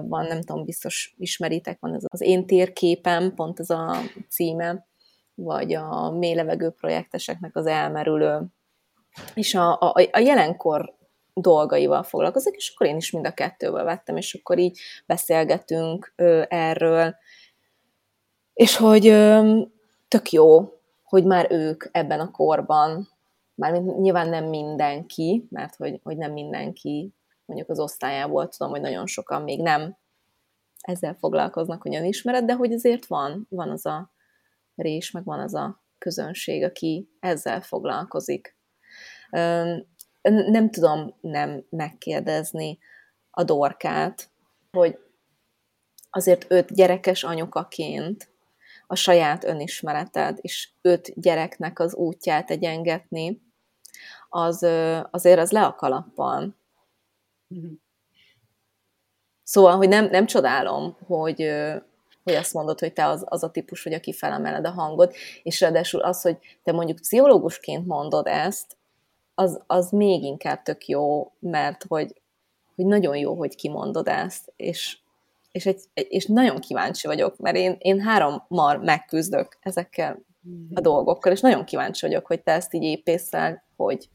van, 0.08 0.26
nem 0.26 0.42
tudom, 0.42 0.66
biztos 0.66 1.16
ismeritek, 1.18 1.80
van 1.80 1.94
ez 1.94 2.04
az 2.08 2.22
én 2.22 2.46
térképem, 2.46 3.34
pont 3.34 3.60
ez 3.60 3.70
a 3.70 3.98
címe, 4.30 4.86
vagy 5.36 5.74
a 5.74 6.12
mélylevegő 6.12 6.70
projekteseknek 6.70 7.56
az 7.56 7.66
elmerülő, 7.66 8.42
és 9.34 9.56
a, 9.56 9.72
a, 9.80 9.94
a 10.12 10.20
jelenkor 10.20 10.96
dolgaival 11.34 12.04
foglalkozik, 12.04 12.56
és 12.56 12.72
akkor 12.74 12.88
én 12.88 12.96
is 12.96 13.12
mind 13.12 13.26
a 13.26 13.34
kettővel 13.34 13.84
vettem, 13.84 14.18
és 14.18 14.34
akkor 14.34 14.58
így 14.58 14.80
beszélgetünk 15.06 16.14
erről, 16.48 17.16
és 18.54 18.76
hogy 18.76 19.04
tök 20.08 20.32
jó, 20.32 20.70
hogy 21.04 21.26
már 21.26 21.52
ők 21.52 21.86
ebben 21.92 22.20
a 22.20 22.32
korban, 22.32 23.08
már 23.56 23.82
nyilván 23.82 24.30
nem 24.30 24.46
mindenki, 24.46 25.48
mert 25.50 25.76
hogy, 25.76 26.00
hogy 26.04 26.18
nem 26.18 26.32
mindenki 26.32 27.15
mondjuk 27.46 27.70
az 27.70 27.80
osztályából 27.80 28.48
tudom, 28.48 28.72
hogy 28.72 28.82
nagyon 28.82 29.06
sokan 29.06 29.42
még 29.42 29.62
nem 29.62 29.98
ezzel 30.82 31.14
foglalkoznak, 31.14 31.82
hogy 31.82 32.04
ismered, 32.04 32.46
de 32.46 32.54
hogy 32.54 32.74
azért 32.74 33.06
van, 33.06 33.46
van 33.50 33.70
az 33.70 33.86
a 33.86 34.14
rés, 34.76 35.12
meg 35.12 35.24
van 35.24 35.40
az 35.40 35.54
a 35.56 35.84
közönség, 35.98 36.64
aki 36.64 37.10
ezzel 37.20 37.62
foglalkozik. 37.62 38.58
Nem 40.22 40.70
tudom 40.72 41.16
nem 41.22 41.66
megkérdezni 41.70 42.80
a 43.32 43.44
dorkát, 43.44 44.30
hogy 44.72 44.98
azért 46.10 46.46
öt 46.52 46.74
gyerekes 46.74 47.24
anyukaként 47.24 48.30
a 48.88 48.96
saját 48.96 49.44
önismereted 49.44 50.38
és 50.42 50.70
öt 50.82 51.22
gyereknek 51.22 51.80
az 51.80 51.96
útját 51.96 52.50
egyengetni, 52.50 53.42
az 54.30 54.64
azért 55.12 55.40
az 55.40 55.52
le 55.52 55.66
a 55.66 55.76
kalappal. 55.76 56.56
Mm-hmm. 57.58 57.74
Szóval, 59.44 59.76
hogy 59.76 59.88
nem, 59.88 60.10
nem 60.10 60.26
csodálom, 60.26 60.98
hogy, 61.08 61.52
hogy 62.24 62.34
azt 62.34 62.54
mondod, 62.54 62.80
hogy 62.80 62.94
te 62.94 63.06
az, 63.06 63.26
az 63.28 63.44
a 63.44 63.52
típus 63.52 63.84
vagy, 63.84 63.94
aki 63.94 64.14
felemeled 64.14 64.66
a 64.66 64.72
hangot, 64.72 65.16
és 65.44 65.62
ráadásul 65.62 66.02
az, 66.02 66.22
hogy 66.22 66.38
te 66.64 66.72
mondjuk 66.72 67.00
pszichológusként 67.00 67.86
mondod 67.86 68.28
ezt, 68.28 68.78
az, 69.36 69.62
az 69.68 69.90
még 69.92 70.24
inkább 70.24 70.62
tök 70.62 70.88
jó, 70.88 71.32
mert 71.40 71.84
hogy, 71.88 72.22
hogy 72.76 72.86
nagyon 72.86 73.18
jó, 73.18 73.34
hogy 73.34 73.56
kimondod 73.56 74.08
ezt, 74.08 74.54
és, 74.56 74.98
és, 75.52 75.66
egy, 75.66 75.82
és 75.94 76.26
nagyon 76.26 76.60
kíváncsi 76.60 77.08
vagyok, 77.08 77.38
mert 77.38 77.56
én, 77.56 77.76
én 77.80 78.00
hárommal 78.00 78.78
megküzdök 78.78 79.58
ezekkel 79.62 80.20
a 80.74 80.82
dolgokkal, 80.82 81.32
és 81.32 81.42
nagyon 81.42 81.66
kíváncsi 81.66 82.06
vagyok, 82.06 82.26
hogy 82.26 82.44
te 82.44 82.52
ezt 82.52 82.74
így 82.74 82.84
épészel, 82.84 83.64
hogy 83.76 84.10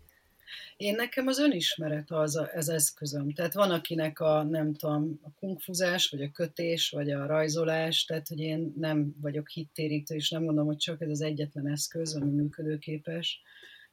én 0.77 0.95
nekem 0.95 1.27
az 1.27 1.39
önismeret 1.39 2.11
az 2.11 2.37
ez 2.37 2.69
eszközöm. 2.69 3.33
Tehát 3.33 3.55
van, 3.55 3.71
akinek 3.71 4.21
a, 4.21 4.43
nem 4.43 4.75
tudom, 4.75 5.19
a 5.23 5.31
kungfuzás, 5.35 6.09
vagy 6.09 6.23
a 6.23 6.31
kötés, 6.31 6.91
vagy 6.91 7.11
a 7.11 7.27
rajzolás, 7.27 8.05
tehát, 8.05 8.29
hogy 8.29 8.41
én 8.41 8.73
nem 8.77 9.15
vagyok 9.21 9.49
hittérítő, 9.49 10.15
és 10.15 10.31
nem 10.31 10.43
mondom, 10.43 10.67
hogy 10.67 10.77
csak 10.77 11.01
ez 11.01 11.09
az 11.09 11.21
egyetlen 11.21 11.69
eszköz, 11.69 12.15
ami 12.15 12.31
működőképes, 12.31 13.43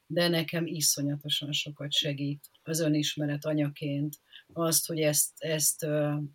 de 0.08 0.28
nekem 0.28 0.66
iszonyatosan 0.66 1.52
sokat 1.52 1.92
segít 1.92 2.50
az 2.64 2.80
önismeret 2.80 3.46
anyaként, 3.46 4.16
azt, 4.54 4.88
hogy 4.88 5.00
ezt, 5.00 5.32
ezt 5.38 5.86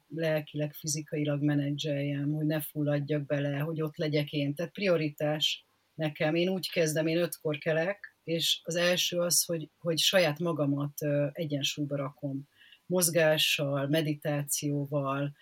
lelkileg, 0.08 0.72
fizikailag 0.72 1.42
menedzseljem, 1.42 2.32
hogy 2.32 2.46
ne 2.46 2.60
fulladjak 2.60 3.26
bele, 3.26 3.58
hogy 3.58 3.82
ott 3.82 3.96
legyek 3.96 4.32
én. 4.32 4.54
Tehát 4.54 4.72
prioritás 4.72 5.66
nekem. 5.94 6.34
Én 6.34 6.48
úgy 6.48 6.70
kezdem, 6.70 7.06
én 7.06 7.18
ötkor 7.18 7.58
kelek, 7.58 8.11
és 8.24 8.60
az 8.62 8.76
első 8.76 9.18
az, 9.18 9.44
hogy, 9.44 9.70
hogy 9.78 9.98
saját 9.98 10.38
magamat 10.38 10.92
egyensúlyba 11.32 11.96
rakom. 11.96 12.48
Mozgással, 12.86 13.88
meditációval, 13.88 15.32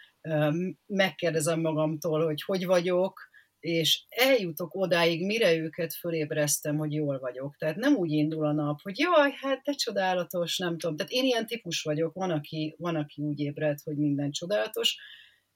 megkérdezem 0.86 1.60
magamtól, 1.60 2.24
hogy 2.24 2.42
hogy 2.42 2.66
vagyok, 2.66 3.28
és 3.60 4.04
eljutok 4.08 4.74
odáig, 4.74 5.26
mire 5.26 5.54
őket 5.56 5.94
fölébreztem, 5.94 6.76
hogy 6.76 6.92
jól 6.92 7.18
vagyok. 7.18 7.56
Tehát 7.56 7.76
nem 7.76 7.94
úgy 7.94 8.10
indul 8.10 8.46
a 8.46 8.52
nap, 8.52 8.80
hogy 8.82 8.98
jaj, 8.98 9.32
hát 9.40 9.62
te 9.62 9.72
csodálatos, 9.72 10.58
nem 10.58 10.78
tudom. 10.78 10.96
Tehát 10.96 11.12
én 11.12 11.24
ilyen 11.24 11.46
típus 11.46 11.82
vagyok, 11.82 12.14
van 12.14 12.30
aki, 12.30 12.74
van, 12.78 12.96
aki 12.96 13.22
úgy 13.22 13.40
ébred, 13.40 13.78
hogy 13.84 13.96
minden 13.96 14.30
csodálatos. 14.30 14.96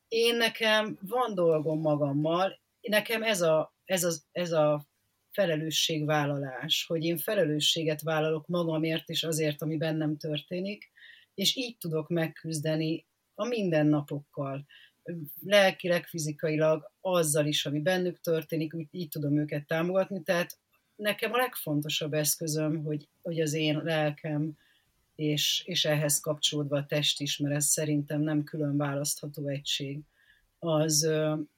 Én 0.08 0.36
nekem 0.36 0.98
van 1.00 1.34
dolgom 1.34 1.80
magammal, 1.80 2.60
nekem 2.80 3.22
ez 3.22 3.40
a, 3.40 3.74
ez 3.84 4.04
a, 4.04 4.12
ez 4.32 4.52
a 4.52 4.86
felelősségvállalás, 5.34 6.84
hogy 6.86 7.04
én 7.04 7.16
felelősséget 7.16 8.02
vállalok 8.02 8.46
magamért 8.46 9.08
és 9.08 9.22
azért, 9.22 9.62
ami 9.62 9.76
bennem 9.76 10.16
történik, 10.16 10.90
és 11.34 11.56
így 11.56 11.76
tudok 11.76 12.08
megküzdeni 12.08 13.06
a 13.34 13.46
mindennapokkal, 13.46 14.66
lelkileg, 15.40 16.06
fizikailag, 16.06 16.90
azzal 17.00 17.46
is, 17.46 17.66
ami 17.66 17.80
bennük 17.80 18.20
történik, 18.20 18.74
úgy 18.74 18.86
így 18.90 19.08
tudom 19.08 19.38
őket 19.38 19.66
támogatni, 19.66 20.22
tehát 20.22 20.58
nekem 20.96 21.32
a 21.32 21.36
legfontosabb 21.36 22.12
eszközöm, 22.12 22.84
hogy, 22.84 23.08
hogy 23.22 23.40
az 23.40 23.52
én 23.52 23.80
lelkem, 23.82 24.56
és, 25.14 25.62
és 25.66 25.84
ehhez 25.84 26.20
kapcsolódva 26.20 26.76
a 26.76 26.86
test 26.86 27.20
is, 27.20 27.38
mert 27.38 27.54
ez 27.54 27.64
szerintem 27.64 28.20
nem 28.20 28.44
külön 28.44 28.76
választható 28.76 29.48
egység, 29.48 30.00
az, 30.58 31.10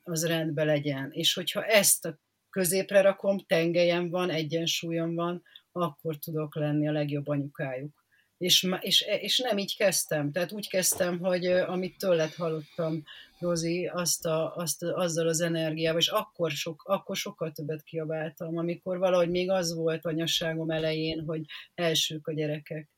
az 0.02 0.26
rendben 0.26 0.66
legyen. 0.66 1.10
És 1.12 1.34
hogyha 1.34 1.64
ezt 1.64 2.04
a 2.04 2.18
középre 2.56 3.00
rakom, 3.00 3.38
tengelyem 3.46 4.10
van, 4.10 4.30
egyensúlyom 4.30 5.14
van, 5.14 5.42
akkor 5.72 6.16
tudok 6.18 6.54
lenni 6.54 6.88
a 6.88 6.92
legjobb 6.92 7.28
anyukájuk. 7.28 8.04
És, 8.38 8.68
és, 8.80 9.04
és 9.20 9.38
nem 9.38 9.58
így 9.58 9.76
kezdtem. 9.76 10.32
Tehát 10.32 10.52
úgy 10.52 10.68
kezdtem, 10.68 11.18
hogy 11.18 11.46
amit 11.46 11.98
tőled 11.98 12.34
hallottam, 12.34 13.02
Rozi, 13.38 13.86
azt 13.86 14.26
a, 14.26 14.54
azt, 14.54 14.82
azzal 14.82 15.28
az 15.28 15.40
energiával, 15.40 16.00
és 16.00 16.08
akkor, 16.08 16.50
sok, 16.50 16.82
akkor 16.84 17.16
sokkal 17.16 17.52
többet 17.52 17.82
kiabáltam, 17.82 18.56
amikor 18.56 18.98
valahogy 18.98 19.30
még 19.30 19.50
az 19.50 19.74
volt 19.74 20.06
anyasságom 20.06 20.70
elején, 20.70 21.24
hogy 21.24 21.44
elsők 21.74 22.26
a 22.26 22.32
gyerekek 22.32 22.90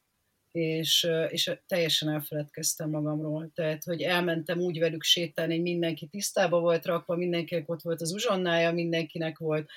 és, 0.53 1.09
és 1.29 1.51
teljesen 1.67 2.09
elfeledkeztem 2.09 2.91
magamról. 2.91 3.51
Tehát, 3.55 3.85
hogy 3.85 4.03
elmentem 4.03 4.59
úgy 4.59 4.79
velük 4.79 5.03
sétálni, 5.03 5.55
hogy 5.55 5.63
mindenki 5.63 6.07
tisztába 6.07 6.61
volt 6.61 6.87
rakva, 6.87 7.17
mindenkinek 7.17 7.69
ott 7.71 7.83
volt 7.83 8.01
az 8.01 8.13
uzsonnája, 8.13 8.73
mindenkinek 8.73 9.39
volt 9.39 9.71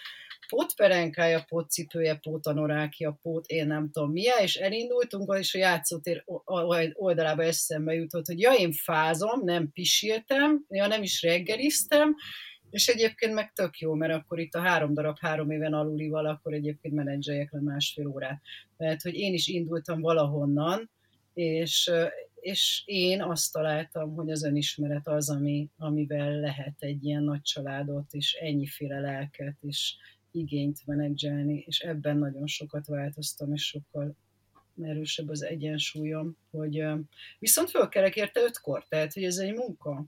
pótperenkája, 0.52 1.46
pótcipője, 1.48 2.16
pótanorákja, 2.16 3.20
pót, 3.22 3.46
én 3.48 3.68
nem 3.68 3.90
tudom 3.92 4.12
milyen, 4.12 4.40
és 4.42 4.56
elindultunk, 4.56 5.38
és 5.40 5.56
a 5.56 5.58
játszótér 5.58 6.24
oldalába 6.94 7.44
eszembe 7.44 7.94
jutott, 7.94 8.26
hogy 8.26 8.40
ja, 8.40 8.52
én 8.52 8.72
fázom, 8.72 9.44
nem 9.44 9.72
pisiltem, 9.74 10.66
ja, 10.70 10.88
nem 10.88 11.04
is 11.04 11.22
reggeliztem, 11.22 12.16
és 12.72 12.88
egyébként 12.88 13.34
meg 13.34 13.54
tök 13.54 13.80
jó, 13.80 13.94
mert 13.94 14.14
akkor 14.14 14.40
itt 14.40 14.54
a 14.54 14.62
három 14.62 14.94
darab 14.94 15.18
három 15.20 15.52
éven 15.52 15.74
alulival, 15.74 16.26
akkor 16.26 16.54
egyébként 16.54 16.94
menedzseljek 16.94 17.52
le 17.52 17.62
másfél 17.62 18.08
órát. 18.08 18.42
Mert 18.78 19.02
hogy 19.02 19.14
én 19.14 19.34
is 19.34 19.48
indultam 19.48 20.02
valahonnan, 20.02 20.90
és, 21.34 21.92
és 22.36 22.84
én 22.86 23.22
azt 23.22 23.52
találtam, 23.52 24.14
hogy 24.14 24.32
az 24.32 24.44
önismeret 24.44 25.08
az, 25.08 25.30
ami, 25.30 25.70
amivel 25.78 26.40
lehet 26.40 26.76
egy 26.80 27.06
ilyen 27.06 27.24
nagy 27.24 27.42
családot, 27.42 28.14
és 28.14 28.34
ennyiféle 28.34 29.00
lelket, 29.00 29.58
és 29.62 29.96
igényt 30.32 30.86
menedzselni, 30.86 31.64
és 31.68 31.80
ebben 31.80 32.18
nagyon 32.18 32.48
sokat 32.48 32.88
változtam, 32.88 33.54
és 33.54 33.66
sokkal 33.66 34.16
erősebb 34.82 35.30
az 35.30 35.44
egyensúlyom, 35.44 36.38
hogy 36.52 36.84
viszont 37.40 37.70
fölkelek 37.70 38.16
érte 38.16 38.42
ötkor, 38.42 38.86
tehát 38.88 39.14
hogy 39.14 39.24
ez 39.24 39.38
egy 39.38 39.54
munka. 39.54 40.06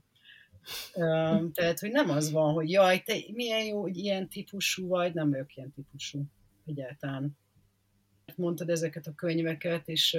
Tehát, 1.52 1.78
hogy 1.80 1.90
nem 1.90 2.10
az 2.10 2.30
van, 2.30 2.52
hogy 2.52 2.70
jaj, 2.70 3.02
te 3.02 3.14
milyen 3.32 3.64
jó, 3.64 3.80
hogy 3.80 3.96
ilyen 3.96 4.28
típusú 4.28 4.86
vagy, 4.86 5.14
nem 5.14 5.30
vagyok 5.30 5.56
ilyen 5.56 5.72
típusú 5.72 6.22
egyáltalán. 6.66 7.38
Mondtad 8.36 8.70
ezeket 8.70 9.06
a 9.06 9.14
könyveket, 9.14 9.88
és, 9.88 10.18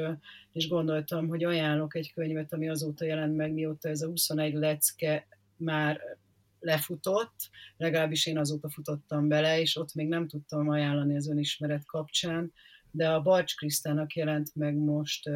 és 0.51 0.67
gondoltam, 0.67 1.27
hogy 1.27 1.43
ajánlok 1.43 1.95
egy 1.95 2.13
könyvet, 2.13 2.53
ami 2.53 2.69
azóta 2.69 3.05
jelent 3.05 3.35
meg, 3.35 3.53
mióta 3.53 3.89
ez 3.89 4.01
a 4.01 4.07
21 4.07 4.53
lecke 4.53 5.27
már 5.57 6.01
lefutott, 6.59 7.49
legalábbis 7.77 8.25
én 8.25 8.37
azóta 8.37 8.69
futottam 8.69 9.27
bele, 9.27 9.59
és 9.59 9.75
ott 9.75 9.93
még 9.93 10.07
nem 10.07 10.27
tudtam 10.27 10.69
ajánlani 10.69 11.15
az 11.15 11.27
önismeret 11.27 11.85
kapcsán, 11.85 12.53
de 12.91 13.09
a 13.09 13.21
Balcs 13.21 13.55
Krisztának 13.55 14.13
jelent 14.13 14.55
meg 14.55 14.75
most 14.75 15.29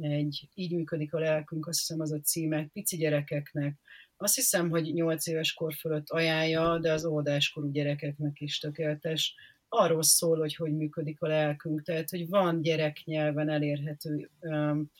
egy 0.00 0.48
Így 0.54 0.72
működik 0.72 1.14
a 1.14 1.18
lelkünk, 1.18 1.66
azt 1.66 1.78
hiszem 1.78 2.00
az 2.00 2.12
a 2.12 2.20
címe, 2.20 2.68
pici 2.72 2.96
gyerekeknek, 2.96 3.78
azt 4.16 4.34
hiszem, 4.34 4.70
hogy 4.70 4.92
8 4.92 5.26
éves 5.26 5.52
kor 5.52 5.74
fölött 5.74 6.10
ajánlja, 6.10 6.78
de 6.78 6.92
az 6.92 7.04
óvodáskorú 7.04 7.70
gyerekeknek 7.70 8.40
is 8.40 8.58
tökéletes. 8.58 9.34
Arról 9.68 10.02
szól, 10.02 10.38
hogy 10.38 10.54
hogy 10.54 10.72
működik 10.72 11.20
a 11.20 11.26
lelkünk, 11.26 11.82
tehát 11.82 12.10
hogy 12.10 12.28
van 12.28 12.62
gyereknyelven 12.62 13.48
elérhető, 13.48 14.30
um, 14.40 14.90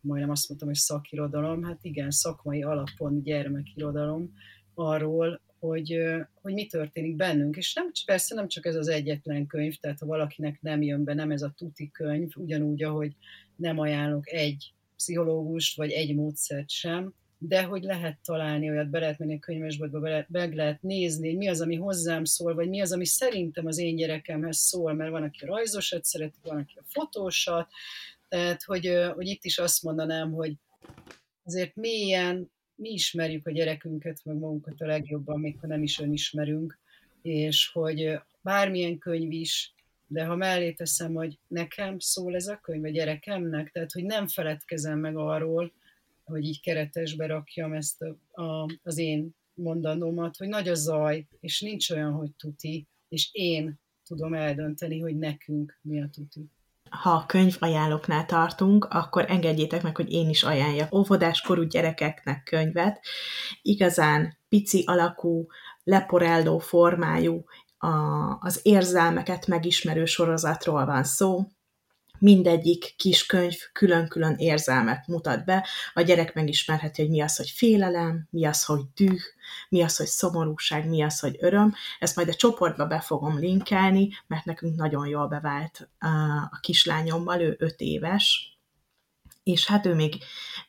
majdnem 0.00 0.30
azt 0.30 0.48
mondtam, 0.48 0.68
hogy 0.68 0.78
szakirodalom, 0.78 1.62
hát 1.62 1.78
igen, 1.82 2.10
szakmai 2.10 2.62
alapon 2.62 3.22
gyermekirodalom 3.22 4.32
arról, 4.74 5.40
hogy, 5.58 6.00
hogy 6.34 6.52
mi 6.52 6.66
történik 6.66 7.16
bennünk. 7.16 7.56
És 7.56 7.74
nem, 7.74 7.90
persze 8.06 8.34
nem 8.34 8.48
csak 8.48 8.66
ez 8.66 8.74
az 8.74 8.88
egyetlen 8.88 9.46
könyv, 9.46 9.74
tehát 9.74 9.98
ha 9.98 10.06
valakinek 10.06 10.60
nem 10.60 10.82
jön 10.82 11.04
be, 11.04 11.14
nem 11.14 11.30
ez 11.30 11.42
a 11.42 11.54
tuti 11.56 11.90
könyv, 11.90 12.30
ugyanúgy, 12.36 12.82
ahogy 12.82 13.16
nem 13.56 13.78
ajánlok 13.78 14.32
egy 14.32 14.72
pszichológust, 14.96 15.76
vagy 15.76 15.90
egy 15.90 16.14
módszert 16.14 16.70
sem, 16.70 17.14
de 17.38 17.62
hogy 17.62 17.82
lehet 17.82 18.18
találni 18.24 18.70
olyat, 18.70 18.90
be 18.90 18.98
lehet 18.98 19.18
menni 19.18 19.34
a 19.34 19.38
könyvesboltba, 19.38 20.00
be 20.00 20.26
meg 20.28 20.54
lehet 20.54 20.82
nézni, 20.82 21.34
mi 21.34 21.48
az, 21.48 21.60
ami 21.60 21.76
hozzám 21.76 22.24
szól, 22.24 22.54
vagy 22.54 22.68
mi 22.68 22.80
az, 22.80 22.92
ami 22.92 23.04
szerintem 23.04 23.66
az 23.66 23.78
én 23.78 23.96
gyerekemhez 23.96 24.56
szól, 24.56 24.92
mert 24.92 25.10
van, 25.10 25.22
aki 25.22 25.44
a 25.44 25.46
rajzosat 25.46 26.04
szereti, 26.04 26.38
van, 26.42 26.58
aki 26.58 26.74
a 26.78 26.84
fotósat, 26.86 27.68
tehát, 28.28 28.62
hogy, 28.62 28.92
hogy 29.14 29.26
itt 29.26 29.44
is 29.44 29.58
azt 29.58 29.82
mondanám, 29.82 30.32
hogy 30.32 30.54
azért 31.44 31.74
mélyen 31.74 32.50
mi 32.74 32.88
ismerjük 32.88 33.46
a 33.46 33.50
gyerekünket, 33.50 34.20
meg 34.24 34.36
magunkat 34.36 34.80
a 34.80 34.86
legjobban, 34.86 35.40
még 35.40 35.58
ha 35.60 35.66
nem 35.66 35.82
is 35.82 35.98
önismerünk, 35.98 36.78
és 37.22 37.70
hogy 37.72 38.20
bármilyen 38.40 38.98
könyv 38.98 39.32
is, 39.32 39.74
de 40.06 40.24
ha 40.24 40.36
mellé 40.36 40.72
teszem, 40.72 41.14
hogy 41.14 41.38
nekem 41.46 41.98
szól 41.98 42.34
ez 42.34 42.46
a 42.46 42.58
könyv 42.62 42.84
a 42.84 42.88
gyerekemnek, 42.88 43.70
tehát 43.70 43.92
hogy 43.92 44.04
nem 44.04 44.26
feledkezem 44.28 44.98
meg 44.98 45.16
arról, 45.16 45.72
hogy 46.28 46.44
így 46.44 46.60
keretesbe 46.60 47.26
rakjam 47.26 47.72
ezt 47.72 48.02
a, 48.02 48.42
a, 48.42 48.66
az 48.82 48.98
én 48.98 49.36
mondanómat, 49.54 50.36
hogy 50.36 50.48
nagy 50.48 50.68
a 50.68 50.74
zaj, 50.74 51.26
és 51.40 51.60
nincs 51.60 51.90
olyan, 51.90 52.12
hogy 52.12 52.30
tuti, 52.36 52.88
és 53.08 53.28
én 53.32 53.80
tudom 54.04 54.34
eldönteni, 54.34 55.00
hogy 55.00 55.16
nekünk 55.16 55.78
mi 55.82 56.02
a 56.02 56.08
tuti. 56.12 56.50
Ha 56.90 57.10
a 57.10 57.26
könyvajánlóknál 57.26 58.26
tartunk, 58.26 58.84
akkor 58.84 59.24
engedjétek 59.28 59.82
meg, 59.82 59.96
hogy 59.96 60.12
én 60.12 60.28
is 60.28 60.42
ajánljak 60.42 60.94
óvodáskorú 60.94 61.62
gyerekeknek 61.62 62.42
könyvet. 62.42 63.00
Igazán 63.62 64.36
pici 64.48 64.82
alakú, 64.86 65.46
leporelló 65.82 66.58
formájú, 66.58 67.44
a, 67.78 67.88
az 68.40 68.60
érzelmeket 68.62 69.46
megismerő 69.46 70.04
sorozatról 70.04 70.84
van 70.84 71.04
szó, 71.04 71.46
mindegyik 72.18 72.94
kis 72.96 73.26
könyv 73.26 73.56
külön-külön 73.72 74.34
érzelmet 74.38 75.06
mutat 75.06 75.44
be, 75.44 75.66
a 75.94 76.00
gyerek 76.00 76.34
megismerheti, 76.34 77.02
hogy 77.02 77.10
mi 77.10 77.20
az, 77.20 77.36
hogy 77.36 77.50
félelem, 77.50 78.26
mi 78.30 78.44
az, 78.44 78.64
hogy 78.64 78.80
düh, 78.94 79.20
mi 79.68 79.82
az, 79.82 79.96
hogy 79.96 80.06
szomorúság, 80.06 80.88
mi 80.88 81.02
az, 81.02 81.20
hogy 81.20 81.36
öröm. 81.40 81.74
Ezt 81.98 82.16
majd 82.16 82.28
a 82.28 82.34
csoportba 82.34 82.86
be 82.86 83.00
fogom 83.00 83.38
linkelni, 83.38 84.08
mert 84.26 84.44
nekünk 84.44 84.76
nagyon 84.76 85.06
jól 85.06 85.28
bevált 85.28 85.88
a 86.50 86.58
kislányommal, 86.60 87.40
ő 87.40 87.56
öt 87.58 87.80
éves, 87.80 88.58
és 89.42 89.66
hát 89.66 89.86
ő 89.86 89.94
még 89.94 90.22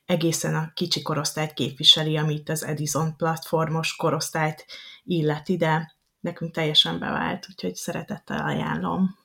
egészen 0.06 0.56
a 0.56 0.72
kicsi 0.74 1.02
korosztályt 1.02 1.54
képviseli, 1.54 2.18
amit 2.18 2.50
az 2.50 2.64
Edison 2.64 3.16
platformos 3.16 3.95
korosztályt 3.95 4.66
illeti, 5.04 5.58
de 5.58 5.95
nekünk 6.20 6.54
teljesen 6.54 7.00
bevált, 7.00 7.45
úgyhogy 7.50 7.76
szeretettel 7.76 8.45
ajánlom. 8.45 9.19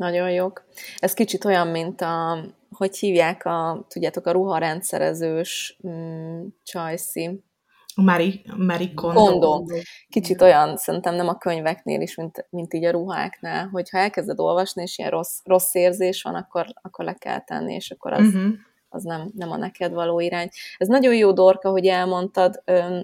Nagyon 0.00 0.30
jók. 0.30 0.64
Ez 0.98 1.14
kicsit 1.14 1.44
olyan, 1.44 1.66
mint 1.66 2.00
a, 2.00 2.44
hogy 2.70 2.96
hívják 2.96 3.44
a, 3.44 3.86
tudjátok, 3.88 4.26
a 4.26 4.30
ruharendszerezős 4.30 5.78
mm, 5.88 6.46
csajszi. 6.62 7.44
Mari, 7.94 8.44
Mari 8.56 8.94
Kondo. 8.94 9.20
Kondo. 9.20 9.64
Kicsit 10.08 10.42
olyan, 10.42 10.76
szerintem 10.76 11.14
nem 11.14 11.28
a 11.28 11.38
könyveknél 11.38 12.00
is, 12.00 12.14
mint, 12.14 12.46
mint 12.50 12.74
így 12.74 12.84
a 12.84 12.90
ruháknál, 12.90 13.68
hogyha 13.68 13.98
elkezded 13.98 14.40
olvasni, 14.40 14.82
és 14.82 14.98
ilyen 14.98 15.10
rossz, 15.10 15.38
rossz 15.44 15.74
érzés 15.74 16.22
van, 16.22 16.34
akkor, 16.34 16.66
akkor 16.82 17.04
le 17.04 17.14
kell 17.14 17.40
tenni, 17.40 17.74
és 17.74 17.90
akkor 17.90 18.12
az, 18.12 18.26
uh-huh 18.26 18.52
az 18.92 19.02
nem, 19.02 19.30
nem 19.34 19.50
a 19.50 19.56
neked 19.56 19.92
való 19.92 20.20
irány. 20.20 20.48
Ez 20.76 20.88
nagyon 20.88 21.14
jó, 21.14 21.32
Dorka, 21.32 21.70
hogy 21.70 21.86
elmondtad, 21.86 22.62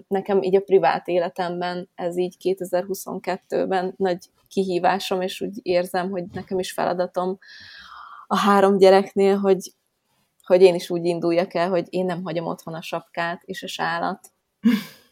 nekem 0.08 0.42
így 0.42 0.56
a 0.56 0.60
privát 0.60 1.08
életemben 1.08 1.88
ez 1.94 2.18
így 2.18 2.36
2022-ben 2.42 3.94
nagy 3.96 4.18
kihívásom, 4.48 5.20
és 5.20 5.40
úgy 5.40 5.58
érzem, 5.62 6.10
hogy 6.10 6.24
nekem 6.32 6.58
is 6.58 6.72
feladatom 6.72 7.38
a 8.26 8.36
három 8.36 8.76
gyereknél, 8.76 9.36
hogy, 9.36 9.72
hogy 10.44 10.62
én 10.62 10.74
is 10.74 10.90
úgy 10.90 11.04
induljak 11.04 11.54
el, 11.54 11.68
hogy 11.68 11.86
én 11.90 12.04
nem 12.04 12.22
hagyom 12.22 12.46
otthon 12.46 12.74
a 12.74 12.82
sapkát 12.82 13.42
és 13.44 13.62
a 13.62 13.66
sálat. 13.66 14.30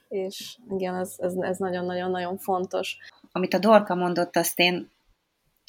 és 0.08 0.58
igen, 0.70 0.94
ez, 0.94 1.14
ez, 1.16 1.34
ez 1.34 1.58
nagyon-nagyon-nagyon 1.58 2.38
fontos. 2.38 2.96
Amit 3.32 3.54
a 3.54 3.58
Dorka 3.58 3.94
mondott, 3.94 4.36
azt 4.36 4.58
én, 4.58 4.90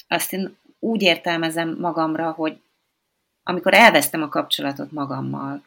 azt 0.08 0.32
én 0.32 0.56
úgy 0.78 1.02
értelmezem 1.02 1.76
magamra, 1.80 2.32
hogy 2.32 2.60
amikor 3.42 3.74
elvesztem 3.74 4.22
a 4.22 4.28
kapcsolatot 4.28 4.92
magammal. 4.92 5.64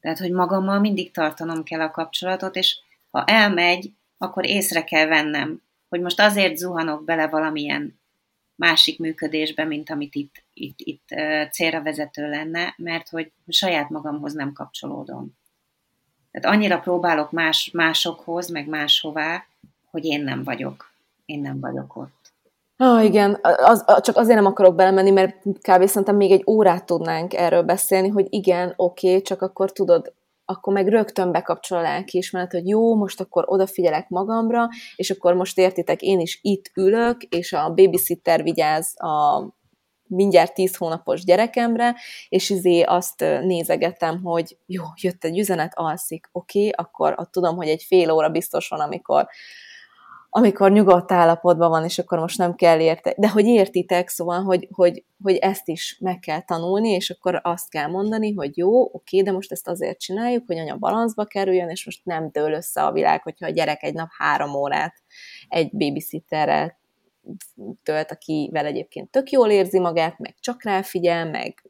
Tehát, 0.00 0.18
hogy 0.18 0.32
magammal 0.32 0.80
mindig 0.80 1.12
tartanom 1.12 1.62
kell 1.62 1.80
a 1.80 1.90
kapcsolatot, 1.90 2.56
és 2.56 2.78
ha 3.10 3.24
elmegy, 3.24 3.92
akkor 4.18 4.46
észre 4.46 4.84
kell 4.84 5.06
vennem, 5.06 5.62
hogy 5.94 6.02
most 6.02 6.20
azért 6.20 6.56
zuhanok 6.56 7.04
bele 7.04 7.28
valamilyen 7.28 7.98
másik 8.54 8.98
működésbe, 8.98 9.64
mint 9.64 9.90
amit 9.90 10.14
itt, 10.14 10.42
itt, 10.52 10.78
itt 10.78 11.08
célra 11.50 11.82
vezető 11.82 12.28
lenne, 12.28 12.74
mert 12.76 13.08
hogy 13.08 13.32
saját 13.48 13.90
magamhoz 13.90 14.32
nem 14.32 14.52
kapcsolódom. 14.52 15.36
Tehát 16.30 16.56
annyira 16.56 16.78
próbálok 16.78 17.30
más, 17.30 17.70
másokhoz, 17.72 18.48
meg 18.48 18.68
máshová, 18.68 19.46
hogy 19.90 20.04
én 20.04 20.24
nem 20.24 20.44
vagyok. 20.44 20.90
Én 21.24 21.40
nem 21.40 21.60
vagyok 21.60 21.96
ott. 21.96 22.32
Ah, 22.76 23.04
igen, 23.04 23.38
az, 23.42 23.84
csak 24.00 24.16
azért 24.16 24.36
nem 24.36 24.46
akarok 24.46 24.74
belemenni, 24.74 25.10
mert 25.10 25.36
kb. 25.42 25.86
szerintem 25.86 26.16
még 26.16 26.30
egy 26.30 26.42
órát 26.46 26.86
tudnánk 26.86 27.34
erről 27.34 27.62
beszélni, 27.62 28.08
hogy 28.08 28.26
igen, 28.30 28.72
oké, 28.76 29.08
okay, 29.08 29.22
csak 29.22 29.42
akkor 29.42 29.72
tudod, 29.72 30.12
akkor 30.44 30.72
meg 30.72 30.88
rögtön 30.88 31.32
bekapcsol 31.32 31.78
a 31.78 31.82
lelkiismeret, 31.82 32.52
hogy 32.52 32.68
jó, 32.68 32.94
most 32.94 33.20
akkor 33.20 33.44
odafigyelek 33.46 34.08
magamra, 34.08 34.68
és 34.96 35.10
akkor 35.10 35.34
most 35.34 35.58
értitek, 35.58 36.02
én 36.02 36.20
is 36.20 36.38
itt 36.42 36.70
ülök, 36.74 37.22
és 37.22 37.52
a 37.52 37.74
babysitter 37.74 38.42
vigyáz 38.42 39.00
a 39.00 39.44
mindjárt 40.06 40.54
tíz 40.54 40.76
hónapos 40.76 41.24
gyerekemre, 41.24 41.94
és 42.28 42.50
izé 42.50 42.80
azt 42.82 43.20
nézegetem, 43.20 44.22
hogy 44.22 44.56
jó, 44.66 44.82
jött 45.00 45.24
egy 45.24 45.38
üzenet, 45.38 45.72
alszik, 45.74 46.28
oké, 46.32 46.58
okay, 46.58 46.70
akkor 46.70 47.14
ott 47.16 47.30
tudom, 47.30 47.56
hogy 47.56 47.68
egy 47.68 47.82
fél 47.82 48.10
óra 48.10 48.28
biztos 48.28 48.68
van, 48.68 48.80
amikor 48.80 49.28
amikor 50.36 50.72
nyugodt 50.72 51.12
állapotban 51.12 51.70
van, 51.70 51.84
és 51.84 51.98
akkor 51.98 52.18
most 52.18 52.38
nem 52.38 52.54
kell 52.54 52.80
érte, 52.80 53.14
de 53.16 53.28
hogy 53.28 53.46
értitek, 53.46 54.08
szóval, 54.08 54.42
hogy, 54.42 54.68
hogy, 54.72 55.04
hogy 55.22 55.36
ezt 55.36 55.68
is 55.68 55.98
meg 56.00 56.18
kell 56.18 56.40
tanulni, 56.40 56.88
és 56.88 57.10
akkor 57.10 57.40
azt 57.42 57.70
kell 57.70 57.86
mondani, 57.86 58.32
hogy 58.32 58.56
jó, 58.56 58.94
oké, 58.94 59.22
de 59.22 59.32
most 59.32 59.52
ezt 59.52 59.68
azért 59.68 60.00
csináljuk, 60.00 60.42
hogy 60.46 60.58
anya 60.58 60.76
balanszba 60.76 61.24
kerüljön, 61.24 61.68
és 61.68 61.84
most 61.84 62.04
nem 62.04 62.30
dől 62.32 62.52
össze 62.52 62.82
a 62.82 62.92
világ, 62.92 63.22
hogyha 63.22 63.46
a 63.46 63.50
gyerek 63.50 63.82
egy 63.82 63.94
nap 63.94 64.08
három 64.18 64.54
órát 64.54 64.94
egy 65.48 65.70
babysitterrel 65.76 66.78
tölt, 67.82 68.10
akivel 68.10 68.66
egyébként 68.66 69.10
tök 69.10 69.30
jól 69.30 69.50
érzi 69.50 69.78
magát, 69.78 70.18
meg 70.18 70.34
csak 70.40 70.62
ráfigyel, 70.62 71.30
meg 71.30 71.62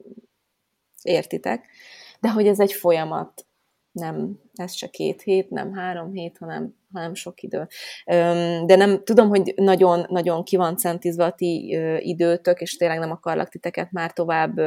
értitek, 1.02 1.66
de 2.20 2.30
hogy 2.30 2.46
ez 2.46 2.60
egy 2.60 2.72
folyamat, 2.72 3.46
nem, 3.94 4.38
ez 4.54 4.72
se 4.72 4.86
két 4.86 5.22
hét, 5.22 5.50
nem 5.50 5.72
három 5.72 6.12
hét, 6.12 6.38
hanem, 6.38 6.74
hanem 6.92 7.14
sok 7.14 7.42
idő. 7.42 7.66
De 8.66 8.76
nem 8.76 9.04
tudom, 9.04 9.28
hogy 9.28 9.54
nagyon, 9.56 10.06
nagyon 10.08 10.44
ki 10.44 10.56
van 10.56 10.76
centízve 10.76 11.24
a 11.24 11.32
ti 11.32 11.78
időtök, 11.98 12.60
és 12.60 12.76
tényleg 12.76 12.98
nem 12.98 13.10
akarlak 13.10 13.48
titeket 13.48 13.92
már 13.92 14.12
tovább 14.12 14.60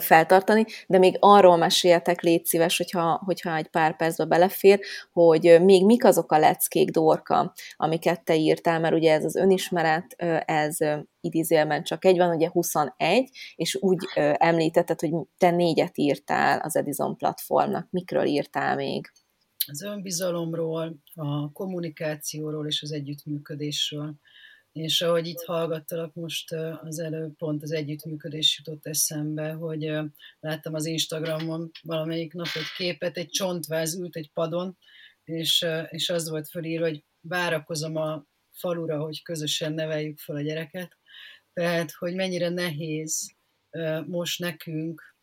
feltartani, 0.00 0.64
de 0.86 0.98
még 0.98 1.16
arról 1.20 1.56
meséljetek, 1.56 2.20
légy 2.20 2.44
szíves, 2.44 2.76
hogyha, 2.76 3.22
hogyha 3.24 3.56
egy 3.56 3.68
pár 3.68 3.96
percbe 3.96 4.24
belefér, 4.24 4.80
hogy 5.12 5.58
még 5.62 5.84
mik 5.84 6.04
azok 6.04 6.32
a 6.32 6.38
leckék, 6.38 6.90
Dorka, 6.90 7.52
amiket 7.76 8.24
te 8.24 8.36
írtál, 8.36 8.80
mert 8.80 8.94
ugye 8.94 9.12
ez 9.12 9.24
az 9.24 9.36
önismeret, 9.36 10.12
ez 10.46 10.76
idézélben 11.20 11.84
csak 11.84 12.04
egy 12.04 12.16
van, 12.16 12.34
ugye 12.34 12.48
21, 12.48 13.30
és 13.56 13.76
úgy 13.80 13.98
említetted, 14.32 15.00
hogy 15.00 15.10
te 15.38 15.50
négyet 15.50 15.98
írtál 15.98 16.60
az 16.60 16.76
Edison 16.76 17.16
platformnak. 17.16 17.86
Mikről 17.90 18.24
írtál 18.24 18.76
még? 18.76 19.10
Az 19.66 19.82
önbizalomról, 19.82 20.96
a 21.14 21.52
kommunikációról 21.52 22.66
és 22.66 22.82
az 22.82 22.92
együttműködésről. 22.92 24.14
És 24.76 25.02
ahogy 25.02 25.26
itt 25.26 25.44
hallgattalak 25.44 26.14
most 26.14 26.52
az 26.82 26.98
előbb 26.98 27.36
pont 27.36 27.62
az 27.62 27.72
együttműködés 27.72 28.58
jutott 28.58 28.86
eszembe, 28.86 29.52
hogy 29.52 29.92
láttam 30.40 30.74
az 30.74 30.86
Instagramon 30.86 31.70
valamelyik 31.82 32.32
nap 32.32 32.46
egy 32.54 32.72
képet, 32.76 33.16
egy 33.16 33.28
csontváz 33.28 33.98
ült 33.98 34.16
egy 34.16 34.30
padon, 34.32 34.78
és, 35.24 35.66
és 35.88 36.08
az 36.08 36.28
volt 36.28 36.48
fölírva, 36.48 36.86
hogy 36.86 37.04
várakozom 37.20 37.96
a 37.96 38.26
falura, 38.52 38.98
hogy 38.98 39.22
közösen 39.22 39.72
neveljük 39.72 40.18
fel 40.18 40.36
a 40.36 40.40
gyereket. 40.40 40.96
Tehát, 41.52 41.90
hogy 41.90 42.14
mennyire 42.14 42.48
nehéz 42.48 43.34
most 44.06 44.38
nekünk 44.38 45.16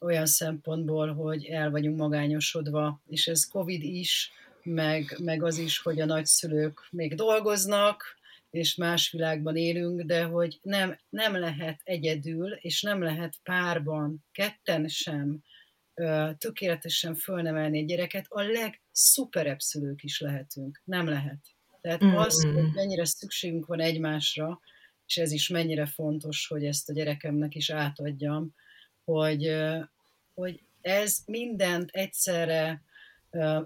olyan 0.00 0.26
szempontból, 0.26 1.14
hogy 1.14 1.44
el 1.44 1.70
vagyunk 1.70 1.96
magányosodva, 1.96 3.02
és 3.06 3.26
ez 3.26 3.48
Covid 3.48 3.82
is, 3.82 4.30
meg, 4.62 5.16
meg 5.22 5.42
az 5.42 5.58
is, 5.58 5.78
hogy 5.78 6.00
a 6.00 6.04
nagyszülők 6.04 6.86
még 6.90 7.14
dolgoznak, 7.14 8.16
és 8.56 8.74
más 8.74 9.10
világban 9.10 9.56
élünk, 9.56 10.02
de 10.02 10.24
hogy 10.24 10.58
nem, 10.62 10.98
nem 11.08 11.36
lehet 11.36 11.80
egyedül, 11.84 12.52
és 12.52 12.82
nem 12.82 13.02
lehet 13.02 13.34
párban, 13.42 14.24
ketten 14.32 14.88
sem 14.88 15.42
tökéletesen 16.38 17.14
fölnevelni 17.14 17.78
egy 17.78 17.86
gyereket, 17.86 18.26
a 18.28 18.42
legszuperebb 18.42 19.58
szülők 19.58 20.02
is 20.02 20.20
lehetünk. 20.20 20.82
Nem 20.84 21.08
lehet. 21.08 21.38
Tehát 21.80 22.04
mm-hmm. 22.04 22.16
az, 22.16 22.44
hogy 22.44 22.72
mennyire 22.74 23.04
szükségünk 23.04 23.66
van 23.66 23.80
egymásra, 23.80 24.60
és 25.06 25.16
ez 25.16 25.32
is 25.32 25.48
mennyire 25.48 25.86
fontos, 25.86 26.46
hogy 26.46 26.64
ezt 26.64 26.88
a 26.88 26.92
gyerekemnek 26.92 27.54
is 27.54 27.70
átadjam, 27.70 28.54
hogy, 29.04 29.56
hogy 30.34 30.60
ez 30.80 31.18
mindent 31.26 31.90
egyszerre 31.90 32.82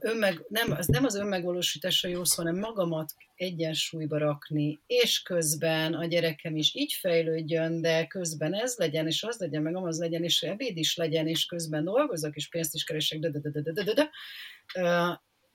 önmeg, 0.00 0.44
nem, 0.48 0.70
az 0.70 0.86
nem 0.86 1.04
az 1.04 1.14
önmegvalósításra 1.14 2.08
jó 2.08 2.24
szó, 2.24 2.42
hanem 2.42 2.58
magamat 2.58 3.14
egyensúlyba 3.34 4.18
rakni, 4.18 4.80
és 4.86 5.22
közben 5.22 5.94
a 5.94 6.04
gyerekem 6.04 6.56
is 6.56 6.74
így 6.74 6.92
fejlődjön, 6.92 7.80
de 7.80 8.06
közben 8.06 8.54
ez 8.54 8.76
legyen, 8.76 9.06
és 9.06 9.22
az 9.22 9.38
legyen, 9.38 9.62
meg 9.62 9.76
az 9.76 9.98
legyen, 9.98 10.24
és 10.24 10.42
ebéd 10.42 10.76
is 10.76 10.96
legyen, 10.96 11.26
és 11.26 11.46
közben 11.46 11.84
dolgozok, 11.84 12.36
és 12.36 12.48
pénzt 12.48 12.74
is 12.74 12.84
keresek, 12.84 13.18
de, 13.18 13.30
de, 13.30 13.38
de, 13.38 13.60
de, 13.60 13.72
de, 13.72 13.82
de, 13.82 13.92
de. 13.92 14.10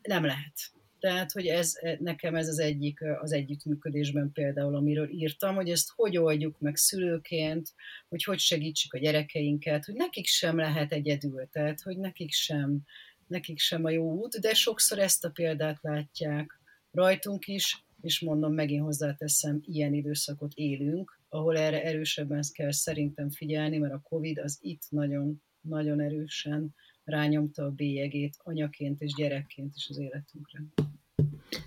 nem 0.01 0.25
lehet. 0.25 0.53
Tehát, 0.99 1.31
hogy 1.31 1.47
ez, 1.47 1.73
nekem 1.99 2.35
ez 2.35 2.47
az 2.47 2.59
egyik 2.59 2.99
az 3.21 3.31
együttműködésben 3.31 4.31
például, 4.31 4.75
amiről 4.75 5.09
írtam, 5.09 5.55
hogy 5.55 5.69
ezt 5.69 5.91
hogy 5.95 6.17
oldjuk 6.17 6.59
meg 6.59 6.75
szülőként, 6.75 7.73
hogy 8.09 8.23
hogy 8.23 8.39
segítsük 8.39 8.93
a 8.93 8.97
gyerekeinket, 8.97 9.85
hogy 9.85 9.95
nekik 9.95 10.25
sem 10.25 10.57
lehet 10.57 10.91
egyedül, 10.91 11.47
tehát, 11.51 11.81
hogy 11.81 11.97
nekik 11.97 12.31
sem 12.31 12.81
nekik 13.27 13.59
sem 13.59 13.85
a 13.85 13.89
jó 13.89 14.13
út, 14.13 14.39
de 14.39 14.53
sokszor 14.53 14.99
ezt 14.99 15.25
a 15.25 15.29
példát 15.29 15.77
látják 15.81 16.59
rajtunk 16.91 17.47
is, 17.47 17.85
és 18.01 18.19
mondom, 18.19 18.53
megint 18.53 18.83
hozzáteszem, 18.83 19.59
ilyen 19.61 19.93
időszakot 19.93 20.53
élünk, 20.53 21.19
ahol 21.29 21.57
erre 21.57 21.83
erősebben 21.83 22.43
kell 22.53 22.71
szerintem 22.71 23.29
figyelni, 23.29 23.77
mert 23.77 23.93
a 23.93 24.01
Covid 24.03 24.39
az 24.39 24.57
itt 24.61 24.81
nagyon, 24.89 25.41
nagyon 25.61 25.99
erősen 25.99 26.75
rányomta 27.03 27.63
a 27.63 27.71
bélyegét 27.71 28.35
anyaként 28.37 29.01
és 29.01 29.13
gyerekként 29.13 29.75
is 29.75 29.87
az 29.89 29.97
életünkre. 29.97 30.59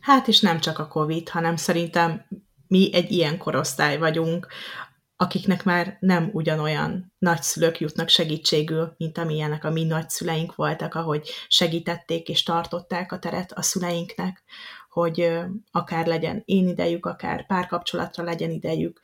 Hát 0.00 0.28
és 0.28 0.40
nem 0.40 0.60
csak 0.60 0.78
a 0.78 0.88
Covid, 0.88 1.28
hanem 1.28 1.56
szerintem 1.56 2.26
mi 2.66 2.94
egy 2.94 3.10
ilyen 3.10 3.38
korosztály 3.38 3.98
vagyunk, 3.98 4.46
akiknek 5.20 5.64
már 5.64 5.96
nem 6.00 6.30
ugyanolyan 6.32 7.12
nagyszülők 7.18 7.80
jutnak 7.80 8.08
segítségül, 8.08 8.94
mint 8.96 9.18
amilyenek 9.18 9.64
a 9.64 9.70
mi 9.70 9.84
nagyszüleink 9.84 10.54
voltak, 10.54 10.94
ahogy 10.94 11.30
segítették 11.48 12.28
és 12.28 12.42
tartották 12.42 13.12
a 13.12 13.18
teret 13.18 13.52
a 13.52 13.62
szüleinknek, 13.62 14.42
hogy 14.90 15.38
akár 15.70 16.06
legyen 16.06 16.42
én 16.44 16.68
idejük, 16.68 17.06
akár 17.06 17.46
párkapcsolatra 17.46 18.24
legyen 18.24 18.50
idejük, 18.50 19.00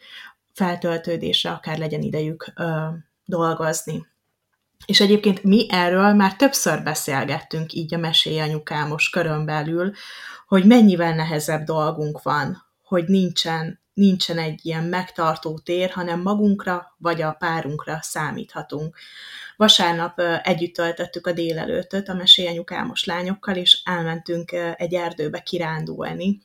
feltöltődésre, 0.52 1.50
akár 1.50 1.78
legyen 1.78 2.02
idejük 2.02 2.52
ö, 2.56 2.86
dolgozni. 3.24 4.06
És 4.86 5.00
egyébként 5.00 5.42
mi 5.42 5.66
erről 5.70 6.12
már 6.12 6.36
többször 6.36 6.82
beszélgettünk 6.82 7.72
így 7.72 7.94
a 7.94 7.98
mesélyanyukámos 7.98 9.10
körön 9.10 9.44
belül, 9.44 9.92
hogy 10.46 10.66
mennyivel 10.66 11.14
nehezebb 11.14 11.64
dolgunk 11.64 12.22
van, 12.22 12.63
hogy 12.84 13.04
nincsen, 13.08 13.80
nincsen 13.94 14.38
egy 14.38 14.60
ilyen 14.62 14.84
megtartó 14.84 15.58
tér, 15.58 15.90
hanem 15.90 16.20
magunkra 16.20 16.94
vagy 16.98 17.22
a 17.22 17.32
párunkra 17.32 17.98
számíthatunk. 18.02 18.96
Vasárnap 19.56 20.20
együtt 20.42 20.74
töltöttük 20.74 21.26
a 21.26 21.32
délelőtöt 21.32 22.08
a 22.08 22.14
mesélyanyukámos 22.14 23.04
lányokkal, 23.04 23.56
és 23.56 23.80
elmentünk 23.84 24.52
egy 24.76 24.94
erdőbe 24.94 25.40
kirándulni, 25.40 26.42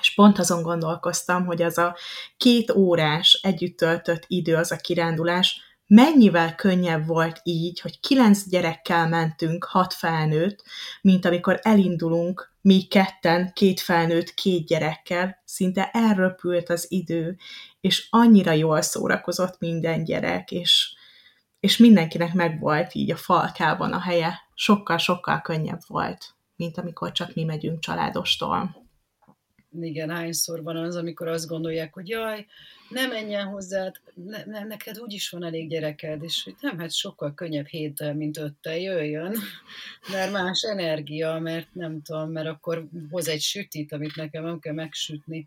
és 0.00 0.14
pont 0.14 0.38
azon 0.38 0.62
gondolkoztam, 0.62 1.46
hogy 1.46 1.62
az 1.62 1.78
a 1.78 1.96
két 2.36 2.70
órás 2.70 3.40
együtt 3.42 3.76
töltött 3.76 4.24
idő, 4.26 4.54
az 4.54 4.72
a 4.72 4.76
kirándulás, 4.76 5.60
mennyivel 5.86 6.54
könnyebb 6.54 7.06
volt 7.06 7.40
így, 7.42 7.80
hogy 7.80 8.00
kilenc 8.00 8.48
gyerekkel 8.48 9.08
mentünk, 9.08 9.64
hat 9.64 9.94
felnőtt, 9.94 10.62
mint 11.00 11.24
amikor 11.24 11.58
elindulunk 11.62 12.54
mi 12.60 12.82
ketten, 12.82 13.52
két 13.54 13.80
felnőtt, 13.80 14.34
két 14.34 14.66
gyerekkel, 14.66 15.42
szinte 15.44 15.90
elröpült 15.90 16.68
az 16.68 16.86
idő, 16.88 17.36
és 17.80 18.06
annyira 18.10 18.52
jól 18.52 18.82
szórakozott 18.82 19.58
minden 19.58 20.04
gyerek, 20.04 20.50
és, 20.50 20.94
és 21.60 21.76
mindenkinek 21.76 22.34
megvolt 22.34 22.94
így 22.94 23.10
a 23.10 23.16
falkában 23.16 23.92
a 23.92 24.00
helye. 24.00 24.40
Sokkal-sokkal 24.54 25.40
könnyebb 25.40 25.80
volt, 25.86 26.34
mint 26.56 26.78
amikor 26.78 27.12
csak 27.12 27.34
mi 27.34 27.44
megyünk 27.44 27.80
családostól 27.80 28.85
igen, 29.82 30.10
hányszor 30.10 30.62
van 30.62 30.76
az, 30.76 30.96
amikor 30.96 31.28
azt 31.28 31.46
gondolják, 31.46 31.94
hogy 31.94 32.08
jaj, 32.08 32.46
ne 32.88 33.06
menjen 33.06 33.46
hozzá, 33.46 33.92
ne, 34.14 34.44
ne, 34.44 34.64
neked 34.64 34.98
úgyis 34.98 35.30
van 35.30 35.44
elég 35.44 35.68
gyereked, 35.68 36.22
és 36.22 36.42
hogy 36.44 36.54
nem, 36.60 36.78
hát 36.78 36.92
sokkal 36.92 37.34
könnyebb 37.34 37.66
héttel, 37.66 38.14
mint 38.14 38.38
öttel 38.38 38.78
jöjjön, 38.78 39.36
mert 40.12 40.32
más 40.32 40.62
energia, 40.62 41.38
mert 41.38 41.74
nem 41.74 42.02
tudom, 42.02 42.30
mert 42.30 42.46
akkor 42.46 42.88
hoz 43.10 43.28
egy 43.28 43.40
sütit, 43.40 43.92
amit 43.92 44.16
nekem 44.16 44.44
nem 44.44 44.58
kell 44.58 44.74
megsütni, 44.74 45.44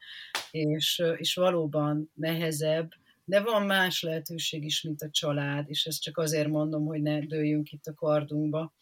és, 0.51 1.03
és 1.17 1.34
valóban 1.34 2.11
nehezebb, 2.13 2.91
de 3.25 3.41
van 3.41 3.65
más 3.65 4.01
lehetőség 4.01 4.63
is, 4.63 4.82
mint 4.82 5.01
a 5.01 5.09
család, 5.09 5.65
és 5.69 5.86
ezt 5.86 6.01
csak 6.01 6.17
azért 6.17 6.47
mondom, 6.47 6.86
hogy 6.86 7.01
ne 7.01 7.19
dőljünk 7.19 7.71
itt 7.71 7.86
a 7.86 7.93
kardunkba, 7.93 8.73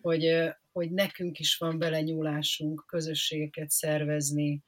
hogy, 0.00 0.54
hogy 0.72 0.90
nekünk 0.90 1.38
is 1.38 1.56
van 1.56 1.78
belenyúlásunk 1.78 2.84
közösségeket 2.86 3.70
szervezni, 3.70 4.62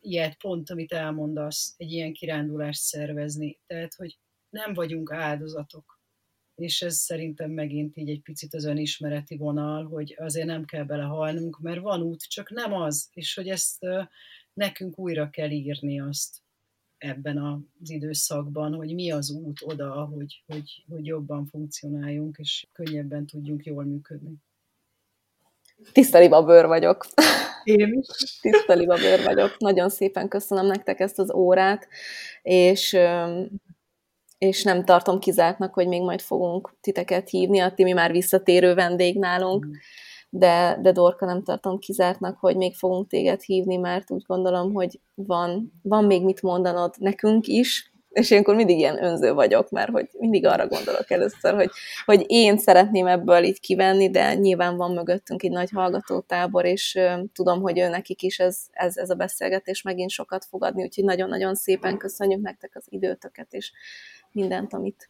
ilyet 0.00 0.36
pont, 0.36 0.70
amit 0.70 0.92
elmondasz, 0.92 1.74
egy 1.76 1.92
ilyen 1.92 2.12
kirándulást 2.12 2.80
szervezni. 2.80 3.58
Tehát, 3.66 3.94
hogy 3.94 4.18
nem 4.50 4.74
vagyunk 4.74 5.12
áldozatok. 5.12 5.98
És 6.54 6.82
ez 6.82 6.96
szerintem 6.96 7.50
megint 7.50 7.96
így 7.96 8.08
egy 8.08 8.22
picit 8.22 8.54
az 8.54 8.64
önismereti 8.64 9.36
vonal, 9.36 9.86
hogy 9.86 10.16
azért 10.18 10.46
nem 10.46 10.64
kell 10.64 10.84
belehalnunk, 10.84 11.58
mert 11.60 11.80
van 11.80 12.02
út, 12.02 12.22
csak 12.22 12.50
nem 12.50 12.72
az, 12.72 13.08
és 13.12 13.34
hogy 13.34 13.48
ezt 13.48 13.86
nekünk 14.52 14.98
újra 14.98 15.30
kell 15.30 15.50
írni 15.50 16.00
azt 16.00 16.42
ebben 16.98 17.38
az 17.38 17.90
időszakban, 17.90 18.74
hogy 18.74 18.94
mi 18.94 19.10
az 19.10 19.30
út 19.30 19.60
oda, 19.64 20.04
hogy, 20.04 20.42
hogy, 20.46 20.84
hogy 20.88 21.06
jobban 21.06 21.46
funkcionáljunk, 21.46 22.36
és 22.38 22.66
könnyebben 22.72 23.26
tudjunk 23.26 23.64
jól 23.64 23.84
működni. 23.84 24.34
Tiszta 25.92 26.42
bőr 26.44 26.66
vagyok. 26.66 27.06
Én 27.64 28.02
is. 28.02 28.38
Tiszta 28.40 28.76
bőr 28.76 29.24
vagyok. 29.24 29.58
Nagyon 29.58 29.88
szépen 29.88 30.28
köszönöm 30.28 30.66
nektek 30.66 31.00
ezt 31.00 31.18
az 31.18 31.34
órát, 31.34 31.88
és 32.42 32.96
és 34.38 34.62
nem 34.62 34.84
tartom 34.84 35.18
kizártnak, 35.18 35.74
hogy 35.74 35.88
még 35.88 36.02
majd 36.02 36.20
fogunk 36.20 36.76
titeket 36.80 37.28
hívni, 37.28 37.58
a 37.58 37.72
Timi 37.72 37.92
már 37.92 38.12
visszatérő 38.12 38.74
vendég 38.74 39.18
nálunk, 39.18 39.66
mm. 39.66 39.70
de, 40.28 40.78
de 40.82 40.92
Dorka 40.92 41.26
nem 41.26 41.42
tartom 41.42 41.78
kizártnak, 41.78 42.38
hogy 42.38 42.56
még 42.56 42.74
fogunk 42.74 43.08
téged 43.08 43.40
hívni, 43.40 43.76
mert 43.76 44.10
úgy 44.10 44.22
gondolom, 44.26 44.72
hogy 44.72 45.00
van, 45.14 45.72
van 45.82 46.04
még 46.04 46.24
mit 46.24 46.42
mondanod 46.42 46.94
nekünk 46.98 47.46
is, 47.46 47.93
és 48.14 48.30
ilyenkor 48.30 48.54
mindig 48.54 48.78
ilyen 48.78 49.04
önző 49.04 49.32
vagyok, 49.32 49.70
mert 49.70 49.90
hogy 49.90 50.08
mindig 50.18 50.46
arra 50.46 50.66
gondolok 50.66 51.10
először, 51.10 51.54
hogy, 51.54 51.70
hogy 52.04 52.24
én 52.26 52.58
szeretném 52.58 53.06
ebből 53.06 53.42
így 53.44 53.60
kivenni, 53.60 54.10
de 54.10 54.34
nyilván 54.34 54.76
van 54.76 54.92
mögöttünk 54.92 55.42
egy 55.42 55.50
nagy 55.50 55.70
hallgatótábor, 55.70 56.64
és 56.64 56.98
tudom, 57.32 57.60
hogy 57.60 57.78
ő 57.78 57.88
nekik 57.88 58.22
is 58.22 58.38
ez, 58.38 58.58
ez, 58.70 58.96
ez 58.96 59.10
a 59.10 59.14
beszélgetés 59.14 59.82
megint 59.82 60.10
sokat 60.10 60.44
fog 60.44 60.64
adni, 60.64 60.82
úgyhogy 60.82 61.04
nagyon-nagyon 61.04 61.54
szépen 61.54 61.96
köszönjük 61.96 62.40
nektek 62.40 62.70
az 62.74 62.84
időtöket, 62.88 63.52
és 63.52 63.72
mindent, 64.32 64.72
amit 64.72 65.08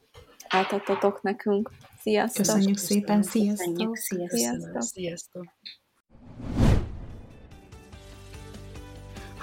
átadtatok 0.49 1.23
nekünk. 1.23 1.71
Sziasztok! 2.01 2.45
Köszönjük 2.45 2.79
szépen, 2.79 3.23
sziasztok! 3.23 3.75
Köszönjük, 3.75 3.97
sziasztok! 3.97 4.31
sziasztok. 4.31 4.83
sziasztok. 4.83 5.45